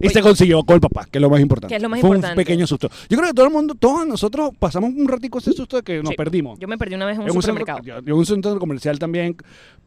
Y 0.00 0.08
se 0.08 0.20
consiguió 0.22 0.64
con 0.64 0.74
el 0.76 0.80
papá, 0.80 1.06
que 1.10 1.18
es 1.18 1.22
lo 1.22 1.28
más 1.30 1.40
importante. 1.40 1.70
Que 1.72 1.76
es 1.76 1.82
lo 1.82 1.88
más 1.88 2.00
Fue 2.00 2.16
un 2.16 2.22
pequeño 2.34 2.66
susto. 2.66 2.88
Yo 3.08 3.16
creo 3.18 3.28
que 3.28 3.34
todo 3.34 3.46
el 3.46 3.52
mundo, 3.52 3.74
todos 3.74 4.06
nosotros 4.06 4.50
pasamos 4.58 4.90
un 4.94 5.06
ratico 5.06 5.38
ese 5.38 5.52
susto 5.52 5.76
de 5.76 5.82
que 5.82 5.98
nos 6.02 6.10
Sí. 6.10 6.16
perdimos. 6.16 6.58
Yo 6.58 6.66
me 6.66 6.78
perdí 6.78 6.94
una 6.94 7.06
vez 7.06 7.16
en 7.18 7.22
un 7.24 7.30
supermercado. 7.42 7.80
yo- 7.82 8.00
yo 8.00 8.14
en 8.14 8.18
un 8.18 8.26
centro 8.26 8.58
comercial 8.58 8.98
también. 8.98 9.36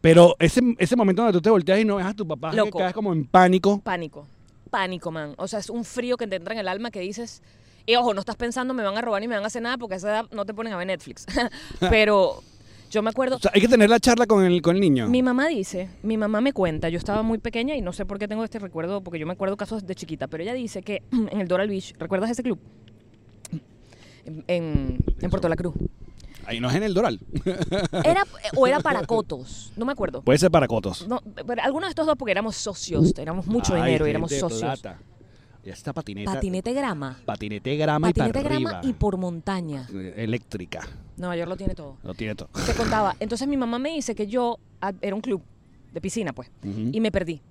Pero 0.02 0.36
ese, 0.40 0.62
ese 0.78 0.96
momento 0.96 1.24
donde 1.24 1.38
tú 1.38 1.42
te 1.42 1.50
volteas 1.50 1.80
y 1.80 1.86
no 1.86 1.96
ves 1.96 2.06
a 2.06 2.14
tu 2.14 2.28
papá, 2.28 2.52
que 2.52 2.58
Loco. 2.58 2.78
quedas 2.78 2.94
como 2.94 3.12
en 3.12 3.26
pánico. 3.26 3.80
Pánico. 3.82 4.28
Pánico, 4.70 5.12
man. 5.12 5.34
O 5.38 5.48
sea, 5.48 5.60
es 5.60 5.70
un 5.70 5.84
frío 5.84 6.18
que 6.18 6.28
te 6.28 6.36
entra 6.36 6.54
en 6.54 6.60
el 6.60 6.68
alma 6.68 6.92
que 6.92 7.00
dices. 7.00 7.42
Y 7.88 7.96
ojo, 7.96 8.14
no 8.14 8.20
estás 8.20 8.36
pensando 8.36 8.74
me 8.74 8.84
van 8.84 8.98
a 8.98 9.02
robar 9.02 9.22
ni 9.22 9.28
me 9.30 9.36
van 9.36 9.44
a 9.46 9.48
hacer 9.48 9.62
nada 9.62 9.78
porque 9.78 9.94
a 9.96 9.98
esa 9.98 10.10
edad 10.10 10.26
no 10.32 10.46
te 10.46 10.54
ponen 10.54 10.74
a 10.74 10.78
ver 10.78 10.88
Netflix. 10.88 11.26
Pero 11.90 12.44
yo 12.90 13.02
me 13.02 13.10
acuerdo. 13.10 13.36
O 13.38 13.40
sea, 13.40 13.52
hay 13.54 13.62
que 13.62 13.68
tener 13.68 13.90
la 13.90 14.00
charla 14.00 14.26
con 14.26 14.44
el, 14.44 14.62
con 14.62 14.76
el 14.76 14.82
niño. 14.82 15.08
Mi 15.08 15.22
mamá 15.24 15.48
dice, 15.48 15.90
mi 16.04 16.18
mamá 16.18 16.42
me 16.42 16.54
cuenta, 16.54 16.90
yo 16.90 16.98
estaba 16.98 17.22
muy 17.24 17.38
pequeña 17.38 17.76
y 17.76 17.82
no 17.82 17.94
sé 17.94 18.06
por 18.06 18.20
qué 18.20 18.28
tengo 18.28 18.44
este 18.44 18.60
recuerdo, 18.60 19.02
porque 19.02 19.20
yo 19.20 19.26
me 19.26 19.34
acuerdo 19.34 19.58
casos 19.58 19.86
de 19.86 19.96
chiquita, 19.96 20.28
pero 20.28 20.44
ella 20.44 20.54
dice 20.54 20.82
que 20.82 21.04
en 21.12 21.40
el 21.42 21.48
Doral 21.48 21.70
Beach, 21.70 21.94
¿recuerdas 22.00 22.30
ese 22.30 22.44
club? 22.44 22.60
En, 24.26 24.44
en, 24.48 24.98
en 25.22 25.30
Puerto 25.30 25.48
La 25.48 25.56
Cruz. 25.56 25.74
Ahí 26.46 26.60
no 26.62 26.70
es 26.70 26.76
en 26.76 26.84
el 26.84 26.94
Doral. 26.94 27.20
Era, 28.06 28.24
o 28.56 28.68
era 28.68 28.80
para 28.80 29.02
cotos, 29.06 29.74
no 29.76 29.86
me 29.86 29.92
acuerdo. 29.92 30.22
Puede 30.22 30.40
ser 30.40 30.50
para 30.50 30.68
cotos. 30.68 31.06
No, 31.08 31.22
pero 31.46 31.62
alguno 31.62 31.88
de 31.88 31.90
estos 31.90 32.06
dos 32.06 32.16
porque 32.18 32.32
éramos 32.32 32.56
socios, 32.56 33.14
éramos 33.18 33.48
mucho 33.48 33.76
Ay, 33.76 33.84
dinero 33.84 34.06
éramos 34.06 34.32
socios. 34.32 34.62
plata. 34.62 34.98
Esta 35.72 35.94
patineta. 35.94 36.34
Patinete 36.34 36.74
grama. 36.74 37.20
Patinete 37.26 37.76
grama 37.78 38.08
Patinete 38.08 38.30
y 38.30 38.34
para 38.44 38.50
grama 38.50 38.70
arriba. 38.80 38.90
y 38.90 38.94
por 38.94 39.18
montaña. 39.18 39.88
Eh, 39.94 40.14
Eléctrica. 40.18 40.88
Nueva 41.18 41.36
York 41.36 41.50
lo 41.50 41.58
tiene 41.58 41.76
todo. 41.76 41.98
Lo 42.04 42.14
tiene 42.14 42.36
todo. 42.36 42.50
Te 42.66 42.74
contaba. 42.78 43.16
Entonces 43.20 43.48
mi 43.48 43.58
mamá 43.58 43.80
me 43.80 43.90
dice 43.94 44.16
que 44.16 44.28
yo 44.28 44.58
era 45.02 45.16
un 45.16 45.22
club 45.22 45.42
de 45.94 46.02
piscina, 46.02 46.34
pues, 46.34 46.52
y 46.64 47.00
me 47.00 47.12
perdí. 47.12 47.42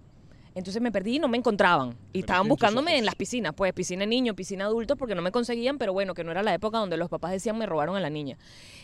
Entonces 0.55 0.81
me 0.81 0.91
perdí 0.91 1.17
y 1.17 1.19
no 1.19 1.29
me 1.29 1.37
encontraban. 1.37 1.97
Y 2.15 2.21
estaban 2.21 2.49
buscándome 2.49 2.97
en 2.97 3.05
las 3.05 3.15
piscinas, 3.15 3.53
pues, 3.55 3.73
piscina 3.75 4.01
de 4.01 4.07
niños, 4.07 4.35
piscina 4.37 4.65
de 4.65 4.69
adultos, 4.69 4.97
porque 4.97 5.15
no 5.15 5.21
me 5.21 5.31
conseguían, 5.31 5.77
pero 5.77 5.93
bueno, 5.93 6.15
que 6.15 6.25
no 6.25 6.31
era 6.31 6.43
la 6.43 6.55
época 6.55 6.79
donde 6.79 6.97
los 6.97 7.11
papás 7.11 7.33
decían 7.33 7.59
me 7.59 7.67
robaron 7.67 7.97
a 7.97 8.01
la 8.01 8.09
niña. 8.09 8.39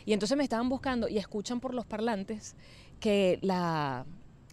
Y 0.05 0.13
entonces 0.13 0.37
me 0.37 0.45
estaban 0.45 0.69
buscando 0.69 1.09
y 1.09 1.17
escuchan 1.17 1.61
por 1.61 1.73
los 1.73 1.87
parlantes 1.87 2.57
que 3.01 3.39
la, 3.41 4.05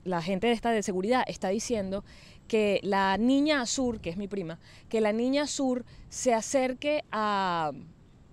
la 0.05 0.21
gente 0.21 0.47
de 0.47 0.53
esta 0.53 0.71
de 0.71 0.81
seguridad 0.81 1.23
está 1.27 1.49
diciendo 1.49 2.05
que 2.49 2.81
la 2.83 3.17
niña 3.17 3.61
Azur, 3.61 4.01
que 4.01 4.09
es 4.09 4.17
mi 4.17 4.27
prima, 4.27 4.59
que 4.89 4.99
la 4.99 5.13
niña 5.13 5.43
Azur 5.43 5.85
se 6.09 6.33
acerque 6.33 7.05
a, 7.13 7.71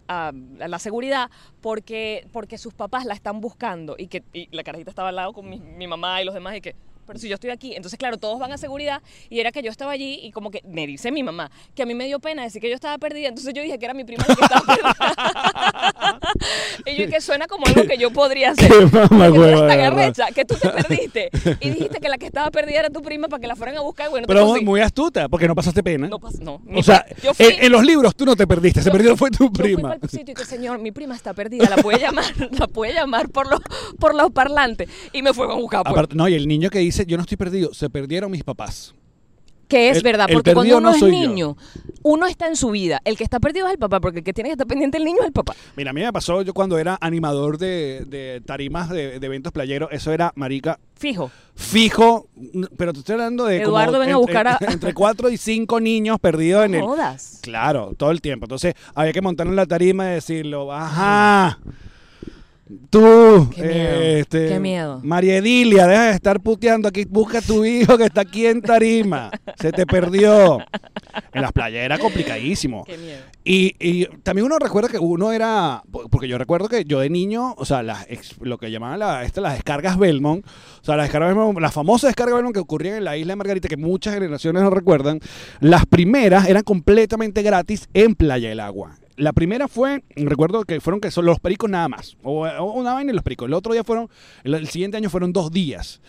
a, 0.09 0.33
la 0.59 0.79
seguridad 0.81 1.31
porque, 1.61 2.26
porque 2.33 2.59
sus 2.59 2.74
papás 2.74 3.05
la 3.05 3.14
están 3.14 3.40
buscando 3.40 3.94
y 3.96 4.09
que 4.09 4.24
y 4.33 4.48
la 4.50 4.64
carajita 4.64 4.90
estaba 4.90 5.11
al 5.11 5.16
lado 5.16 5.33
con 5.33 5.48
mi, 5.48 5.61
mi 5.61 5.87
mamá 5.87 6.20
y 6.20 6.24
los 6.24 6.35
demás 6.35 6.57
y 6.57 6.61
que 6.61 6.74
pero 7.07 7.18
si 7.20 7.29
yo 7.29 7.35
estoy 7.35 7.50
aquí, 7.50 7.74
entonces 7.76 7.98
claro, 7.98 8.16
todos 8.16 8.38
van 8.38 8.52
a 8.52 8.59
seguridad 8.59 9.00
y 9.31 9.38
era 9.38 9.52
que 9.52 9.62
yo 9.62 9.70
estaba 9.70 9.92
allí 9.92 10.18
y 10.22 10.33
como 10.33 10.50
que 10.50 10.61
me 10.64 10.87
dice 10.87 11.12
mi 11.12 11.22
mamá 11.22 11.50
que 11.74 11.85
a 11.85 11.87
mí 11.87 11.94
me 11.94 12.07
dio 12.07 12.18
pena 12.18 12.42
decir 12.42 12.61
que 12.61 12.68
yo 12.68 12.74
estaba 12.74 12.98
perdida, 12.98 13.29
entonces 13.29 13.55
yo 13.55 13.62
dije 13.62 13.79
que 13.79 13.85
era 13.85 13.94
mi 13.94 14.05
prima 14.05 14.24
la 14.26 14.35
que 14.35 14.42
estaba 14.42 14.66
perdida. 14.66 14.96
y 16.87 16.96
yo 16.96 17.09
que 17.09 17.20
suena 17.20 17.46
como 17.46 17.66
algo 17.66 17.85
que 17.87 17.98
yo 17.98 18.11
podría 18.11 18.50
hacer. 18.50 18.68
Qué 18.90 19.09
mamá 19.09 19.26
eres 19.26 19.38
hueva, 19.38 19.66
tan 19.68 19.80
arrecha 19.80 20.26
que 20.35 20.44
tú 20.44 20.54
te 20.54 20.68
perdiste 20.70 21.30
y 21.61 21.70
dijiste 21.70 22.00
que 22.00 22.09
la 22.09 22.18
que 22.18 22.26
estaba 22.26 22.50
perdida 22.50 22.80
era 22.80 22.90
tu 22.90 23.02
prima 23.02 23.28
para 23.28 23.40
que 23.40 23.46
la 23.46 23.56
fueran 23.56 23.76
a 23.76 23.80
buscar 23.80 24.11
bueno, 24.11 24.26
Pero 24.26 24.56
muy 24.62 24.80
astuta, 24.80 25.28
porque 25.28 25.46
no 25.48 25.54
pasaste 25.54 25.82
pena. 25.82 26.09
No 26.09 26.18
pas- 26.18 26.38
no, 26.40 26.61
o 26.74 26.82
sea, 26.82 27.04
yo 27.22 27.35
fui- 27.35 27.46
en, 27.46 27.64
en 27.66 27.72
los 27.72 27.85
libros 27.85 28.14
tú 28.14 28.24
no 28.24 28.37
te 28.37 28.46
perdiste, 28.46 28.82
se 28.82 28.90
perdió 28.90 29.16
fue 29.16 29.30
tu 29.30 29.44
Yo 29.44 29.50
fui 29.54 29.74
prima. 29.74 29.96
sitio 30.09 30.32
y 30.32 30.35
que, 30.35 30.44
señor, 30.44 30.78
mi 30.78 30.92
prima 30.92 31.14
está 31.14 31.35
perdida, 31.35 31.68
la 31.68 31.76
puede 31.76 31.98
llamar, 32.00 32.24
la 32.59 32.66
puede 32.66 32.94
llamar 32.94 33.28
por 33.28 33.48
los, 33.48 33.61
por 33.98 34.14
los 34.14 34.30
parlantes. 34.32 34.88
Y 35.12 35.22
me 35.22 35.32
fue 35.32 35.46
a 35.46 35.54
buscar, 35.54 35.82
pues. 35.82 35.92
Aparte, 35.92 36.14
no, 36.14 36.28
y 36.28 36.35
el 36.35 36.46
niño 36.48 36.70
que 36.70 36.78
dice, 36.80 37.04
yo 37.06 37.16
no 37.16 37.22
estoy 37.22 37.37
perdido, 37.37 37.72
se 37.74 37.88
perdieron 37.90 38.30
mis 38.30 38.44
papás. 38.44 38.94
Que 39.68 39.90
es 39.90 39.96
el- 39.98 40.02
verdad, 40.05 40.29
porque 40.33 40.55
cuando 40.55 40.79
uno 40.79 40.90
no 40.90 40.94
es 40.94 41.00
yo. 41.00 41.09
niño, 41.09 41.57
uno 42.02 42.26
está 42.26 42.46
en 42.46 42.55
su 42.57 42.70
vida. 42.70 43.00
El 43.05 43.16
que 43.16 43.24
está 43.24 43.40
perdido 43.40 43.66
es 43.66 43.72
el 43.72 43.79
papá, 43.79 43.98
porque 44.00 44.18
el 44.18 44.24
que 44.24 44.33
tiene 44.33 44.48
que 44.48 44.52
estar 44.52 44.66
pendiente 44.66 44.96
del 44.98 45.05
niño 45.05 45.18
es 45.22 45.26
el 45.26 45.33
papá. 45.33 45.55
Mira, 45.76 45.90
a 45.90 45.92
mí 45.92 46.02
me 46.02 46.12
pasó 46.12 46.42
yo 46.42 46.55
cuando 46.55 46.79
era 46.79 46.96
animador 47.00 47.59
de, 47.59 48.05
de 48.07 48.40
tarimas 48.46 48.88
de, 48.90 49.18
de 49.18 49.26
eventos 49.26 49.52
playeros, 49.52 49.88
eso 49.90 50.12
era, 50.12 50.33
marica, 50.37 50.79
Fijo. 50.94 51.31
fijo, 51.55 52.29
pero 52.76 52.92
te 52.92 53.00
estoy 53.00 53.14
hablando 53.14 53.44
de 53.44 53.62
como 53.62 53.76
Eduardo, 53.81 53.98
ven 53.98 54.11
a 54.12 54.16
buscar 54.18 54.46
a- 54.48 54.59
entre 54.61 54.94
cuatro 54.94 55.29
y 55.31 55.37
cinco 55.37 55.81
niños 55.81 56.18
perdidos 56.20 56.64
en 56.66 56.74
el... 56.76 56.81
Claro, 57.42 57.92
todo 57.96 58.12
el 58.12 58.20
tiempo. 58.20 58.44
Entonces 58.46 58.74
había 58.94 59.12
que 59.12 59.20
montar 59.20 59.46
en 59.48 59.57
la 59.57 59.66
tarima 59.66 60.07
y 60.11 60.14
decirlo, 60.14 60.72
ajá. 60.72 61.59
Tú, 62.90 63.48
Qué 63.55 63.62
miedo, 63.62 64.00
este, 64.00 64.48
qué 64.48 64.59
miedo. 64.59 65.00
María 65.05 65.37
Edilia, 65.37 65.87
deja 65.87 66.07
de 66.07 66.11
estar 66.14 66.40
puteando 66.40 66.88
aquí, 66.88 67.05
busca 67.05 67.38
a 67.38 67.42
tu 67.42 67.64
hijo 67.64 67.96
que 67.96 68.05
está 68.07 68.22
aquí 68.22 68.44
en 68.46 68.61
tarima. 68.61 69.31
Se 69.57 69.70
te 69.70 69.87
perdió. 69.87 70.59
En 71.33 71.42
las 71.42 71.52
playas 71.52 71.85
era 71.85 71.96
complicadísimo. 71.96 72.83
Qué 72.85 72.98
miedo. 72.98 73.20
Y, 73.44 73.76
y 73.79 74.07
también 74.24 74.46
uno 74.46 74.59
recuerda 74.59 74.88
que 74.88 74.98
uno 74.98 75.31
era, 75.31 75.85
porque 76.11 76.26
yo 76.26 76.38
recuerdo 76.38 76.68
que 76.68 76.85
yo 76.85 76.98
de 76.98 77.09
niño, 77.09 77.55
o 77.57 77.64
sea, 77.64 77.85
las, 77.85 78.05
lo 78.40 78.59
que 78.59 78.72
llamaban 78.72 78.98
la- 78.98 79.22
este, 79.24 79.40
las 79.40 79.55
descargas 79.55 79.96
Belmont, 79.96 80.44
o 80.44 80.85
sea, 80.85 80.96
las 80.96 81.05
descargas 81.07 81.37
Belmont, 81.37 81.61
las 81.61 81.72
famosas 81.72 82.09
descargas 82.09 82.35
Belmont 82.35 82.55
que 82.55 82.61
ocurrían 82.61 82.96
en 82.96 83.05
la 83.05 83.16
isla 83.16 83.33
de 83.33 83.37
Margarita, 83.37 83.68
que 83.68 83.76
muchas 83.76 84.12
generaciones 84.14 84.64
no 84.64 84.70
recuerdan, 84.70 85.20
las 85.61 85.87
primeras 85.87 86.48
eran 86.48 86.64
completamente 86.64 87.42
gratis 87.42 87.88
en 87.94 88.16
Playa 88.16 88.48
del 88.48 88.59
Agua. 88.59 88.96
La 89.16 89.33
primera 89.33 89.66
fue, 89.68 90.05
recuerdo 90.14 90.64
que 90.64 90.81
fueron 90.81 91.00
que 91.00 91.11
son 91.11 91.24
los 91.26 91.40
pericos 91.40 91.70
nada 91.70 91.88
más, 91.88 92.16
o, 92.22 92.46
o 92.46 92.72
una 92.74 92.92
vaina 92.94 93.12
y 93.12 93.14
los 93.14 93.22
pericos. 93.24 93.46
El 93.48 93.55
otro 93.55 93.72
día 93.72 93.83
fueron, 93.85 94.09
el, 94.44 94.55
el 94.55 94.68
siguiente 94.68 94.96
año 94.96 95.09
fueron 95.11 95.33
dos 95.33 95.50
días. 95.50 96.00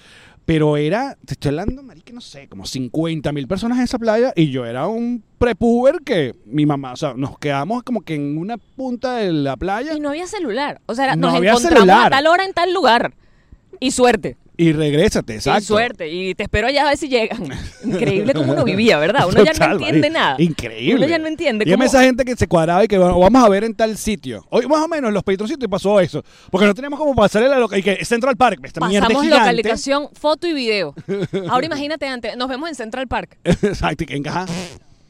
Pero 0.45 0.77
era, 0.77 1.17
te 1.25 1.33
estoy 1.33 1.49
hablando, 1.49 1.83
marica, 1.83 2.13
no 2.13 2.21
sé, 2.21 2.47
como 2.47 2.65
50 2.65 3.33
mil 3.33 3.47
personas 3.49 3.79
en 3.79 3.83
esa 3.83 3.99
playa 3.99 4.31
y 4.33 4.49
yo 4.49 4.65
era 4.65 4.87
un 4.87 5.21
prepuber 5.37 5.97
que 6.05 6.35
mi 6.45 6.65
mamá, 6.65 6.93
o 6.93 6.95
sea, 6.95 7.13
nos 7.15 7.37
quedamos 7.37 7.83
como 7.83 7.99
que 8.01 8.15
en 8.15 8.37
una 8.37 8.57
punta 8.57 9.15
de 9.17 9.33
la 9.33 9.57
playa 9.57 9.93
Y 9.93 9.99
no 9.99 10.07
había 10.09 10.25
celular. 10.25 10.79
O 10.85 10.95
sea, 10.95 11.03
era- 11.03 11.15
No 11.17 11.27
nos 11.27 11.35
había 11.35 11.49
encontramos 11.51 11.79
celular. 11.79 12.07
a 12.07 12.09
tal 12.17 12.27
hora 12.27 12.45
en 12.45 12.53
tal 12.53 12.73
lugar. 12.73 13.13
Y 13.81 13.91
suerte. 13.91 14.37
Y 14.57 14.73
regrésate, 14.73 15.35
exacto. 15.35 15.61
Y 15.61 15.65
suerte. 15.65 16.09
Y 16.09 16.33
te 16.35 16.43
espero 16.43 16.67
allá 16.67 16.83
a 16.83 16.89
ver 16.89 16.97
si 16.97 17.07
llegan. 17.07 17.43
Increíble 17.85 18.33
cómo 18.33 18.53
uno 18.53 18.63
vivía, 18.63 18.97
¿verdad? 18.97 19.27
Uno 19.27 19.43
ya 19.43 19.53
no 19.53 19.73
entiende 19.73 20.09
nada. 20.09 20.35
Increíble. 20.39 20.95
Uno 20.95 21.07
ya 21.07 21.19
no 21.19 21.27
entiende 21.27 21.65
cómo- 21.69 21.83
esa 21.83 22.01
gente 22.01 22.25
que 22.25 22.35
se 22.35 22.47
cuadraba 22.47 22.83
y 22.83 22.87
que 22.87 22.97
bueno, 22.97 23.19
vamos 23.19 23.43
a 23.43 23.49
ver 23.49 23.63
en 23.63 23.75
tal 23.75 23.97
sitio. 23.97 24.45
Hoy 24.49 24.65
más 24.67 24.81
o 24.83 24.87
menos 24.87 25.09
en 25.09 25.13
los 25.13 25.23
patroncitos 25.23 25.69
pasó 25.69 25.99
eso. 25.99 26.23
Porque 26.51 26.65
no 26.65 26.73
teníamos 26.73 26.99
como 26.99 27.13
pasarle 27.15 27.47
la 27.49 27.59
loca 27.59 27.77
y 27.77 27.83
que 27.83 28.03
Central 28.03 28.35
Park, 28.35 28.59
esta 28.63 28.85
mierda 28.87 29.07
es 29.07 29.13
Pasamos 29.13 29.23
gigante. 29.23 29.43
localización, 29.53 30.09
foto 30.13 30.47
y 30.47 30.53
video. 30.53 30.93
Ahora 31.49 31.65
imagínate 31.67 32.07
antes, 32.07 32.35
nos 32.35 32.49
vemos 32.49 32.67
en 32.69 32.75
Central 32.75 33.07
Park. 33.07 33.37
Exacto, 33.43 34.03
y 34.03 34.07
que 34.07 34.15
encaja. 34.15 34.45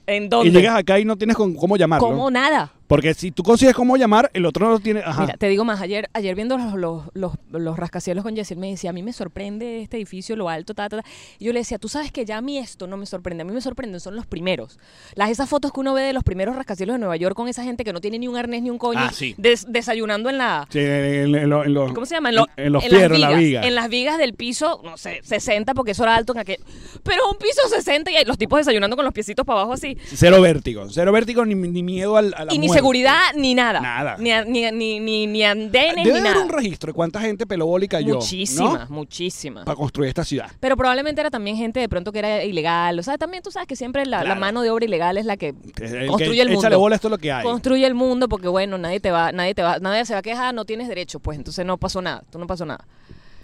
¿En 0.05 0.23
Y 0.23 0.27
dónde? 0.29 0.51
llegas 0.51 0.77
acá 0.77 0.99
y 0.99 1.05
no 1.05 1.17
tienes 1.17 1.35
con- 1.35 1.55
cómo 1.55 1.75
llamarlo. 1.77 2.07
Como 2.07 2.29
nada. 2.31 2.71
Porque 2.87 3.13
si 3.13 3.31
tú 3.31 3.43
consigues 3.43 3.75
cómo 3.75 3.97
llamar, 3.97 4.31
el 4.33 4.45
otro 4.45 4.65
no 4.65 4.71
lo 4.71 4.79
tiene. 4.79 5.01
Ajá. 5.01 5.21
Mira, 5.21 5.33
te 5.37 5.47
digo 5.49 5.65
más, 5.65 5.81
ayer, 5.81 6.09
ayer 6.13 6.35
viendo 6.35 6.57
los, 6.57 6.73
los, 6.75 7.03
los, 7.13 7.33
los 7.51 7.77
rascacielos 7.77 8.23
con 8.23 8.37
él 8.37 8.45
me 8.57 8.69
decía, 8.71 8.91
a 8.91 8.93
mí 8.93 9.03
me 9.03 9.11
sorprende 9.13 9.81
este 9.81 9.97
edificio, 9.97 10.35
lo 10.35 10.47
alto, 10.49 10.73
ta, 10.73 10.87
ta, 10.87 11.01
ta. 11.01 11.09
Y 11.37 11.45
yo 11.45 11.53
le 11.53 11.59
decía, 11.59 11.77
tú 11.79 11.89
sabes 11.89 12.11
que 12.11 12.23
ya 12.23 12.37
a 12.37 12.41
mí 12.41 12.57
esto 12.57 12.87
no 12.87 12.95
me 12.97 13.05
sorprende, 13.05 13.41
a 13.41 13.45
mí 13.45 13.51
me 13.51 13.59
sorprenden 13.61 13.99
son 13.99 14.15
los 14.15 14.25
primeros. 14.25 14.79
Las 15.15 15.29
esas 15.29 15.49
fotos 15.49 15.73
que 15.73 15.79
uno 15.81 15.93
ve 15.93 16.03
de 16.03 16.13
los 16.13 16.23
primeros 16.23 16.55
rascacielos 16.55 16.93
de 16.95 16.99
Nueva 16.99 17.17
York 17.17 17.35
con 17.35 17.47
esa 17.49 17.63
gente 17.63 17.83
que 17.83 17.91
no 17.91 17.99
tiene 17.99 18.19
ni 18.19 18.27
un 18.27 18.37
arnés 18.37 18.61
ni 18.61 18.69
un 18.69 18.77
coño, 18.77 18.99
Ah, 19.01 19.11
sí. 19.13 19.35
des- 19.37 19.65
desayunando 19.67 20.29
en 20.29 20.37
la... 20.37 20.65
Sí, 20.69 20.79
en, 20.79 21.35
en 21.35 21.49
lo- 21.49 21.65
en 21.65 21.73
los- 21.73 21.91
¿Cómo 21.93 22.05
se 22.05 22.15
llama? 22.15 22.29
En, 22.29 22.35
lo- 22.35 22.45
en 22.55 22.71
los 22.71 22.83
en 22.85 22.91
las 22.91 22.99
fierros, 22.99 23.15
en 23.15 23.21
la 23.21 23.27
vigas, 23.29 23.39
viga. 23.41 23.61
En 23.67 23.75
las 23.75 23.89
vigas 23.89 24.17
del 24.17 24.33
piso, 24.33 24.81
no 24.85 24.95
sé, 24.97 25.19
60, 25.23 25.73
porque 25.73 25.91
eso 25.91 26.03
era 26.03 26.15
alto 26.15 26.31
en 26.33 26.39
aquel... 26.39 26.57
Pero 27.03 27.29
un 27.29 27.37
piso 27.37 27.67
60 27.69 28.11
y 28.11 28.25
los 28.25 28.37
tipos 28.37 28.59
desayunando 28.59 28.95
con 28.95 29.03
los 29.03 29.13
piecitos 29.13 29.45
para 29.45 29.59
abajo 29.59 29.73
así. 29.73 29.97
Cero 30.05 30.41
vértigo. 30.41 30.87
Cero 30.89 31.11
vértigo 31.11 31.45
ni, 31.45 31.55
ni 31.55 31.83
miedo 31.83 32.15
al, 32.17 32.33
a 32.33 32.45
la 32.45 32.53
Y 32.53 32.59
muerte. 32.59 32.76
Seguridad 32.77 33.19
ni 33.35 33.53
nada. 33.55 33.81
Nada. 33.81 34.15
Ni, 34.17 34.31
a- 34.31 34.43
ni, 34.45 34.69
ni, 34.71 34.99
ni, 34.99 35.27
ni 35.27 35.43
andenes 35.43 35.95
Debe 36.05 36.13
ni 36.13 36.19
haber 36.19 36.23
nada. 36.33 36.43
un 36.45 36.49
registro 36.49 36.87
de 36.91 36.93
cuánta 36.93 37.19
gente 37.21 37.45
pelobólica 37.45 37.97
cayó. 37.97 38.15
Muchísima, 38.15 38.85
muchísima. 38.89 39.63
Para 39.65 39.75
construir 39.75 40.09
esta 40.09 40.23
ciudad. 40.23 40.49
Pero 40.59 40.75
probablemente 40.77 41.21
era 41.21 41.29
también 41.29 41.57
gente 41.57 41.79
de 41.79 41.89
pronto 41.89 42.11
que 42.11 42.19
era 42.19 42.43
ilegal. 42.43 42.97
O 42.99 43.03
sea, 43.03 43.17
también 43.17 43.41
tú 43.43 43.51
sabes 43.51 43.67
que 43.67 43.75
siempre 43.75 44.05
la, 44.05 44.17
la 44.19 44.23
Claro. 44.25 44.39
mano 44.41 44.61
de 44.61 44.69
obra 44.69 44.85
ilegal 44.85 45.17
es 45.17 45.25
la 45.25 45.37
que 45.37 45.49
El 45.49 46.07
construye 46.07 46.35
que 46.35 46.41
el 46.41 46.49
mundo. 46.51 46.79
Bola, 46.79 46.95
esto 46.95 47.07
es 47.07 47.11
lo 47.11 47.17
que 47.17 47.31
hay. 47.31 47.43
Construye 47.43 47.85
el 47.85 47.95
mundo 47.95 48.27
porque 48.29 48.47
bueno, 48.47 48.77
nadie 48.77 48.99
te 48.99 49.11
va, 49.11 49.31
nadie 49.31 49.55
te 49.55 49.61
va, 49.63 49.79
nadie 49.79 50.05
se 50.05 50.13
va 50.13 50.19
a 50.19 50.21
quejar, 50.21 50.53
no 50.53 50.65
tienes 50.65 50.87
derecho, 50.87 51.19
pues 51.19 51.37
entonces 51.37 51.65
no 51.65 51.77
pasó 51.77 52.01
nada, 52.01 52.23
tú 52.31 52.37
no 52.39 52.47
pasó 52.47 52.65
nada. 52.65 52.85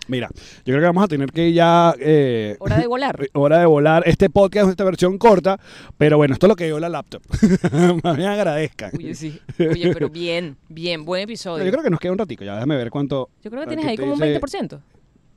Mira, 0.08 0.30
yo 0.34 0.63
creo 0.66 0.80
que 0.80 0.86
vamos 0.86 1.04
a 1.04 1.08
tener 1.08 1.32
que 1.32 1.54
ya... 1.54 1.94
eh, 2.00 2.58
Hora 2.60 2.78
de 2.78 2.88
volar. 2.88 3.20
hora 3.34 3.60
de 3.60 3.66
volar. 3.66 4.04
Este 4.06 4.30
podcast 4.30 4.66
es 4.68 4.72
esta 4.72 4.84
versión 4.84 5.18
corta, 5.18 5.60
pero 5.98 6.18
bueno, 6.18 6.34
esto 6.34 6.46
es 6.46 6.50
lo 6.50 6.56
que 6.56 6.66
dio 6.66 6.80
la 6.80 6.89
laptop. 6.89 7.22
Más 8.04 8.18
bien 8.18 8.30
agradezcan. 8.30 8.92
Oye, 8.98 9.16
sí. 9.16 9.39
Oye, 9.60 9.94
pero 9.94 10.10
bien, 10.12 10.58
bien, 10.68 11.06
buen 11.06 11.22
episodio. 11.24 11.63
Yo 11.63 11.72
creo 11.72 11.84
que 11.84 11.89
nos 11.89 12.00
queda 12.00 12.12
un 12.12 12.18
ratico, 12.18 12.44
ya 12.44 12.56
déjame 12.56 12.76
ver 12.76 12.89
cuánto... 12.89 13.30
Yo 13.44 13.50
creo 13.50 13.62
que 13.63 13.68
tienes 13.70 13.86
ahí 13.86 13.98
como 13.98 14.13
un 14.13 14.20
dice 14.20 14.39
20%. 14.42 14.80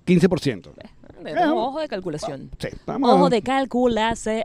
15%. 0.07 0.63
De- 1.23 1.33
de- 1.35 1.45
Ojo 1.49 1.81
de 1.81 1.89
calculación. 1.89 2.51
Sí, 2.59 2.69
vamos 2.87 3.11
Ojo 3.13 3.29
de 3.31 3.43
calculación. 3.43 4.45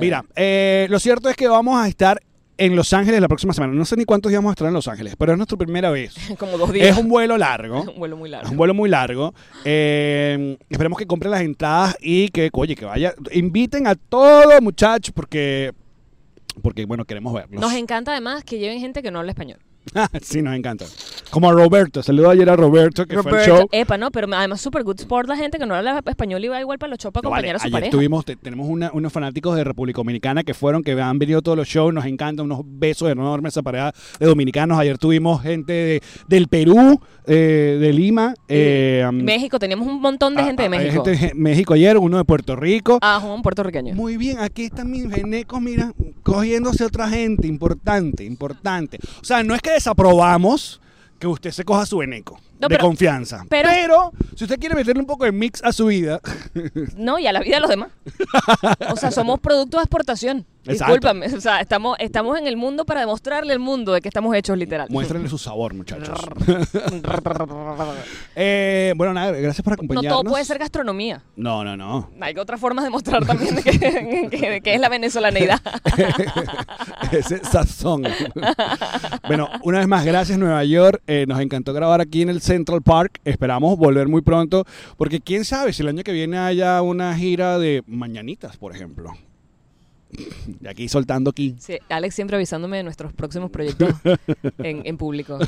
Mira, 0.00 0.24
eh, 0.36 0.86
lo 0.90 0.98
cierto 0.98 1.28
es 1.30 1.36
que 1.36 1.48
vamos 1.48 1.78
a 1.80 1.88
estar 1.88 2.20
en 2.58 2.76
Los 2.76 2.92
Ángeles 2.92 3.20
la 3.20 3.28
próxima 3.28 3.52
semana. 3.54 3.72
No 3.72 3.84
sé 3.84 3.96
ni 3.96 4.04
cuántos 4.04 4.30
días 4.30 4.40
vamos 4.40 4.50
a 4.50 4.52
estar 4.54 4.66
en 4.68 4.74
Los 4.74 4.88
Ángeles, 4.88 5.14
pero 5.16 5.32
es 5.32 5.38
nuestra 5.38 5.56
primera 5.56 5.90
vez. 5.90 6.14
Como 6.38 6.58
dos 6.58 6.72
días. 6.72 6.88
Es 6.88 6.98
un 6.98 7.08
vuelo 7.08 7.38
largo. 7.38 7.82
Un 7.88 7.98
vuelo 7.98 8.16
muy 8.16 8.28
Es 8.28 8.32
largo. 8.32 8.50
un 8.50 8.56
vuelo 8.56 8.74
muy 8.74 8.88
largo. 8.90 9.34
Eh, 9.64 10.58
esperemos 10.68 10.98
que 10.98 11.06
compren 11.06 11.30
las 11.30 11.40
entradas 11.42 11.96
y 12.00 12.28
que, 12.28 12.50
oye, 12.52 12.74
que 12.76 12.84
vaya. 12.84 13.14
Inviten 13.32 13.86
a 13.86 13.94
todos, 13.94 14.60
muchachos, 14.60 15.12
porque, 15.14 15.72
porque 16.62 16.84
bueno, 16.84 17.04
queremos 17.04 17.32
verlos. 17.32 17.60
Nos 17.60 17.72
encanta 17.72 18.10
además 18.12 18.44
que 18.44 18.58
lleven 18.58 18.80
gente 18.80 19.02
que 19.02 19.10
no 19.10 19.20
habla 19.20 19.32
español. 19.32 19.58
sí, 20.22 20.42
nos 20.42 20.54
encanta. 20.54 20.84
Como 21.30 21.48
a 21.50 21.52
Roberto. 21.52 22.02
Saludo 22.02 22.30
ayer 22.30 22.48
a 22.48 22.56
Roberto, 22.56 23.04
que 23.06 23.14
fue 23.22 23.30
el 23.32 23.36
Roberto, 23.46 23.56
show. 23.58 23.68
Epa, 23.72 23.98
no, 23.98 24.10
pero 24.10 24.26
además 24.34 24.60
super 24.60 24.82
good 24.82 24.98
sport 25.00 25.28
la 25.28 25.36
gente 25.36 25.58
que 25.58 25.66
no 25.66 25.74
habla 25.74 26.02
español 26.06 26.44
y 26.44 26.48
va 26.48 26.60
igual 26.60 26.78
para 26.78 26.90
los 26.90 26.98
shows 26.98 27.12
para 27.12 27.22
No, 27.24 27.30
vale, 27.30 27.48
acompañar 27.48 27.56
a 27.56 27.58
su 27.58 27.66
ayer 27.66 27.72
pareja. 27.72 27.90
tuvimos, 27.90 28.24
te- 28.24 28.36
tenemos 28.36 28.66
una- 28.68 28.90
unos 28.92 29.12
fanáticos 29.12 29.56
de 29.56 29.64
República 29.64 29.98
Dominicana 29.98 30.42
que 30.44 30.54
fueron, 30.54 30.82
que 30.82 30.92
han 31.00 31.18
venido 31.18 31.40
a 31.40 31.42
todos 31.42 31.56
los 31.58 31.68
shows, 31.68 31.92
nos 31.92 32.04
encanta, 32.06 32.42
unos 32.42 32.60
besos 32.64 33.10
enormes 33.10 33.52
esa 33.54 33.62
pareja 33.62 33.92
de 34.18 34.26
dominicanos. 34.26 34.78
Ayer 34.78 34.96
tuvimos 34.98 35.42
gente 35.42 35.72
de- 35.72 36.02
del 36.28 36.48
Perú, 36.48 37.00
eh, 37.26 37.76
de 37.80 37.92
Lima, 37.92 38.34
eh, 38.48 39.04
um, 39.08 39.14
México, 39.22 39.58
teníamos 39.58 39.86
un 39.86 40.00
montón 40.00 40.34
de 40.34 40.44
gente 40.44 40.62
de 40.62 40.68
México. 40.70 41.04
gente 41.04 41.26
de 41.28 41.34
México 41.34 41.74
ayer, 41.74 41.98
uno 41.98 42.16
de 42.16 42.24
Puerto 42.24 42.56
Rico. 42.56 42.98
Ah, 43.02 43.18
un 43.18 43.42
puertorriqueño. 43.42 43.94
Muy 43.94 44.16
bien, 44.16 44.38
aquí 44.38 44.64
están 44.64 44.90
mis 44.90 45.08
venecos, 45.08 45.60
mira, 45.60 45.92
cogiéndose 46.22 46.84
otra 46.84 47.08
gente, 47.08 47.46
importante, 47.46 48.24
importante. 48.24 48.98
O 49.20 49.24
sea, 49.24 49.42
no 49.42 49.54
es 49.54 49.60
que 49.62 49.70
desaprobamos 49.78 50.80
que 51.20 51.28
usted 51.28 51.52
se 51.52 51.64
coja 51.64 51.86
su 51.86 51.98
veneco 51.98 52.40
No, 52.60 52.68
de 52.68 52.74
pero- 52.76 52.86
confianza. 52.86 53.44
pero- 53.48 53.68
pero, 53.68 54.12
si 54.34 54.44
usted 54.44 54.58
quiere 54.58 54.74
meterle 54.74 55.00
un 55.00 55.06
poco 55.06 55.24
de 55.24 55.32
mix 55.32 55.62
a 55.64 55.72
su 55.72 55.86
vida, 55.86 56.20
No, 56.96 57.18
y 57.18 57.26
a 57.26 57.32
la 57.32 57.40
vida 57.40 57.56
de 57.56 57.60
los 57.60 57.70
demás. 57.70 57.88
O 58.90 58.96
sea, 58.96 59.10
somos 59.10 59.38
producto 59.40 59.76
de 59.78 59.84
exportación. 59.84 60.44
Exacto. 60.64 60.92
Discúlpame. 60.94 61.26
O 61.34 61.40
sea, 61.40 61.60
estamos, 61.60 61.96
estamos 61.98 62.38
en 62.38 62.46
el 62.46 62.56
mundo 62.58 62.84
para 62.84 63.00
demostrarle 63.00 63.54
al 63.54 63.58
mundo 63.58 63.92
de 63.94 64.02
que 64.02 64.08
estamos 64.08 64.34
hechos 64.36 64.58
literal. 64.58 64.86
muéstrenle 64.90 65.28
su 65.30 65.38
sabor, 65.38 65.72
muchachos. 65.72 66.18
Eh, 68.36 68.92
bueno, 68.96 69.14
nada, 69.14 69.32
gracias 69.32 69.62
por 69.62 69.72
No 69.72 69.74
acompañarnos. 69.74 70.22
todo 70.22 70.30
puede 70.30 70.44
ser 70.44 70.58
gastronomía. 70.58 71.22
No, 71.36 71.64
no, 71.64 71.76
no. 71.76 72.10
Hay 72.20 72.36
otras 72.36 72.60
formas 72.60 72.84
de 72.84 72.90
mostrar 72.90 73.24
también 73.24 73.54
de 73.56 73.62
que, 73.62 73.78
que- 74.30 74.60
que 74.62 74.74
es 74.74 74.80
la 74.80 74.88
venezolaneidad. 74.88 75.60
Ese 77.12 77.42
sazón. 77.44 78.04
bueno, 79.26 79.48
una 79.62 79.78
vez 79.78 79.88
más, 79.88 80.04
gracias 80.04 80.38
Nueva 80.38 80.62
York. 80.64 81.02
Eh, 81.06 81.24
nos 81.26 81.40
encantó 81.40 81.72
grabar 81.72 82.00
aquí 82.00 82.22
en 82.22 82.28
el 82.28 82.40
Central 82.48 82.80
Park. 82.80 83.20
Esperamos 83.24 83.76
volver 83.76 84.08
muy 84.08 84.22
pronto, 84.22 84.64
porque 84.96 85.20
quién 85.20 85.44
sabe 85.44 85.74
si 85.74 85.82
el 85.82 85.88
año 85.88 86.02
que 86.02 86.12
viene 86.12 86.38
haya 86.38 86.80
una 86.80 87.14
gira 87.14 87.58
de 87.58 87.82
mañanitas, 87.86 88.56
por 88.56 88.74
ejemplo. 88.74 89.12
Y 90.60 90.66
aquí 90.66 90.88
soltando 90.88 91.30
aquí. 91.30 91.54
Sí, 91.58 91.78
Alex 91.88 92.14
siempre 92.14 92.36
avisándome 92.36 92.78
de 92.78 92.82
nuestros 92.82 93.12
próximos 93.12 93.50
proyectos 93.50 93.90
en, 94.58 94.82
en 94.84 94.96
público. 94.96 95.38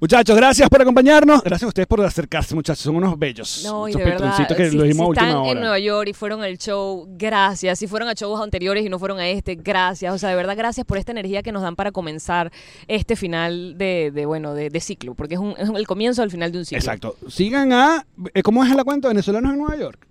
Muchachos, 0.00 0.36
gracias 0.36 0.68
por 0.68 0.82
acompañarnos. 0.82 1.42
Gracias 1.42 1.64
a 1.64 1.68
ustedes 1.68 1.86
por 1.86 2.00
acercarse, 2.04 2.54
muchachos. 2.54 2.82
Son 2.82 2.96
unos 2.96 3.18
bellos. 3.18 3.62
No, 3.64 3.88
y 3.88 3.92
de 3.92 4.04
verdad, 4.04 4.46
que 4.48 4.70
si, 4.70 4.76
lo 4.76 4.84
si 4.84 4.90
están 4.90 5.36
hora. 5.36 5.50
en 5.52 5.60
Nueva 5.60 5.78
York 5.78 6.08
y 6.08 6.12
fueron 6.12 6.42
al 6.42 6.58
show, 6.58 7.06
gracias. 7.16 7.78
Si 7.78 7.86
fueron 7.86 8.08
a 8.08 8.14
shows 8.14 8.40
anteriores 8.40 8.84
y 8.84 8.88
no 8.88 8.98
fueron 8.98 9.18
a 9.18 9.28
este, 9.28 9.54
gracias. 9.54 10.12
O 10.12 10.18
sea, 10.18 10.30
de 10.30 10.36
verdad, 10.36 10.56
gracias 10.56 10.84
por 10.86 10.98
esta 10.98 11.12
energía 11.12 11.42
que 11.42 11.52
nos 11.52 11.62
dan 11.62 11.76
para 11.76 11.92
comenzar 11.92 12.52
este 12.88 13.16
final 13.16 13.78
de, 13.78 14.10
de, 14.12 14.26
bueno, 14.26 14.54
de, 14.54 14.70
de 14.70 14.80
ciclo, 14.80 15.14
porque 15.14 15.34
es, 15.34 15.40
un, 15.40 15.54
es 15.58 15.68
el 15.68 15.86
comienzo 15.86 16.22
del 16.22 16.30
final 16.30 16.52
de 16.52 16.58
un 16.58 16.64
ciclo. 16.64 16.78
Exacto. 16.78 17.16
Sigan 17.28 17.72
a. 17.72 18.06
eh, 18.34 18.42
¿Cómo 18.42 18.64
es 18.64 18.74
la 18.74 18.84
cuenta? 18.84 19.08
Venezolanos 19.08 19.52
en 19.52 19.58
Nueva 19.58 19.76
York. 19.76 20.06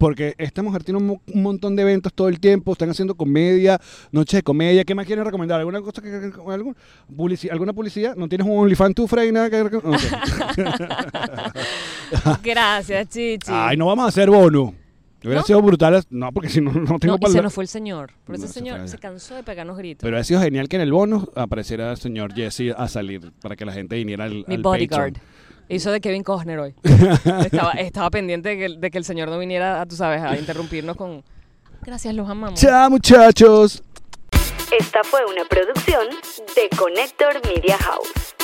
Porque 0.00 0.34
esta 0.38 0.62
mujer 0.62 0.82
tiene 0.82 0.98
un, 0.98 1.20
un 1.32 1.42
montón 1.42 1.76
de 1.76 1.82
eventos 1.82 2.10
todo 2.14 2.30
el 2.30 2.40
tiempo. 2.40 2.72
Están 2.72 2.88
haciendo 2.88 3.14
comedia, 3.14 3.78
noches 4.10 4.38
de 4.38 4.42
comedia. 4.42 4.82
¿Qué 4.82 4.94
más 4.94 5.04
quieren 5.04 5.26
recomendar? 5.26 5.58
¿Alguna 5.60 5.82
cosa 5.82 6.00
que, 6.00 6.08
que- 6.08 6.32
algún- 6.50 6.74
publici- 7.14 7.50
¿Alguna 7.50 7.74
publicidad? 7.74 8.16
¿No 8.16 8.26
tienes 8.26 8.46
un 8.46 8.56
OnlyFans 8.58 8.94
tú, 8.94 9.06
Frey? 9.06 9.30
Nada 9.30 9.50
que 9.50 9.62
recom- 9.62 9.84
Ok. 9.84 10.00
Gracias, 12.42 13.08
Chichi. 13.08 13.50
Ay, 13.52 13.76
no 13.76 13.86
vamos 13.86 14.06
a 14.06 14.08
hacer 14.08 14.30
bono. 14.30 14.74
Hubiera 15.22 15.40
¿No? 15.40 15.46
sido 15.46 15.60
brutal. 15.60 16.02
No, 16.08 16.32
porque 16.32 16.48
si 16.48 16.62
no, 16.62 16.72
no 16.72 16.98
tengo 16.98 17.18
No, 17.20 17.28
y 17.28 17.32
se 17.32 17.42
nos 17.42 17.52
fue 17.52 17.64
el 17.64 17.68
señor. 17.68 18.12
Por 18.24 18.36
ese 18.36 18.46
se 18.46 18.54
señor 18.54 18.88
se 18.88 18.96
cansó 18.96 19.34
de 19.34 19.42
pegarnos 19.42 19.76
gritos. 19.76 20.02
Pero 20.02 20.16
ha 20.16 20.24
sido 20.24 20.40
genial 20.40 20.66
que 20.68 20.76
en 20.76 20.82
el 20.82 20.92
bonus 20.92 21.26
apareciera 21.34 21.90
el 21.90 21.98
señor 21.98 22.32
Jesse 22.34 22.72
a 22.74 22.88
salir 22.88 23.30
para 23.42 23.54
que 23.54 23.66
la 23.66 23.72
gente 23.72 23.96
viniera 23.96 24.24
al, 24.24 24.46
Mi 24.48 24.54
al 24.54 24.62
bodyguard. 24.62 25.12
Patreon. 25.12 25.39
Hizo 25.70 25.92
de 25.92 26.00
Kevin 26.00 26.22
Costner 26.24 26.58
hoy. 26.58 26.74
estaba, 27.44 27.72
estaba 27.72 28.10
pendiente 28.10 28.50
de 28.50 28.56
que, 28.56 28.64
el- 28.64 28.80
de 28.80 28.90
que 28.90 28.98
el 28.98 29.04
señor 29.04 29.28
no 29.28 29.38
viniera, 29.38 29.84
tú 29.86 29.96
sabes, 29.96 30.20
a 30.22 30.36
interrumpirnos 30.36 30.96
con... 30.96 31.22
Gracias, 31.82 32.14
los 32.14 32.28
amamos. 32.28 32.60
Chao, 32.60 32.90
muchachos. 32.90 33.82
Esta 34.76 35.02
fue 35.04 35.20
una 35.24 35.44
producción 35.46 36.06
de 36.54 36.76
Connector 36.76 37.40
Media 37.46 37.76
House. 37.78 38.34